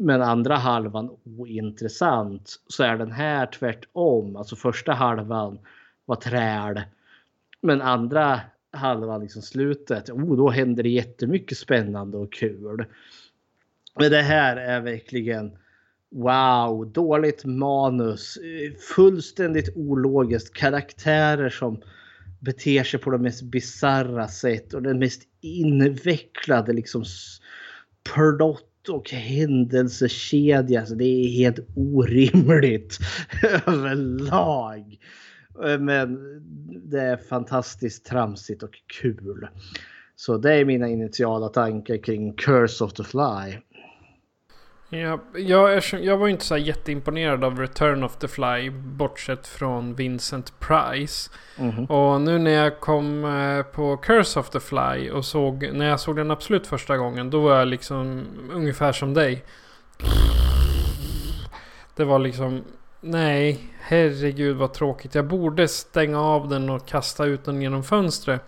[0.00, 2.60] Men andra halvan ointressant.
[2.66, 4.36] Så är den här tvärtom.
[4.36, 5.58] Alltså första halvan
[6.04, 6.82] var träl.
[7.60, 12.86] Men andra halvan, liksom slutet, oh, då händer det jättemycket spännande och kul.
[13.98, 15.58] Men det här är verkligen
[16.10, 21.80] wow, dåligt manus, eh, fullständigt ologiskt, karaktärer som
[22.44, 27.04] beter sig på de mest bizarra sätt och den mest invecklade liksom
[28.14, 30.80] plott och händelsekedja.
[30.80, 32.98] Alltså det är helt orimligt
[33.66, 34.98] överlag.
[35.64, 36.18] Eh, men
[36.84, 39.48] det är fantastiskt tramsigt och kul.
[40.16, 43.58] Så det är mina initiala tankar kring Curse of the Fly.
[44.94, 48.70] Ja, jag, jag var inte så jätteimponerad av Return of the Fly.
[48.70, 51.30] Bortsett från Vincent Price.
[51.58, 51.84] Mm.
[51.84, 56.00] Och nu när jag kom eh, på Curse of the Fly och såg, när jag
[56.00, 57.30] såg den absolut första gången.
[57.30, 59.44] Då var jag liksom ungefär som dig.
[61.96, 62.64] Det var liksom,
[63.00, 65.14] nej, herregud vad tråkigt.
[65.14, 68.42] Jag borde stänga av den och kasta ut den genom fönstret.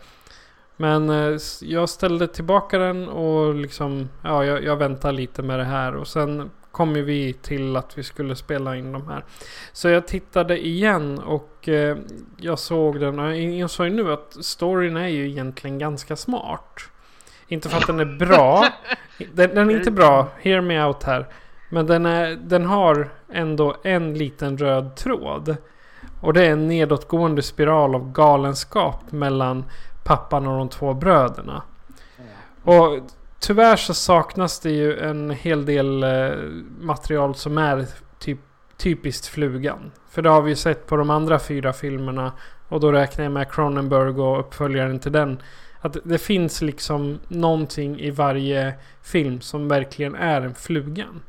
[0.76, 5.64] Men eh, jag ställde tillbaka den och liksom, ja, jag, jag väntar lite med det
[5.64, 5.94] här.
[5.94, 9.24] Och sen kom vi till att vi skulle spela in de här.
[9.72, 11.96] Så jag tittade igen och eh,
[12.36, 16.80] jag såg den och jag insåg nu att storyn är ju egentligen ganska smart.
[17.48, 18.66] Inte för att den är bra.
[19.32, 21.26] Den, den, är inte bra, hear me out här.
[21.70, 25.56] Men den, är, den har ändå en liten röd tråd.
[26.22, 29.64] Och det är en nedåtgående spiral av galenskap mellan
[30.06, 31.62] pappan och de två bröderna.
[32.62, 33.00] Och
[33.40, 36.30] tyvärr så saknas det ju en hel del eh,
[36.80, 37.86] material som är
[38.18, 38.38] typ,
[38.76, 39.92] typiskt flugan.
[40.10, 42.32] För det har vi ju sett på de andra fyra filmerna.
[42.68, 45.42] Och då räknar jag med Cronenberg och uppföljaren till den.
[45.80, 51.22] Att det finns liksom någonting i varje film som verkligen är en flugan.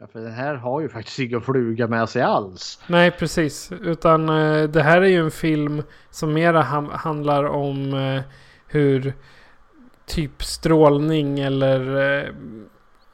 [0.00, 2.80] Ja, för den här har ju faktiskt ingen fluga med sig alls.
[2.86, 3.72] Nej, precis.
[3.72, 6.62] Utan eh, det här är ju en film som mera
[6.92, 8.22] handlar om eh,
[8.66, 9.14] hur
[10.06, 12.34] typ strålning eller eh,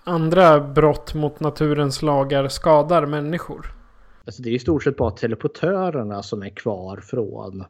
[0.04, 3.74] andra brott mot naturens lagar skadar människor.
[4.24, 7.64] Alltså det är i stort sett bara teleportörerna som är kvar från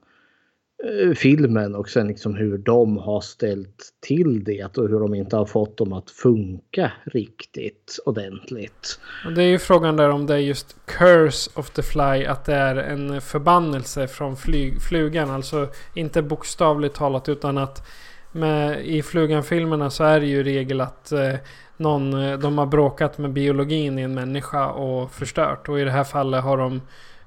[0.84, 5.36] Eh, filmen och sen liksom hur de har ställt till det och hur de inte
[5.36, 9.00] har fått dem att funka riktigt ordentligt.
[9.26, 12.44] Och det är ju frågan där om det är just Curse of the Fly, att
[12.44, 15.30] det är en förbannelse från flyg, flugan.
[15.30, 17.88] Alltså inte bokstavligt talat utan att
[18.32, 21.34] med, i Flugan-filmerna så är det ju regel att eh,
[21.76, 25.68] någon, eh, de har bråkat med biologin i en människa och förstört.
[25.68, 26.80] Och i det här fallet har de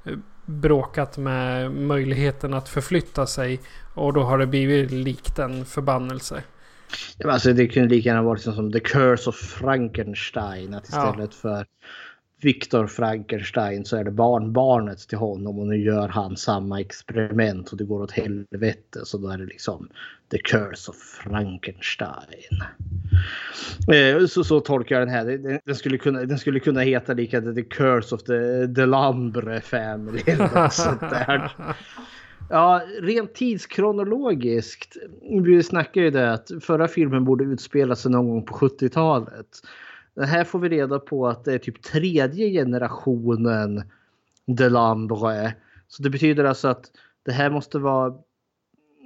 [0.05, 0.13] eh,
[0.45, 3.59] bråkat med möjligheten att förflytta sig.
[3.93, 6.43] Och då har det blivit likt en förbannelse.
[7.17, 10.73] Ja, alltså det kunde lika gärna varit som The Curse of Frankenstein.
[10.73, 11.37] Att istället ja.
[11.41, 11.65] för
[12.41, 17.77] Viktor Frankenstein så är det barnbarnet till honom och nu gör han samma experiment och
[17.77, 18.99] det går åt helvete.
[19.03, 19.89] Så då är det liksom
[20.31, 22.61] The Curse of Frankenstein.
[23.93, 25.59] Eh, så, så tolkar jag den här.
[25.65, 30.23] Den, skulle, kunna, den skulle kunna heta lika The Curse of the Delambre Family.
[32.49, 34.97] Ja, rent tidskronologiskt.
[35.43, 39.47] Vi snackar ju det att förra filmen borde utspela sig någon gång på 70-talet.
[40.15, 43.83] Den här får vi reda på att det är typ tredje generationen
[44.45, 45.53] Delambre.
[45.87, 46.91] Så det betyder alltså att
[47.25, 48.13] det här måste vara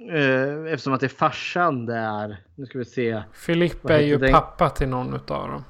[0.08, 2.36] eh, eftersom att det är farsan där.
[2.54, 3.22] Nu ska vi se.
[3.32, 4.32] Filippe är ju den?
[4.32, 5.64] pappa till någon av dem.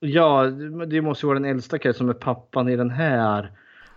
[0.00, 0.44] Ja,
[0.86, 3.52] det måste vara den äldsta killen som är pappan i den här.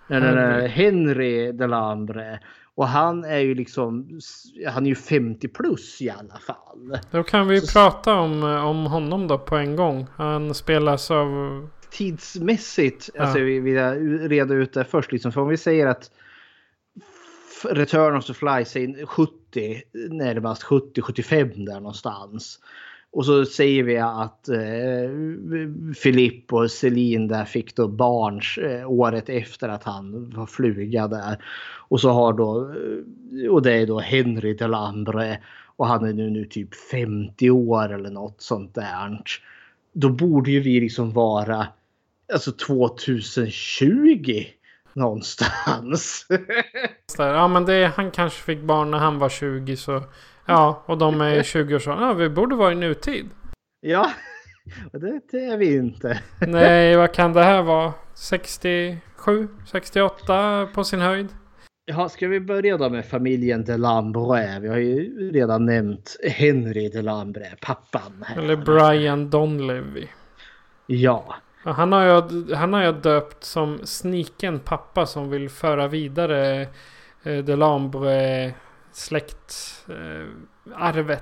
[0.10, 2.40] Henry, Henry Delambre.
[2.76, 4.20] Och han är ju liksom,
[4.68, 7.00] han är ju 50 plus i alla fall.
[7.12, 10.08] Då kan vi så, prata om, om honom då på en gång.
[10.16, 11.70] Han spelas av...
[11.90, 13.22] Tidsmässigt, ja.
[13.22, 13.78] alltså vi vill
[14.30, 15.32] reda ut det först liksom.
[15.32, 16.12] För om vi säger att
[17.70, 19.06] Return of the Fly säger
[19.52, 22.60] 70, närmast 70-75 där någonstans.
[23.12, 25.10] Och så säger vi att eh,
[26.50, 31.44] och Celine där fick då barn eh, året efter att han var fluga där.
[31.90, 35.40] Och så har då, eh, och det är då Henry Delambre
[35.76, 39.22] och han är nu, nu typ 50 år eller något sånt där.
[39.94, 41.68] Då borde ju vi liksom vara
[42.34, 44.46] alltså 2020
[44.94, 46.28] någonstans.
[47.18, 50.04] ja men det, han kanske fick barn när han var 20 så...
[50.46, 52.04] Ja, och de är i 20-årsåldern.
[52.04, 53.30] Ja, vi borde vara i nutid.
[53.82, 54.12] Ja,
[54.94, 56.20] och det, det är vi inte.
[56.48, 57.94] Nej, vad kan det här vara?
[58.14, 61.28] 67, 68 på sin höjd?
[61.86, 64.60] Ja, ska vi börja då med familjen Delambre?
[64.60, 68.24] Vi har ju redan nämnt Henry Delambre, pappan.
[68.28, 68.42] Här.
[68.42, 70.08] Eller Brian Donlevy.
[70.88, 71.36] Ja.
[71.64, 76.68] Han har, jag, han har jag döpt som sniken pappa som vill föra vidare
[77.24, 78.54] eh, Delambre
[78.92, 79.90] släktarvet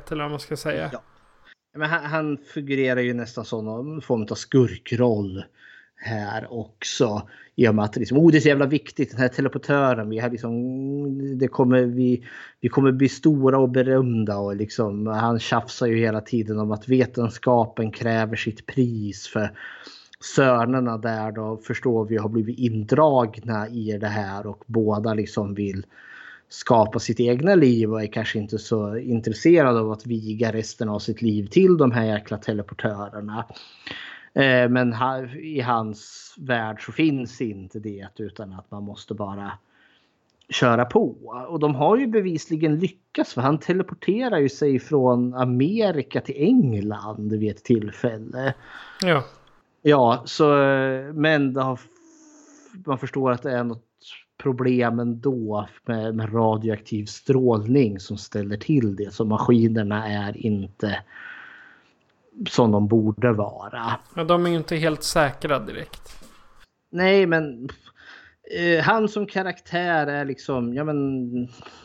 [0.08, 0.90] eh, eller vad man ska säga.
[0.94, 1.02] Ja.
[1.78, 5.44] Men han, han figurerar ju nästan som någon form av skurkroll
[5.96, 7.30] här också.
[7.56, 10.10] I och med att liksom, oh, det är så jävla viktigt, den här teleportören.
[10.10, 12.26] Vi, har liksom, det kommer, vi,
[12.62, 14.38] vi kommer bli stora och berömda.
[14.38, 19.28] Och liksom, han tjafsar ju hela tiden om att vetenskapen kräver sitt pris.
[19.28, 19.52] för
[20.24, 25.86] Sönerna där då förstår vi har blivit indragna i det här och båda liksom vill
[26.50, 31.00] skapa sitt egna liv och är kanske inte så intresserade av att viga resten av
[31.00, 33.46] sitt liv till de här jäkla teleportörerna.
[34.34, 34.96] Eh, men
[35.40, 39.52] i hans värld så finns inte det utan att man måste bara
[40.50, 41.16] köra på.
[41.48, 47.34] Och de har ju bevisligen lyckats för han teleporterar ju sig från Amerika till England
[47.34, 48.54] vid ett tillfälle.
[49.02, 49.24] Ja.
[49.82, 50.48] Ja, så
[51.14, 51.80] men har,
[52.86, 53.86] man förstår att det är något
[54.38, 59.14] problem ändå med, med radioaktiv strålning som ställer till det.
[59.14, 61.04] Så maskinerna är inte
[62.50, 64.00] som de borde vara.
[64.16, 66.24] Ja, de är ju inte helt säkra direkt.
[66.92, 67.70] Nej, men
[68.58, 71.30] eh, han som karaktär är liksom, ja men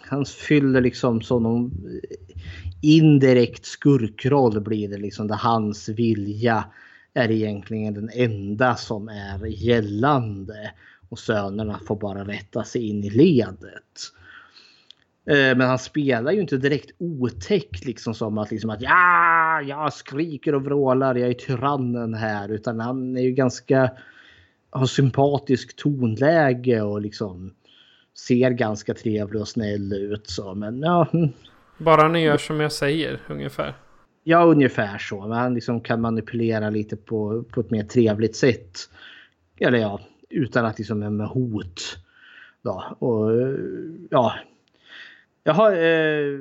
[0.08, 1.72] han fyller liksom som någon
[2.82, 6.64] indirekt skurkroll blir det liksom där hans vilja
[7.14, 10.72] är egentligen den enda som är gällande
[11.08, 14.12] och sönerna får bara rätta sig in i ledet.
[15.26, 17.84] Eh, men han spelar ju inte direkt otäckt.
[17.84, 22.48] liksom som att, liksom att ja, jag skriker och vrålar, jag är tyrannen här.
[22.48, 23.90] Utan han är ju ganska,
[24.70, 27.54] har sympatisk tonläge och liksom
[28.28, 30.26] ser ganska trevlig och snäll ut.
[30.26, 31.08] Så, men ja.
[31.12, 31.28] Hm.
[31.78, 33.74] Bara ni gör som jag säger ungefär.
[34.24, 35.20] Ja, ungefär så.
[35.20, 38.78] Han liksom kan manipulera lite på, på ett mer trevligt sätt.
[39.58, 41.98] Eller ja, utan att liksom med hot.
[42.62, 42.84] Då.
[42.98, 43.30] Och
[44.10, 44.34] ja,
[45.46, 46.38] Jaha, eh,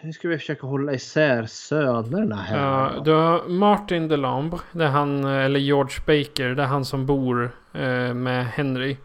[0.00, 2.58] nu ska vi försöka hålla isär sönerna här.
[2.58, 7.06] Ja, du har Martin DeLambre, det är han, eller George Baker, det är han som
[7.06, 8.96] bor eh, med Henry.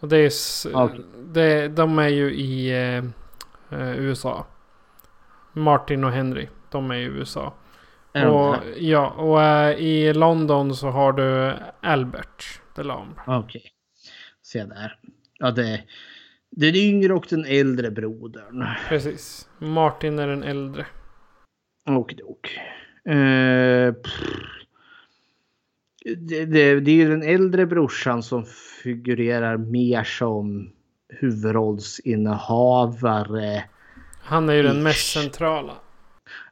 [0.00, 0.30] Och det är,
[0.76, 1.00] okay.
[1.32, 3.04] det, de är ju i eh,
[3.78, 4.46] eh USA.
[5.52, 7.54] Martin och Henry, de är i USA.
[8.12, 13.22] Är och, ja, och äh, i London så har du Albert DeLambre.
[13.26, 13.62] Okej, okay.
[14.42, 14.98] se där.
[15.38, 15.84] Ja, det
[16.50, 18.66] den yngre och den äldre brodern.
[18.88, 19.48] Precis.
[19.58, 20.86] Martin är den äldre.
[21.86, 22.50] Och och.
[23.12, 23.94] Eh,
[26.16, 28.44] det, det, det är ju den äldre brorsan som
[28.82, 30.72] figurerar mer som
[31.08, 33.64] huvudrollsinnehavare.
[34.22, 35.72] Han är ju den mest centrala.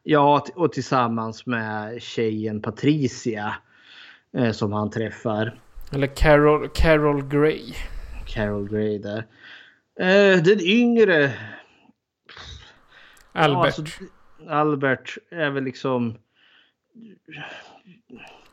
[0.06, 3.54] Ja, och tillsammans med tjejen Patricia.
[4.36, 5.58] Eh, som han träffar.
[5.92, 7.72] Eller Carol, Carol Gray.
[8.26, 9.26] Carol Gray där.
[10.00, 11.32] Eh, den yngre...
[13.32, 13.56] Albert.
[13.56, 13.82] Ja, alltså,
[14.48, 16.14] Albert är väl liksom...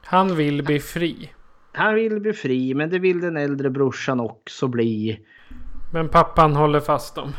[0.04, 1.32] Han vill bli fri.
[1.72, 5.20] Han vill bli fri, men det vill den äldre brorsan också bli.
[5.94, 7.34] Men pappan håller fast dem.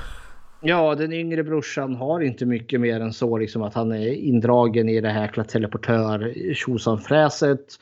[0.64, 4.88] Ja, den yngre brorsan har inte mycket mer än så, liksom att han är indragen
[4.88, 7.78] i det här teleportör tjosan-fräset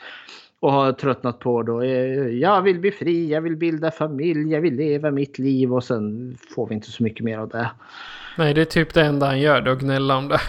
[0.61, 1.82] och har tröttnat på då.
[1.82, 5.85] Eh, jag vill bli fri, jag vill bilda familj, jag vill leva mitt liv och
[5.85, 7.70] sen får vi inte så mycket mer av det.
[8.39, 10.40] Nej, det är typ det enda han gör, då gnälla om det.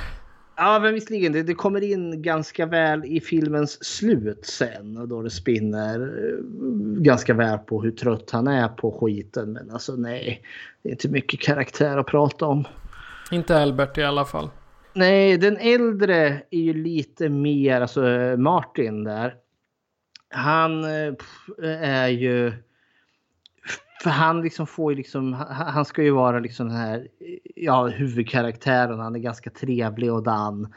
[0.55, 1.31] Ja, men visserligen.
[1.31, 5.09] Det, det kommer in ganska väl i filmens slut sen.
[5.09, 6.43] Då det spinner eh,
[7.01, 9.53] ganska väl på hur trött han är på skiten.
[9.53, 10.43] Men alltså nej,
[10.81, 12.67] det är inte mycket karaktär att prata om.
[13.31, 14.49] Inte Albert i alla fall.
[14.93, 18.01] Nej, den äldre är ju lite mer, alltså
[18.37, 19.35] Martin där
[20.31, 21.13] han eh,
[21.81, 22.53] är ju...
[24.01, 27.07] För han liksom får ju liksom, han ska ju vara liksom den här
[27.55, 28.99] ja, huvudkaraktären.
[28.99, 30.73] Han är ganska trevlig och dan.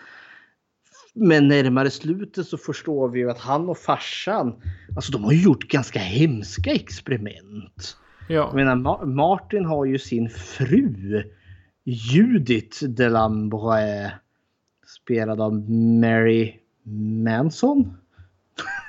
[1.14, 4.54] Men närmare slutet så förstår vi ju att han och farsan,
[4.96, 7.96] alltså de har gjort ganska hemska experiment.
[8.28, 8.34] Ja.
[8.34, 11.22] Jag menar, Martin har ju sin fru
[11.84, 14.12] Judith Delambre
[14.86, 16.54] spelad av Mary
[17.24, 17.96] Manson.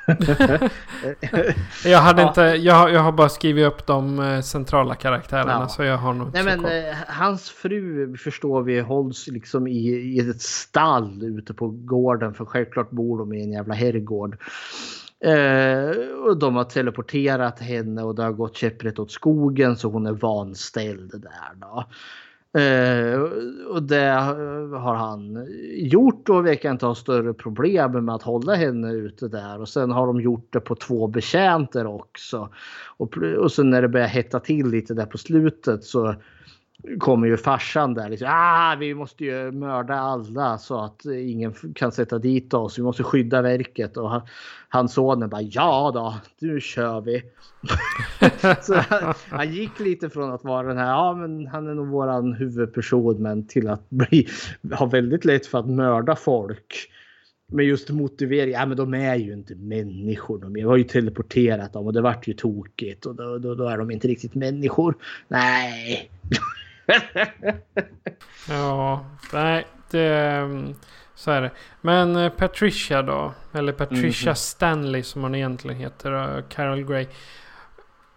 [1.85, 2.27] jag hade ja.
[2.27, 5.67] inte, jag, jag har bara skrivit upp de eh, centrala karaktärerna ja.
[5.67, 10.29] så jag har nog Nej men eh, hans fru förstår vi hålls liksom i, i
[10.29, 14.37] ett stall ute på gården för självklart bor de i en jävla herrgård.
[15.19, 15.89] Eh,
[16.25, 20.11] och de har teleporterat henne och det har gått käpprätt åt skogen så hon är
[20.11, 21.85] vanställd där då.
[22.55, 23.19] Eh,
[23.69, 24.09] och det
[24.77, 29.61] har han gjort och verkar inte ha större problem med att hålla henne ute där.
[29.61, 32.49] Och sen har de gjort det på två betjänter också.
[32.97, 36.15] Och, och sen när det börjar hetta till lite där på slutet så
[36.99, 38.09] kommer ju farsan där.
[38.09, 42.79] Liksom, ah, vi måste ju mörda alla så att ingen kan sätta dit oss.
[42.79, 43.97] Vi måste skydda verket.
[43.97, 44.21] Och han,
[44.69, 47.23] hans sonen bara ja då, nu kör vi.
[48.61, 51.87] så han, han, gick lite från att vara den här, ja men han är nog
[51.87, 54.27] våran huvudperson men till att bli,
[54.73, 56.91] ha väldigt lätt för att mörda folk.
[57.47, 60.39] Men just motivering, ja men de är ju inte människor.
[60.39, 63.77] De har ju teleporterat dem och det vart ju tokigt och då, då, då är
[63.77, 64.95] de inte riktigt människor.
[65.27, 66.11] Nej.
[68.49, 70.73] ja, nej, det,
[71.15, 71.51] så är det.
[71.81, 74.35] Men eh, Patricia då, eller Patricia mm.
[74.35, 77.07] Stanley som hon egentligen heter, Carol Gray.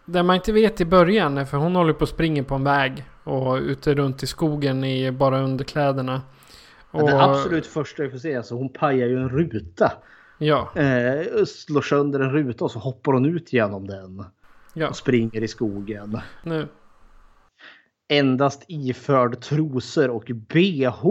[0.05, 3.05] Det man inte vet i början, för hon håller på att springa på en väg
[3.25, 6.23] och ute runt i skogen i bara underkläderna.
[6.91, 9.93] Och, det absolut första vi får se, alltså hon pajar ju en ruta.
[10.39, 10.73] Ja.
[10.75, 14.25] Eh, slår sönder en ruta och så hoppar hon ut genom den.
[14.73, 14.89] Ja.
[14.89, 16.21] Och springer i skogen.
[16.43, 16.69] Nu
[18.09, 21.05] endast iförd trosor och bh.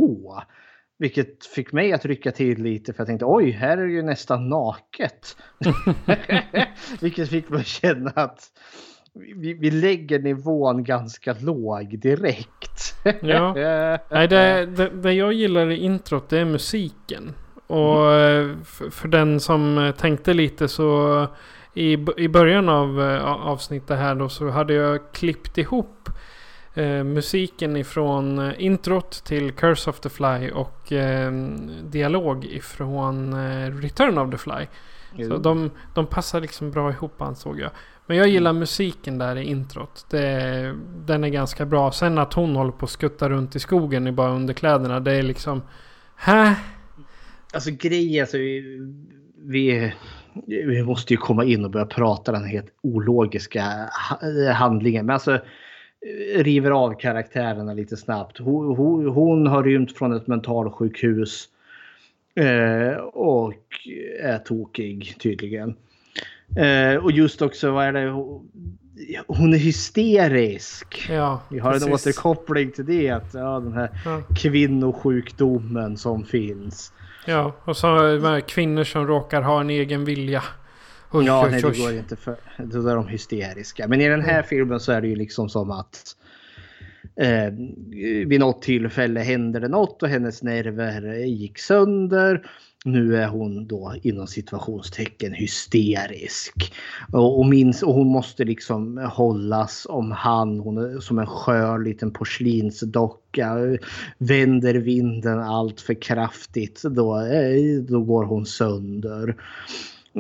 [1.00, 4.02] Vilket fick mig att rycka till lite för jag tänkte oj, här är det ju
[4.02, 5.38] nästan naket.
[7.02, 8.40] Vilket fick mig att känna att
[9.36, 12.96] vi, vi lägger nivån ganska låg direkt.
[13.22, 13.54] ja.
[14.12, 17.34] Nej, det, det, det, jag gillar i introt det är musiken.
[17.68, 18.66] Och mm.
[18.66, 21.28] för, för den som tänkte lite så
[21.74, 23.00] i, i början av
[23.44, 26.10] avsnittet här då så hade jag klippt ihop
[26.78, 31.32] eh, musiken ifrån eh, introt till Curse of the Fly och eh,
[31.84, 34.68] dialog ifrån eh, Return of the Fly.
[35.16, 35.30] Mm.
[35.30, 37.72] Så de, de passar liksom bra ihop ansåg jag.
[38.06, 38.60] Men jag gillar mm.
[38.60, 40.06] musiken där i introt.
[40.10, 40.76] Det,
[41.06, 41.92] den är ganska bra.
[41.92, 45.00] Sen att hon håller på att skutta runt i skogen i bara underkläderna.
[45.00, 45.62] Det är liksom...
[46.16, 46.56] Hä?
[47.54, 48.80] Alltså grejen alltså, vi,
[49.38, 49.94] vi,
[50.46, 53.64] vi måste ju komma in och börja prata den helt ologiska
[54.54, 55.06] handlingen.
[55.06, 55.40] Men alltså
[56.36, 58.38] river av karaktärerna lite snabbt.
[58.38, 61.50] Hon, hon, hon har rymt från ett mentalsjukhus
[62.36, 63.54] eh, och
[64.22, 65.76] är tokig tydligen.
[66.58, 68.10] Eh, och just också, vad är det?
[69.28, 71.08] Hon är hysterisk.
[71.10, 71.88] Ja, Vi har precis.
[71.88, 73.10] en återkoppling till det.
[73.10, 74.22] Att, ja, den här ja.
[74.36, 76.94] kvinnosjukdomen som finns.
[77.26, 80.44] Ja, och så de kvinnor som råkar ha en egen vilja.
[81.12, 83.88] Oj, ja, oj, nej, det går inte för då är de hysteriska.
[83.88, 84.46] Men i den här mm.
[84.46, 86.16] filmen så är det ju liksom som att
[87.16, 87.54] eh,
[88.28, 92.46] vid något tillfälle händer det något och hennes nerver gick sönder.
[92.86, 96.74] Nu är hon då inom situationstecken hysterisk.
[97.12, 100.62] Och, och, minns, och hon måste liksom hållas om hand.
[100.62, 103.58] Hon är som en skör liten porslinsdocka.
[104.18, 109.36] Vänder vinden allt för kraftigt då, eh, då går hon sönder.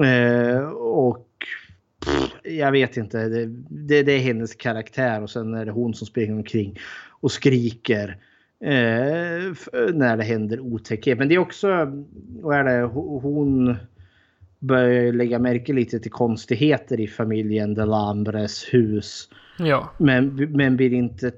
[0.03, 1.27] Eh, och
[2.05, 5.93] pff, jag vet inte, det, det, det, är hennes karaktär och sen är det hon
[5.93, 6.79] som springer omkring
[7.09, 8.17] och skriker
[8.63, 9.53] eh,
[9.93, 11.17] när det händer otäckhet.
[11.17, 11.67] Men det är också,
[12.41, 12.85] vad är det,
[13.21, 13.75] hon
[14.59, 19.29] börjar lägga märke lite till konstigheter i familjen Delambres hus.
[19.59, 19.91] Ja.
[19.97, 21.31] Men, men blir inte,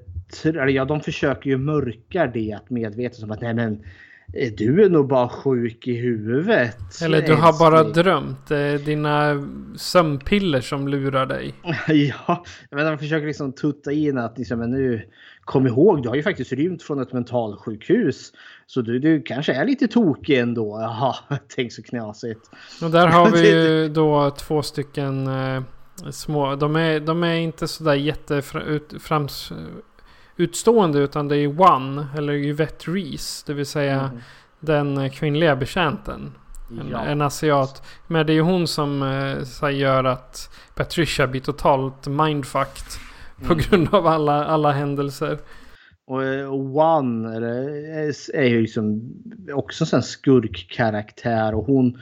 [0.44, 3.84] ja de försöker ju mörka det medvetet som att nej men
[4.32, 7.02] du är nog bara sjuk i huvudet.
[7.02, 8.46] Eller du har bara drömt.
[8.48, 11.54] Det är dina sömnpiller som lurar dig.
[11.88, 15.02] ja, men de försöker liksom tutta in att liksom, men nu
[15.40, 18.32] kom ihåg, du har ju faktiskt rymt från ett mentalsjukhus.
[18.66, 20.80] Så du, du kanske är lite tokig ändå.
[20.80, 21.16] Jaha,
[21.56, 22.50] tänk så knasigt.
[22.82, 25.62] Och där har vi ju då två stycken eh,
[26.10, 26.56] små.
[26.56, 29.52] De är, de är inte sådär jätteframs
[30.40, 34.18] utstående utan det är One, eller Yvette Reese, det vill säga mm.
[34.60, 36.32] den kvinnliga betjänten.
[36.80, 37.00] En, ja.
[37.00, 37.82] en asiat.
[38.06, 39.02] Men det är ju hon som
[39.62, 42.86] eh, gör att Patricia blir totalt mindfucked.
[43.38, 43.48] Mm.
[43.48, 45.38] På grund av alla, alla händelser.
[46.06, 47.38] Och eh, One
[48.34, 49.12] är ju liksom
[49.52, 52.00] också en skurkkaraktär och hon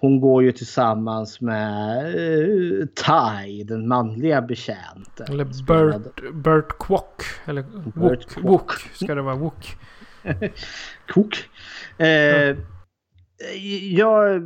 [0.00, 5.26] hon går ju tillsammans med uh, Tai, den manliga betjänten.
[5.28, 7.22] Eller Bert, Bert Kwok.
[7.46, 7.62] Eller
[8.00, 9.36] Bert Wook, Wook ska det vara.
[9.36, 9.76] Wook.
[11.08, 11.36] Cook.
[11.98, 12.56] Eh,
[13.82, 14.38] Ja,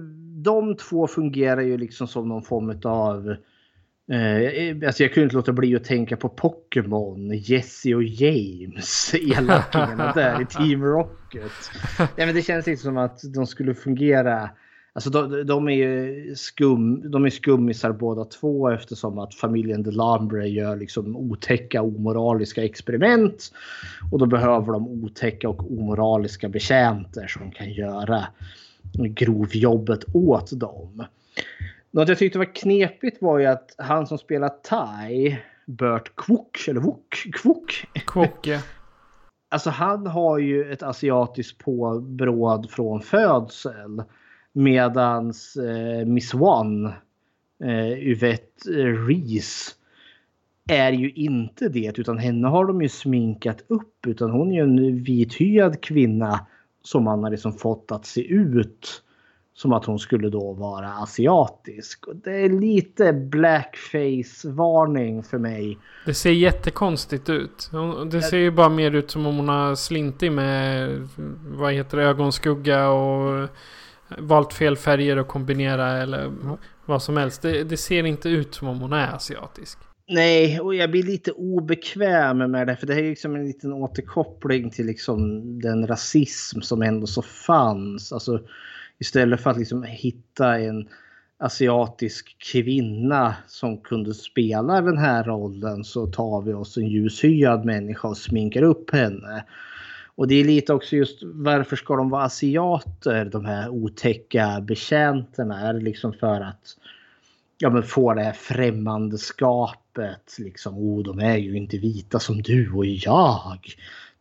[0.43, 3.37] de två fungerar ju liksom som någon form av...
[4.13, 10.13] Eh, alltså jag kunde inte låta bli att tänka på Pokémon, Jesse och James, elakingarna
[10.13, 11.53] där i Team Rocket.
[11.99, 14.51] Ja, men det känns inte som att de skulle fungera
[14.97, 20.49] Alltså de, de, är ju skum, de är skummisar båda två eftersom att familjen DeLambre
[20.49, 23.53] gör liksom otäcka omoraliska experiment.
[24.13, 28.27] Och då behöver de otäcka och omoraliska betjänter som kan göra
[28.93, 31.05] grovjobbet åt dem.
[31.91, 36.81] Något jag tyckte var knepigt var ju att han som spelar Tai, Bert Kwok, eller
[36.81, 37.87] Wok, Kwok.
[38.07, 38.61] Kwok, ja.
[39.49, 44.03] Alltså han har ju ett asiatiskt påbrå från födsel.
[44.55, 46.93] Medans eh, Miss One,
[47.65, 48.71] eh, Yvette
[49.09, 49.75] Reese,
[50.69, 51.99] är ju inte det.
[51.99, 54.07] Utan henne har de ju sminkat upp.
[54.07, 56.47] Utan hon är ju en vithyad kvinna
[56.83, 59.03] som man har liksom fått att se ut
[59.57, 62.07] som att hon skulle då vara asiatisk.
[62.07, 65.79] Och det är lite blackface-varning för mig.
[66.07, 67.71] Det ser jättekonstigt ut.
[68.11, 71.09] Det ser ju bara mer ut som om hon har slintit med
[71.57, 73.49] vad heter det, ögonskugga och
[74.19, 76.57] valt fel färger att kombinera eller mm.
[76.87, 77.43] vad som helst.
[77.43, 79.79] Det, det, ser inte ut som om hon är asiatisk.
[80.09, 82.77] Nej, och jag blir lite obekväm med det.
[82.77, 87.23] För det här är liksom en liten återkoppling till liksom den rasism som ändå så
[87.23, 88.13] fanns.
[88.13, 88.41] Alltså,
[88.99, 90.89] istället för att liksom hitta en
[91.39, 98.09] asiatisk kvinna som kunde spela den här rollen så tar vi oss en ljushyad människa
[98.09, 99.45] och sminkar upp henne.
[100.17, 105.61] Och det är lite också just varför ska de vara asiater, de här otäcka betjänterna?
[105.61, 106.77] Är det liksom för att
[107.59, 110.37] ja, men få det här främmandeskapet?
[110.39, 113.59] Liksom, oh, de är ju inte vita som du och jag.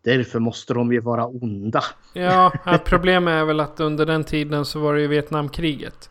[0.02, 1.84] Därför måste de ju vara onda.
[2.14, 2.52] Ja,
[2.86, 6.10] problemet är väl att under den tiden så var det ju Vietnamkriget.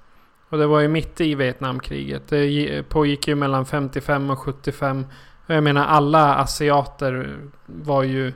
[0.48, 2.28] Och det var ju mitt i Vietnamkriget.
[2.28, 5.06] Det pågick ju mellan 55 och 75.
[5.46, 8.32] Och jag menar alla asiater var ju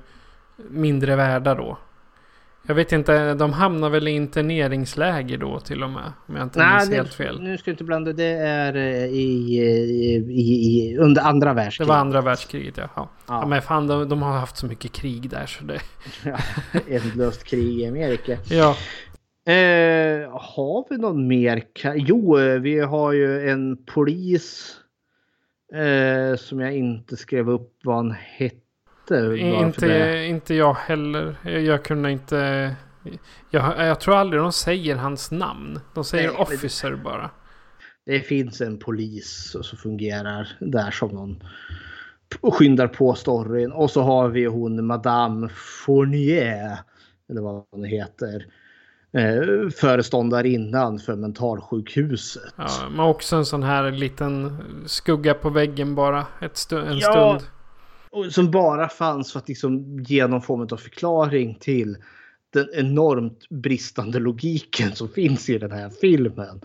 [0.56, 1.78] mindre värda då.
[2.68, 6.12] Jag vet inte, de hamnar väl i interneringsläger då till och med?
[6.26, 7.40] Om jag inte Nej, minns helt fel.
[7.42, 9.58] Nu ska du inte blanda, det är eh, i,
[10.28, 11.88] i, i, under andra världskriget.
[11.88, 12.88] Det var andra världskriget ja.
[12.94, 13.40] Ja, ja.
[13.40, 15.80] ja men fan de, de, har haft så mycket krig där så det...
[16.24, 16.38] ja,
[16.88, 18.38] ändlöst krig i Amerika.
[18.50, 18.76] Ja.
[19.52, 21.62] Eh, har vi någon mer?
[21.94, 24.76] Jo, eh, vi har ju en polis
[25.74, 28.65] eh, som jag inte skrev upp vad han hette
[29.10, 29.36] inte.
[29.36, 31.36] Inte, inte jag heller.
[31.42, 32.74] Jag, jag kunde inte...
[33.50, 35.80] Jag, jag, tror aldrig de säger hans namn.
[35.94, 37.30] De säger Nej, officer det, bara.
[38.06, 41.42] Det finns en polis som fungerar där som någon
[42.40, 43.72] och skyndar på storyn.
[43.72, 46.78] Och så har vi hon Madame Fournier.
[47.30, 48.46] Eller vad hon heter.
[49.12, 52.54] Eh, föreståndarinnan för mentalsjukhuset.
[52.56, 56.26] Ja, men också en sån här liten skugga på väggen bara.
[56.40, 57.50] Ett stu en ja, stund
[58.30, 61.96] som bara fanns för att liksom ge någon form av förklaring till
[62.50, 66.60] den enormt bristande logiken som finns i den här filmen.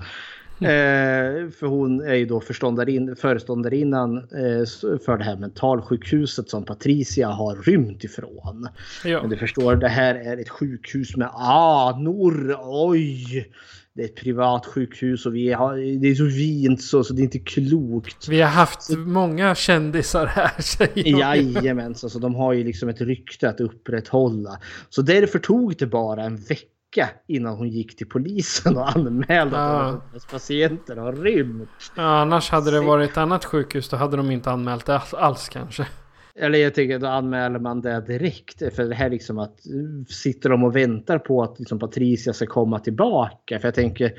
[0.61, 1.45] Mm.
[1.45, 4.65] Eh, för hon är ju då föreståndarin, föreståndarinnan eh,
[5.05, 8.67] för det här mentalsjukhuset som Patricia har rymt ifrån.
[9.05, 9.21] Ja.
[9.21, 12.57] Men du förstår, det här är ett sjukhus med anor.
[12.61, 13.51] Oj!
[13.93, 17.21] Det är ett privat sjukhus och vi har, det är så fint så, så det
[17.21, 18.27] är inte klokt.
[18.27, 23.01] Vi har haft så, många kändisar här säger Jajamän, så de har ju liksom ett
[23.01, 24.59] rykte att upprätthålla.
[24.89, 29.81] Så därför tog det bara en vecka innan hon gick till polisen och anmälde ja.
[29.81, 31.69] att hennes patienter har rymt.
[31.95, 35.49] Ja, annars hade det varit ett annat sjukhus då hade de inte anmält det alls
[35.49, 35.87] kanske.
[36.35, 38.75] Eller jag tycker då anmäler man det direkt.
[38.75, 39.59] För det här liksom att
[40.07, 43.59] sitter de och väntar på att liksom Patricia ska komma tillbaka.
[43.59, 44.11] För jag tänker,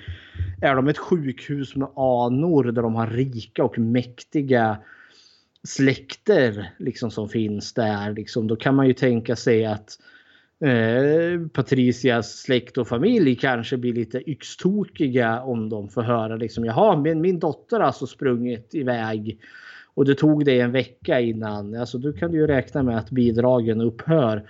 [0.62, 4.78] är de ett sjukhus med anor där de har rika och mäktiga
[5.68, 8.12] släkter liksom som finns där.
[8.12, 9.98] Liksom, då kan man ju tänka sig att
[10.64, 16.96] eh, Patricias släkt och familj kanske blir lite yxtokiga om de får höra liksom jaha
[16.96, 19.38] min, min dotter har alltså sprungit iväg
[19.94, 21.74] och det tog dig en vecka innan.
[21.74, 24.48] Alltså du kan ju räkna med att bidragen upphör.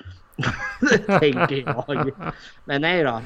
[1.21, 2.11] tänker jag.
[2.65, 3.21] Men nej då.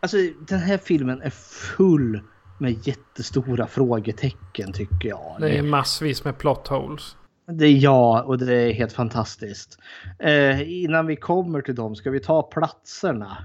[0.00, 0.16] Alltså
[0.48, 1.30] den här filmen är
[1.76, 2.20] full
[2.58, 5.36] med jättestora frågetecken tycker jag.
[5.40, 7.16] Det är massvis med plot holes.
[7.46, 9.78] Det är ja, och det är helt fantastiskt.
[10.18, 13.36] Eh, innan vi kommer till dem, ska vi ta platserna?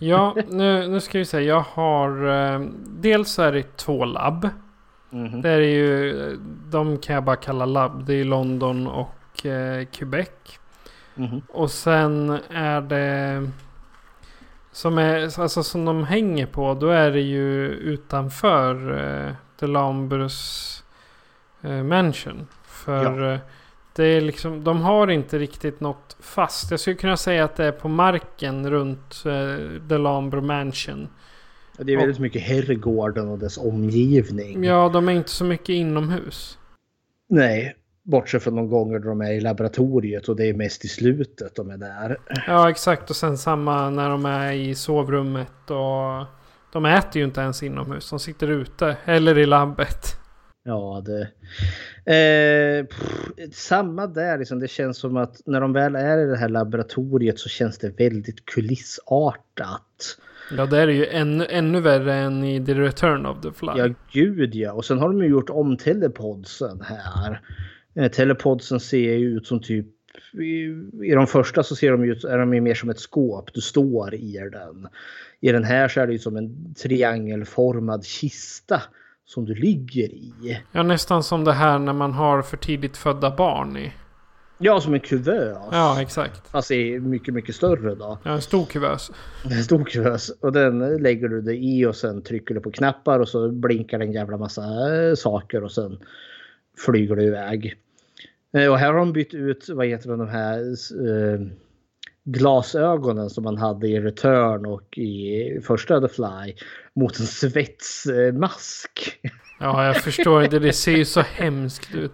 [0.00, 1.40] Ja, nu, nu ska vi se.
[1.40, 2.28] Jag har...
[2.28, 2.60] Eh,
[3.00, 4.48] dels är det två labb.
[5.12, 5.42] Mm.
[5.42, 6.36] Det är ju,
[6.70, 8.06] de kan jag bara kalla labb.
[8.06, 10.28] Det är London och eh, Quebec.
[11.16, 11.42] Mm.
[11.48, 13.50] Och sen är det
[14.72, 20.82] Som, är, alltså, som de hänger på, då är det ju utanför eh, The Lambrus
[21.62, 22.46] eh, Mansion.
[22.64, 23.32] För Ja.
[23.34, 23.38] eh,
[23.96, 26.70] det är liksom, de har inte riktigt något fast.
[26.70, 31.08] Jag skulle kunna säga att det är på marken runt eh, The Lambro Mansion.
[31.78, 34.64] Det är väldigt mycket herrgården och dess omgivning.
[34.64, 36.58] Ja, de är inte så mycket inomhus.
[37.28, 41.54] Nej, bortsett från de gånger de är i laboratoriet och det är mest i slutet
[41.54, 42.18] de är där.
[42.46, 43.10] Ja, exakt.
[43.10, 46.26] Och sen samma när de är i sovrummet och
[46.72, 48.10] de äter ju inte ens inomhus.
[48.10, 50.18] De sitter ute eller i labbet.
[50.64, 51.20] Ja, det...
[52.12, 54.58] Eh, pff, samma där liksom.
[54.60, 57.98] Det känns som att när de väl är i det här laboratoriet så känns det
[57.98, 60.18] väldigt kulissartat.
[60.56, 63.72] Ja, det är ju ännu, ännu värre än i The Return of the Fly.
[63.76, 64.72] Ja, gud ja.
[64.72, 67.40] Och sen har de ju gjort om telepodsen här.
[67.94, 69.86] Eh, telepodsen ser ju ut som typ...
[70.32, 70.64] I,
[71.04, 73.54] I de första så ser de ut, är de ju mer som ett skåp.
[73.54, 74.88] Du står i den.
[75.40, 78.82] I den här så är det ju som en triangelformad kista
[79.24, 80.60] som du ligger i.
[80.72, 83.92] Ja, nästan som det här när man har för tidigt födda barn i.
[84.58, 85.56] Ja, som en kuvös.
[85.72, 86.48] Ja, exakt.
[86.48, 88.18] Fast är mycket, mycket större då.
[88.22, 89.10] Ja, en stor kuvös.
[89.44, 90.30] En stor kuvös.
[90.40, 93.98] Och den lägger du dig i och sen trycker du på knappar och så blinkar
[93.98, 95.98] det en jävla massa eh, saker och sen
[96.86, 97.74] flyger du iväg.
[98.56, 100.58] Eh, Och här har de bytt ut, vad heter de, de här
[101.08, 101.40] eh,
[102.24, 106.54] glasögonen som man hade i Return och i första The Fly
[106.94, 109.20] mot en svetsmask.
[109.58, 110.58] Ja, jag förstår det.
[110.58, 112.12] Det ser ju så hemskt ut.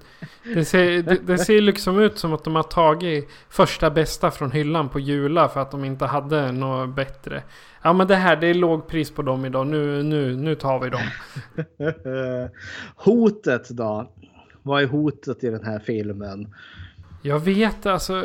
[0.54, 4.50] Det ser, det, det ser liksom ut som att de har tagit första bästa från
[4.50, 7.42] hyllan på Jula för att de inte hade något bättre.
[7.82, 9.66] Ja, men det här, det är lågpris på dem idag.
[9.66, 11.02] Nu, nu, nu tar vi dem.
[12.96, 14.10] hotet då?
[14.62, 16.54] Vad är hotet i den här filmen?
[17.22, 18.22] Jag vet alltså.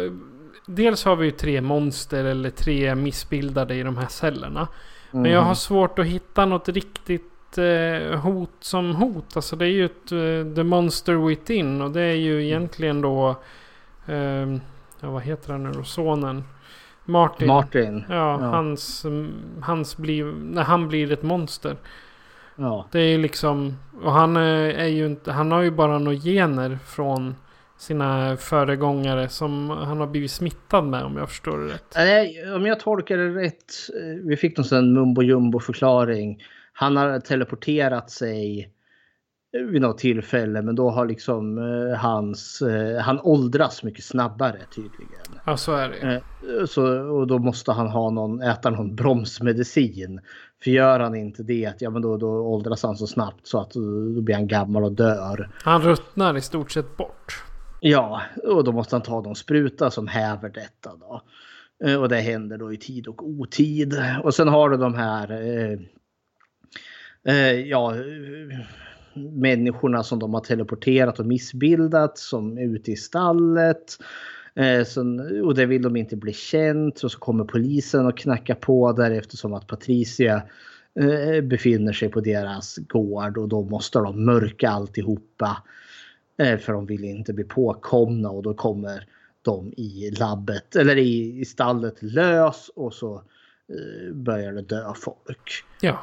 [0.67, 4.67] Dels har vi ju tre monster eller tre missbildade i de här cellerna.
[5.11, 9.35] Men jag har svårt att hitta något riktigt eh, hot som hot.
[9.35, 11.81] Alltså det är ju ett eh, The Monster Within.
[11.81, 13.35] Och det är ju egentligen då...
[14.07, 14.47] Eh,
[14.99, 15.83] ja, vad heter han nu då?
[15.83, 16.43] Sonen.
[17.05, 17.47] Martin.
[17.47, 18.03] Martin.
[18.09, 18.47] Ja, Ja.
[18.47, 19.05] hans...
[19.05, 19.31] mm,
[19.61, 20.25] Hans blir...
[20.25, 21.75] När han blir ett monster.
[22.55, 22.85] Ja.
[22.91, 23.75] Det är ju liksom...
[24.03, 25.31] Och han eh, är ju inte...
[25.31, 27.35] Han har ju bara några gener från
[27.77, 31.93] sina föregångare som han har blivit smittad med om jag förstår det rätt.
[31.95, 33.63] Nej, om jag tolkar det rätt.
[34.01, 36.43] eh, Vi fick någon sån mumbo jumbo förklaring.
[36.79, 38.71] Han har teleporterat sig
[39.71, 42.61] vid något tillfälle men då har liksom eh, hans...
[42.61, 45.39] eh, Han åldras mycket snabbare tydligen.
[45.45, 46.15] Ja, så är det.
[46.15, 50.21] Eh, Så, och då måste han ha någon, äta någon bromsmedicin.
[50.63, 53.71] För gör han inte det, ja, men då, då åldras han så snabbt så att
[54.15, 55.49] då blir han gammal och dör.
[55.63, 57.43] Han ruttnar i stort sett bort.
[57.79, 61.21] Ja, och då måste han ta någon spruta som häver detta då.
[61.99, 63.93] Och det händer då i tid och otid.
[64.23, 65.31] Och sen har du de här
[67.23, 67.93] Eh, ja,
[69.33, 73.97] människorna som de har teleporterat och missbildat som är ute i stallet.
[74.55, 78.55] Eh, sen, och det vill de inte bli känt och så kommer polisen och knackar
[78.55, 80.41] på där eftersom att Patricia
[80.99, 85.63] eh, befinner sig på deras gård och då måste de mörka alltihopa.
[86.37, 89.07] Eh, För de vill inte bli påkomna och då kommer
[89.41, 93.15] de i labbet eller i, i stallet lös och så
[93.67, 95.63] eh, börjar det dö folk.
[95.81, 95.99] Ja.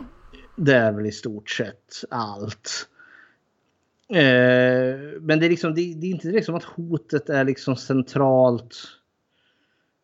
[0.57, 2.89] Det är väl i stort sett allt.
[4.09, 7.77] Eh, men det är, liksom, det, det är inte direkt som att hotet är liksom
[7.77, 8.77] centralt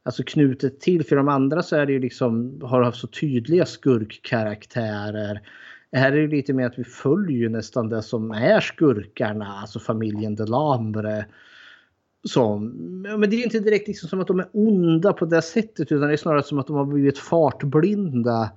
[0.03, 1.07] alltså knutet till.
[1.07, 5.41] För de andra så är det ju liksom, har haft så tydliga skurkkaraktärer.
[5.93, 9.79] Här är det lite mer att vi följer ju nästan det som är skurkarna, alltså
[9.79, 11.27] familjen Delambre.
[12.25, 12.67] Som,
[13.03, 16.09] men det är inte direkt liksom som att de är onda på det sättet utan
[16.09, 18.51] det är snarare som att de har blivit fartblinda.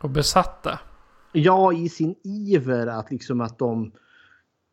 [0.00, 0.78] Och besatta.
[1.38, 3.92] Ja, i sin iver att liksom att de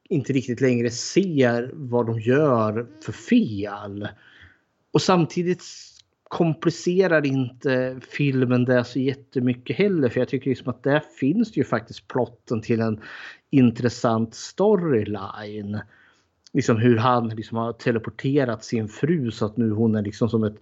[0.09, 4.07] inte riktigt längre ser vad de gör för fel.
[4.91, 5.63] Och samtidigt
[6.23, 10.09] komplicerar inte filmen det så jättemycket heller.
[10.09, 13.01] För jag tycker liksom att där finns det ju faktiskt plotten till en
[13.49, 15.81] intressant storyline.
[16.53, 20.43] Liksom hur han liksom har teleporterat sin fru så att nu hon är liksom som
[20.43, 20.57] ett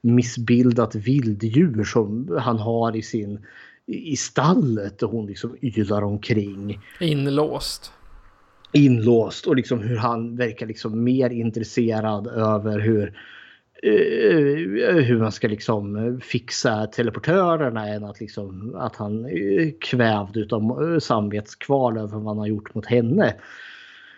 [0.00, 3.46] missbildat vilddjur som han har i sin
[3.86, 6.80] i stallet och hon liksom ylar omkring.
[7.00, 7.92] Inlåst.
[8.72, 13.18] Inlåst och liksom hur han verkar liksom mer intresserad över hur
[13.82, 20.98] eh, hur man ska liksom fixa teleportörerna än att, liksom, att han är kvävd utav
[21.00, 23.34] samvetskval över vad han har gjort mot henne.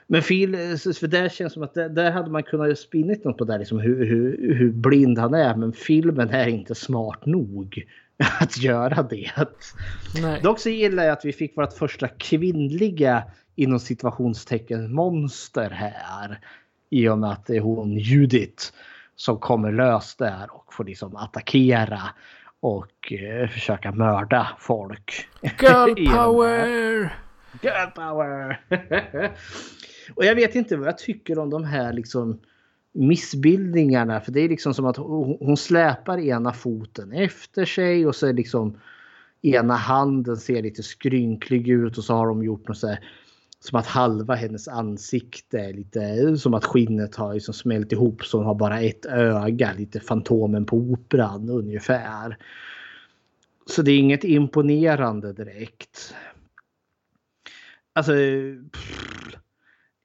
[0.06, 0.56] Men Phil,
[1.00, 3.78] för det känns som att det, där hade man kunnat spinnit något på där, liksom
[3.78, 5.56] hur, hur, hur blind han är.
[5.56, 7.86] Men filmen är inte smart nog
[8.40, 9.30] att göra det.
[10.22, 10.40] Nej.
[10.42, 13.24] Dock så gillar jag att vi fick vårt första kvinnliga
[13.54, 16.40] inom situationstecken monster här.
[16.90, 18.64] I och med att det är hon Judith
[19.16, 22.00] som kommer lös där och får liksom attackera
[22.60, 25.28] och eh, försöka mörda folk.
[25.42, 27.16] Girl power!
[27.62, 28.60] Girl power!
[30.14, 32.40] och jag vet inte vad jag tycker om de här liksom
[32.96, 34.20] missbildningarna.
[34.20, 38.32] För det är liksom som att hon släpar ena foten efter sig och så är
[38.32, 38.78] liksom
[39.42, 43.04] ena handen ser lite skrynklig ut och så har de gjort något så här
[43.60, 48.38] som att halva hennes ansikte är lite som att skinnet har liksom smält ihop så
[48.38, 49.72] hon har bara ett öga.
[49.78, 52.38] Lite Fantomen på Operan ungefär.
[53.66, 56.14] Så det är inget imponerande direkt.
[57.92, 58.12] Alltså...
[58.72, 59.36] pff,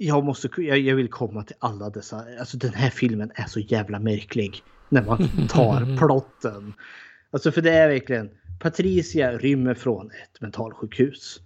[0.04, 2.24] jag, måste, jag, jag vill komma till alla dessa.
[2.40, 4.64] Alltså den här filmen är så jävla märklig.
[4.90, 6.74] När man tar plotten.
[7.32, 8.30] Alltså för det är verkligen.
[8.60, 11.42] Patricia rymmer från ett mentalsjukhus.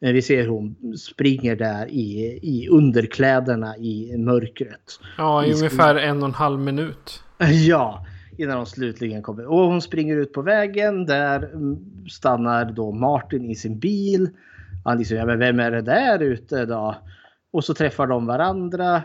[0.00, 5.00] Eh, Vi ser hur hon springer där i, i underkläderna i mörkret.
[5.18, 7.22] Ja, i I ungefär en och en halv minut.
[7.68, 8.06] Ja,
[8.38, 9.46] innan de slutligen kommer.
[9.46, 11.06] Och hon springer ut på vägen.
[11.06, 11.78] Där mm,
[12.10, 14.30] stannar då Martin i sin bil.
[14.84, 16.96] Han liksom, ja men vem är det där ute då?
[17.50, 19.02] Och så träffar de varandra.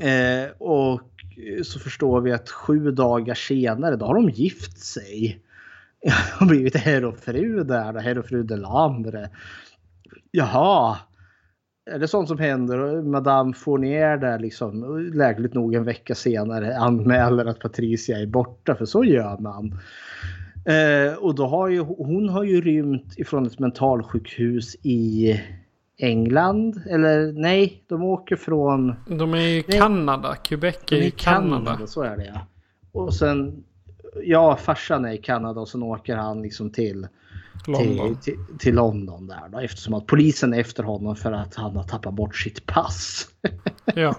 [0.00, 1.00] Eh, och
[1.62, 5.40] så förstår vi att sju dagar senare då har de gift sig.
[6.04, 7.92] De har blivit herr och fru där.
[7.92, 9.30] då, Herr och fru Delambre.
[10.30, 10.96] Jaha.
[11.90, 12.78] Är det sånt som händer?
[12.78, 18.74] Och Madame Fournier där liksom lägligt nog en vecka senare anmäler att Patricia är borta.
[18.74, 19.78] För så gör man.
[20.66, 25.40] Eh, och då har ju hon har ju rymt ifrån ett mentalsjukhus i
[25.96, 26.82] England.
[26.90, 29.78] Eller nej, de åker från De är i Nej.
[29.78, 30.34] Kanada.
[30.34, 31.64] Quebec är i Kanada.
[31.64, 31.86] Kanada.
[31.86, 32.46] Så är det ja.
[32.92, 33.64] Och sen
[34.22, 37.08] ja, farsan är i Kanada och sen åker han liksom till
[37.66, 38.16] London.
[38.16, 41.76] Till, till, till London där då, eftersom att polisen är efter honom för att han
[41.76, 43.28] har tappat bort sitt pass.
[43.94, 44.14] Ja.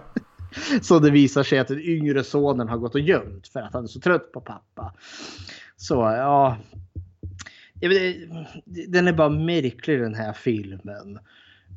[0.82, 3.84] Så det visar sig att den yngre sonen har gått och gömt för att han
[3.84, 4.94] är så trött på pappa.
[5.78, 6.58] Så ja.
[8.88, 11.20] Den är bara märklig den här filmen.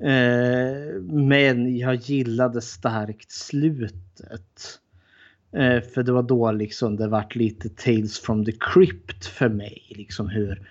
[0.01, 4.79] Eh, men jag gillade starkt slutet.
[5.53, 9.83] Eh, för det var då liksom det vart lite Tales from the Crypt för mig.
[9.89, 10.69] Liksom hur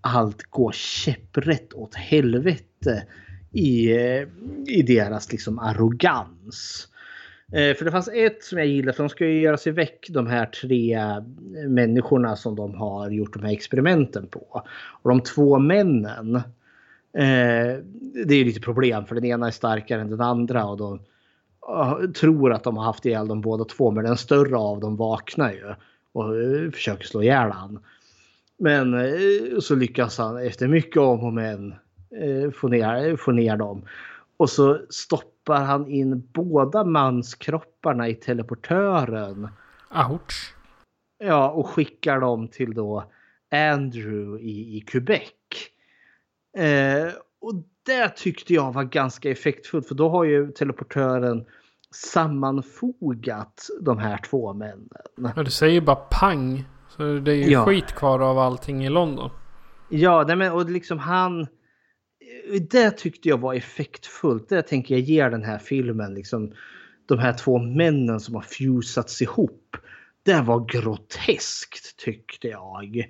[0.00, 3.06] allt går käpprätt åt helvete
[3.52, 4.28] i, eh,
[4.66, 6.88] i deras liksom arrogans.
[7.52, 10.06] Eh, För det fanns ett som jag gillade, för de ska ju göra sig väck
[10.10, 11.22] de här tre eh,
[11.68, 14.62] människorna som de har gjort de här experimenten på.
[15.02, 16.42] Och de två männen,
[17.14, 17.78] eh,
[18.26, 21.00] det är lite problem för den ena är starkare än den andra och de
[21.68, 23.90] eh, tror att de har haft ihjäl dem båda två.
[23.90, 25.74] Men den större av dem vaknar ju
[26.12, 27.78] och eh, försöker slå ihjäl han.
[28.58, 31.74] Men eh, så lyckas han efter mycket om och men
[32.20, 33.82] eh, få ner, få ner dem.
[34.36, 39.48] Och så stoppar han in båda manskropparna i teleportören.
[40.10, 40.54] Ouch.
[41.18, 43.04] Ja, och skickar dem till då
[43.50, 45.32] Andrew i, i Quebec.
[46.56, 47.54] Eh, och
[47.86, 51.44] det tyckte jag var ganska effektfullt för då har ju teleportören
[51.94, 54.88] sammanfogat de här två männen.
[55.36, 56.64] Ja, du säger bara pang.
[56.96, 57.64] Så det är ju Ja.
[57.64, 59.30] skit kvar av allting i London.
[59.88, 61.46] Ja, nej men, och liksom han...
[62.70, 64.48] Det tyckte jag var effektfullt.
[64.48, 66.14] Det tänker jag ger den här filmen.
[66.14, 66.52] Liksom,
[67.06, 69.76] de här två männen som har fusats ihop.
[70.22, 73.04] Det var groteskt tyckte jag.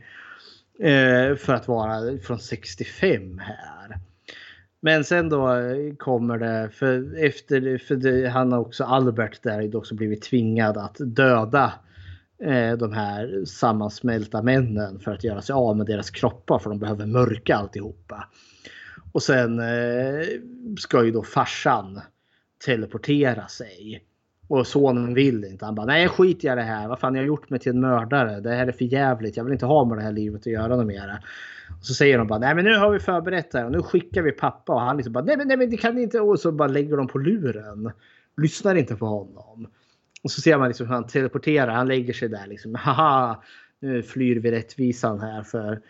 [0.78, 3.98] Eh, för att vara från 65 här.
[4.80, 9.56] Men sen då eh, kommer det, för efter, för det, han har också Albert där
[9.56, 11.72] har också blivit tvingad att döda
[12.42, 16.78] eh, de här sammansmälta männen för att göra sig av med deras kroppar för de
[16.78, 18.28] behöver mörka alltihopa.
[19.12, 20.26] Och sen eh,
[20.78, 22.00] ska ju då farsan
[22.64, 24.04] teleportera sig.
[24.48, 25.64] Och sonen vill inte.
[25.64, 26.88] Han bara nej skit i det här.
[26.88, 28.40] Vad fan jag har gjort mig till en mördare.
[28.40, 29.36] Det här är för jävligt.
[29.36, 31.22] Jag vill inte ha med det här livet att göra något mer.
[31.78, 33.82] Och så säger de bara nej men nu har vi förberett det här och nu
[33.82, 34.72] skickar vi pappa.
[34.72, 36.20] Och han liksom bara nej men, nej, men det kan ni inte.
[36.20, 37.90] Och så bara lägger de på luren.
[38.36, 39.66] Lyssnar inte på honom.
[40.22, 41.74] Och så ser man liksom hur han teleporterar.
[41.74, 42.74] Han lägger sig där liksom.
[42.74, 43.42] Haha,
[43.80, 45.80] nu flyr vi rättvisan här för.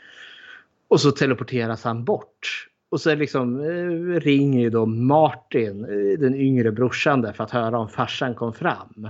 [0.88, 2.68] Och så teleporteras han bort.
[2.94, 7.50] Och så liksom eh, ringer ju då Martin, eh, den yngre brorsan där för att
[7.50, 9.08] höra om farsan kom fram.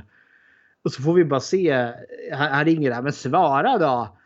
[0.85, 1.93] Och så får vi bara se,
[2.33, 4.17] han, han ringer där, men svara då!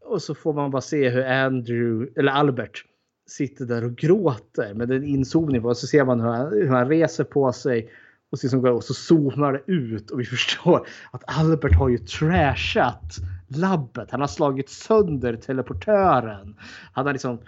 [0.00, 2.84] Och så får man bara se hur Andrew, eller Albert,
[3.26, 6.68] sitter där och gråter med en inzoomning på och så ser man hur han, hur
[6.68, 7.90] han reser på sig
[8.30, 13.16] och, så, och så zoomar det ut och vi förstår att Albert har ju trashat
[13.48, 14.10] labbet.
[14.10, 16.56] Han har slagit sönder teleportören.
[16.92, 17.38] Han har liksom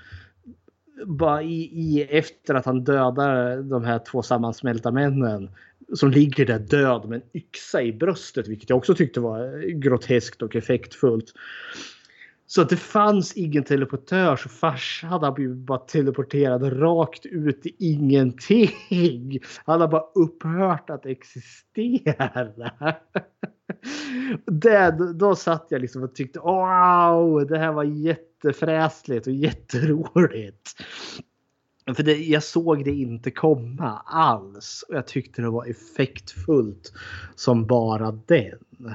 [1.07, 5.51] bara i, i, efter att han dödar de här två sammansmälta männen
[5.95, 10.43] som ligger där död med en yxa i bröstet, vilket jag också tyckte var groteskt
[10.43, 11.33] och effektfullt.
[12.51, 17.75] Så att det fanns ingen teleportör så farsan hade blivit bara teleporterad rakt ut i
[17.79, 19.41] ingenting.
[19.65, 22.95] Han har bara upphört att existera.
[24.47, 30.71] Det, då satt jag liksom och tyckte wow, det här var jättefräsligt och jätteroligt.
[31.97, 34.85] För det, jag såg det inte komma alls.
[34.89, 36.93] Och jag tyckte det var effektfullt
[37.35, 38.95] som bara den.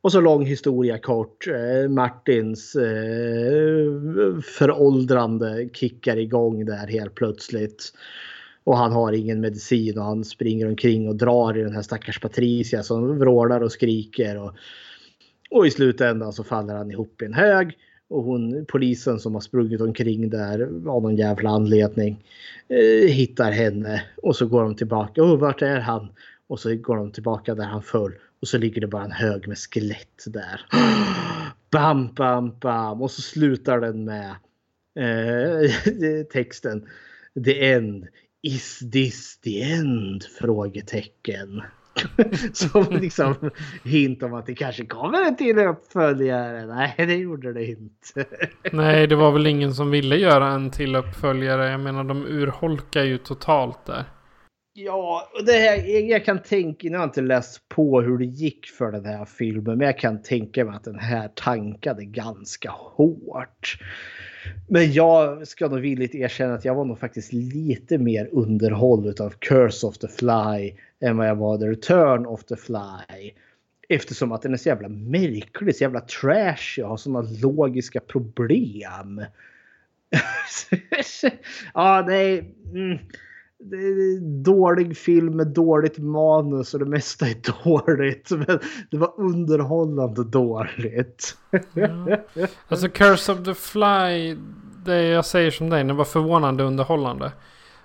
[0.00, 1.46] Och så lång historia kort.
[1.46, 7.92] Eh, Martins eh, föråldrande kickar igång där helt plötsligt.
[8.64, 12.20] Och han har ingen medicin och han springer omkring och drar i den här stackars
[12.20, 14.38] Patricia som vrålar och skriker.
[14.38, 14.54] Och,
[15.50, 17.76] och i slutändan så faller han ihop i en hög.
[18.10, 22.24] Och hon, polisen som har sprungit omkring där av någon jävla anledning
[22.68, 24.02] eh, hittar henne.
[24.22, 25.22] Och så går de tillbaka.
[25.22, 26.08] Och vart är han?
[26.46, 28.12] Och så går de tillbaka där han föll.
[28.40, 30.66] Och så ligger det bara en hög med skelett där.
[31.70, 33.02] Bam, bam, bam.
[33.02, 34.30] Och så slutar den med
[34.98, 35.70] eh,
[36.32, 36.88] texten.
[37.44, 38.06] The end.
[38.42, 40.24] Is this the end?
[40.38, 41.62] Frågetecken.
[42.52, 43.50] Som liksom
[43.84, 46.66] hint om att det kanske kommer en till uppföljare.
[46.66, 48.24] Nej, det gjorde det inte.
[48.72, 51.70] Nej, det var väl ingen som ville göra en till uppföljare.
[51.70, 54.04] Jag menar, de urholkar ju totalt där.
[54.80, 55.76] Ja, det här,
[56.10, 59.24] jag kan tänka, nu har jag inte läst på hur det gick för den här
[59.24, 63.78] filmen, men jag kan tänka mig att den här tankade ganska hårt.
[64.68, 69.30] Men jag ska nog villigt erkänna att jag var nog faktiskt lite mer underhåll av
[69.30, 73.32] Curse of the Fly än vad jag var The Return of the Fly.
[73.88, 79.24] Eftersom att den är så jävla märklig, så jävla trashy och har sådana logiska problem.
[81.74, 82.54] ja, nej.
[82.72, 82.98] Mm
[83.60, 88.30] det är dålig film med dåligt manus och det mesta är dåligt.
[88.30, 88.58] Men
[88.90, 91.36] det var underhållande dåligt.
[91.72, 92.16] Ja.
[92.68, 94.36] Alltså Curse of the Fly,
[94.84, 97.32] det jag säger som dig, det var förvånande underhållande.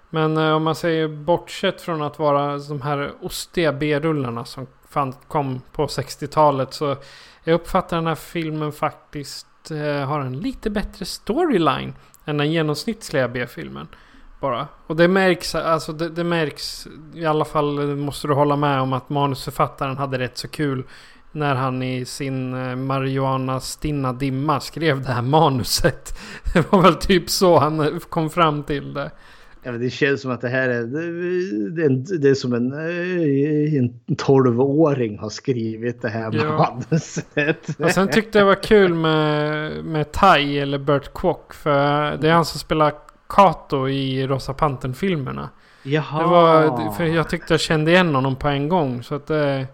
[0.09, 5.13] Men eh, om man säger bortsett från att vara de här ostiga B-rullarna som fan,
[5.27, 6.95] kom på 60-talet så
[7.43, 11.93] jag uppfattar den här filmen faktiskt eh, har en lite bättre storyline
[12.25, 13.87] än den genomsnittliga B-filmen
[14.43, 14.67] bara.
[14.87, 18.93] Och det märks, alltså det, det, märks, i alla fall måste du hålla med om
[18.93, 20.83] att manusförfattaren hade rätt så kul
[21.31, 26.17] när han i sin eh, marijuana stinna dimma skrev det här manuset.
[26.53, 29.11] Det var väl typ så han eh, kom fram till det.
[29.65, 30.83] Ja, det känns som att det här är,
[31.75, 36.57] det är, det är som en, eh, en 12-åring har skrivit det här ja.
[36.57, 37.79] manuset.
[37.79, 41.53] Och sen tyckte jag det var kul med, med Tai eller Bert Kwok.
[41.53, 42.93] För det är han som spelar
[43.33, 45.49] Kato i Rosa Pantern-filmerna.
[45.83, 46.19] Jaha.
[46.19, 49.03] Det var, för jag tyckte jag kände igen honom på en gång.
[49.03, 49.67] Så att det...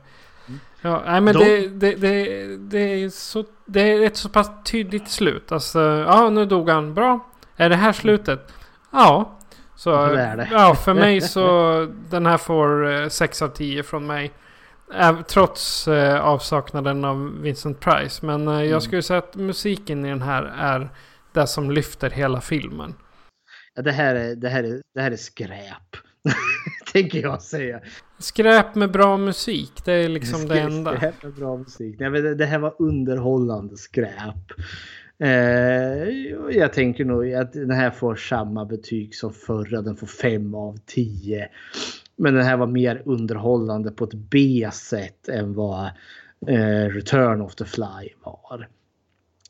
[0.82, 1.40] Ja, nej men De...
[1.40, 5.52] det, det, det, det, är så, det är ett så pass tydligt slut.
[5.52, 6.94] Alltså, ja nu dog han.
[6.94, 7.20] Bra.
[7.56, 8.54] Är det här slutet?
[8.92, 9.32] Ja.
[9.76, 10.48] Så, det är det.
[10.52, 14.32] ja, för mig så den här får 6 av 10 från mig.
[15.28, 18.26] Trots eh, avsaknaden av Vincent Price.
[18.26, 18.70] Men eh, mm.
[18.70, 20.90] jag skulle säga att musiken i den här är
[21.34, 22.94] det som lyfter hela filmen
[23.82, 25.96] det, här är, det, här är, det här är skräp.
[26.94, 27.80] Tänker jag säga.
[28.20, 30.98] Skräp med bra musik, det är liksom skräp, det enda.
[30.98, 31.96] Skräp med bra musik.
[32.00, 34.52] Nej, men det, det här var underhållande skräp.
[35.24, 36.10] Eh,
[36.52, 39.82] jag tänker nog att den här får samma betyg som förra.
[39.82, 41.50] Den får 5 av 10.
[42.16, 45.86] Men den här var mer underhållande på ett B-sätt än vad
[46.48, 48.68] eh, Return of the Fly var.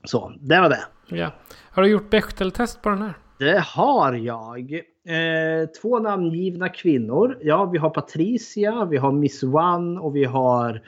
[0.04, 0.84] Så, det var det.
[1.08, 1.34] Ja.
[1.72, 3.18] Har du gjort Bechteltest på den här?
[3.40, 4.74] Det har jag.
[5.06, 7.38] Eh, två namngivna kvinnor.
[7.42, 10.82] Ja, vi har Patricia, vi har Miss One och vi har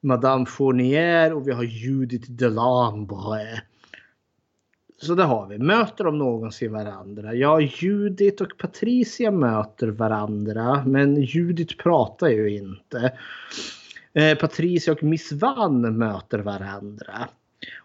[0.00, 3.62] Madame Fournier och vi har Judith Delambre.
[5.02, 5.58] Så det har vi.
[5.58, 7.34] Möter de någonsin varandra?
[7.34, 10.84] Ja, Judith och Patricia möter varandra.
[10.86, 13.12] Men Judith pratar ju inte.
[14.12, 17.28] Eh, Patricia och Miss Van möter varandra.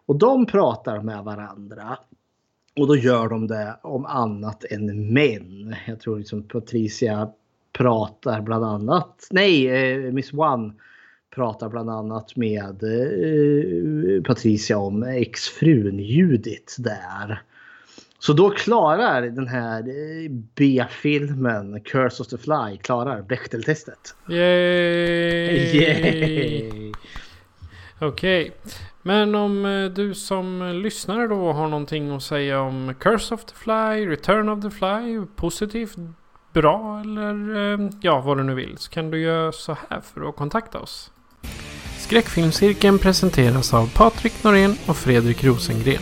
[0.05, 1.97] Och de pratar med varandra.
[2.79, 5.75] Och då gör de det om annat än män.
[5.87, 7.29] Jag tror liksom Patricia
[7.73, 10.73] pratar bland annat, nej, eh, Miss One
[11.35, 17.41] pratar bland annat med eh, Patricia om exfrun Judith där.
[18.19, 24.15] Så då klarar den här eh, B-filmen Curse of the Fly klarar Bechdel-testet.
[24.29, 25.75] Yay!
[25.81, 26.91] Yay!
[27.99, 28.51] Okej.
[29.01, 33.55] Men om eh, du som lyssnare då har någonting att säga om Curse of the
[33.55, 35.95] Fly, Return of the Fly, positivt,
[36.53, 38.77] bra eller eh, ja, vad du nu vill.
[38.77, 41.11] Så kan du göra så här för att kontakta oss.
[41.97, 46.01] Skräckfilmscirkeln presenteras av Patrik Norén och Fredrik Rosengren.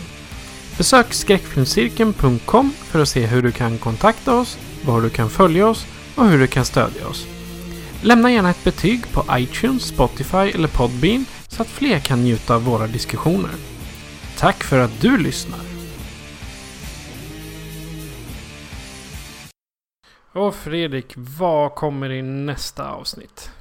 [0.77, 5.87] Besök skräckfilmscirkeln.com för att se hur du kan kontakta oss, var du kan följa oss
[6.15, 7.27] och hur du kan stödja oss.
[8.01, 11.25] Lämna gärna ett betyg på iTunes, Spotify eller Podbean
[11.57, 13.51] så att fler kan njuta av våra diskussioner.
[14.37, 15.59] Tack för att du lyssnar!
[20.33, 23.51] Och Fredrik, vad kommer i nästa avsnitt?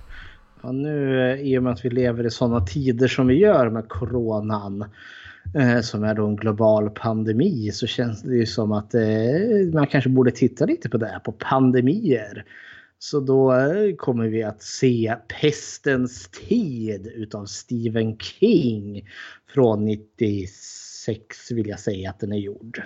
[0.63, 3.71] Ja, nu eh, i och med att vi lever i sådana tider som vi gör
[3.71, 4.85] med coronan
[5.55, 9.03] eh, som är då en global pandemi så känns det ju som att eh,
[9.73, 12.45] man kanske borde titta lite på det här, på pandemier.
[12.99, 19.09] Så då eh, kommer vi att se Pestens tid utav Stephen King
[19.55, 22.83] från 96 vill jag säga att den är gjord.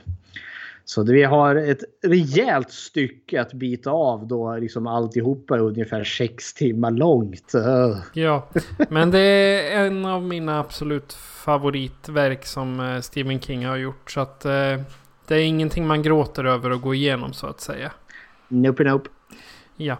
[0.84, 6.54] Så vi har ett rejält stycke att bita av då liksom alltihopa är ungefär sex
[6.54, 7.52] timmar långt.
[8.14, 8.48] Ja,
[8.88, 14.10] men det är en av mina absolut favoritverk som eh, Stephen King har gjort.
[14.10, 14.80] Så att eh,
[15.26, 17.92] det är ingenting man gråter över att gå igenom så att säga.
[18.48, 19.10] Nope nope.
[19.80, 19.96] Ja.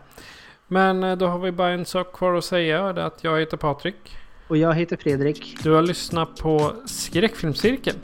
[0.68, 2.92] Men eh, då har vi bara en sak kvar att säga.
[2.92, 4.16] Det är att jag heter Patrik.
[4.48, 5.56] Och jag heter Fredrik.
[5.62, 7.98] Du har lyssnat på Skräckfilmscirkeln.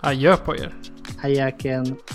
[0.00, 0.74] Adjö på er.
[1.22, 1.86] Hajaken.
[1.86, 2.14] Ja.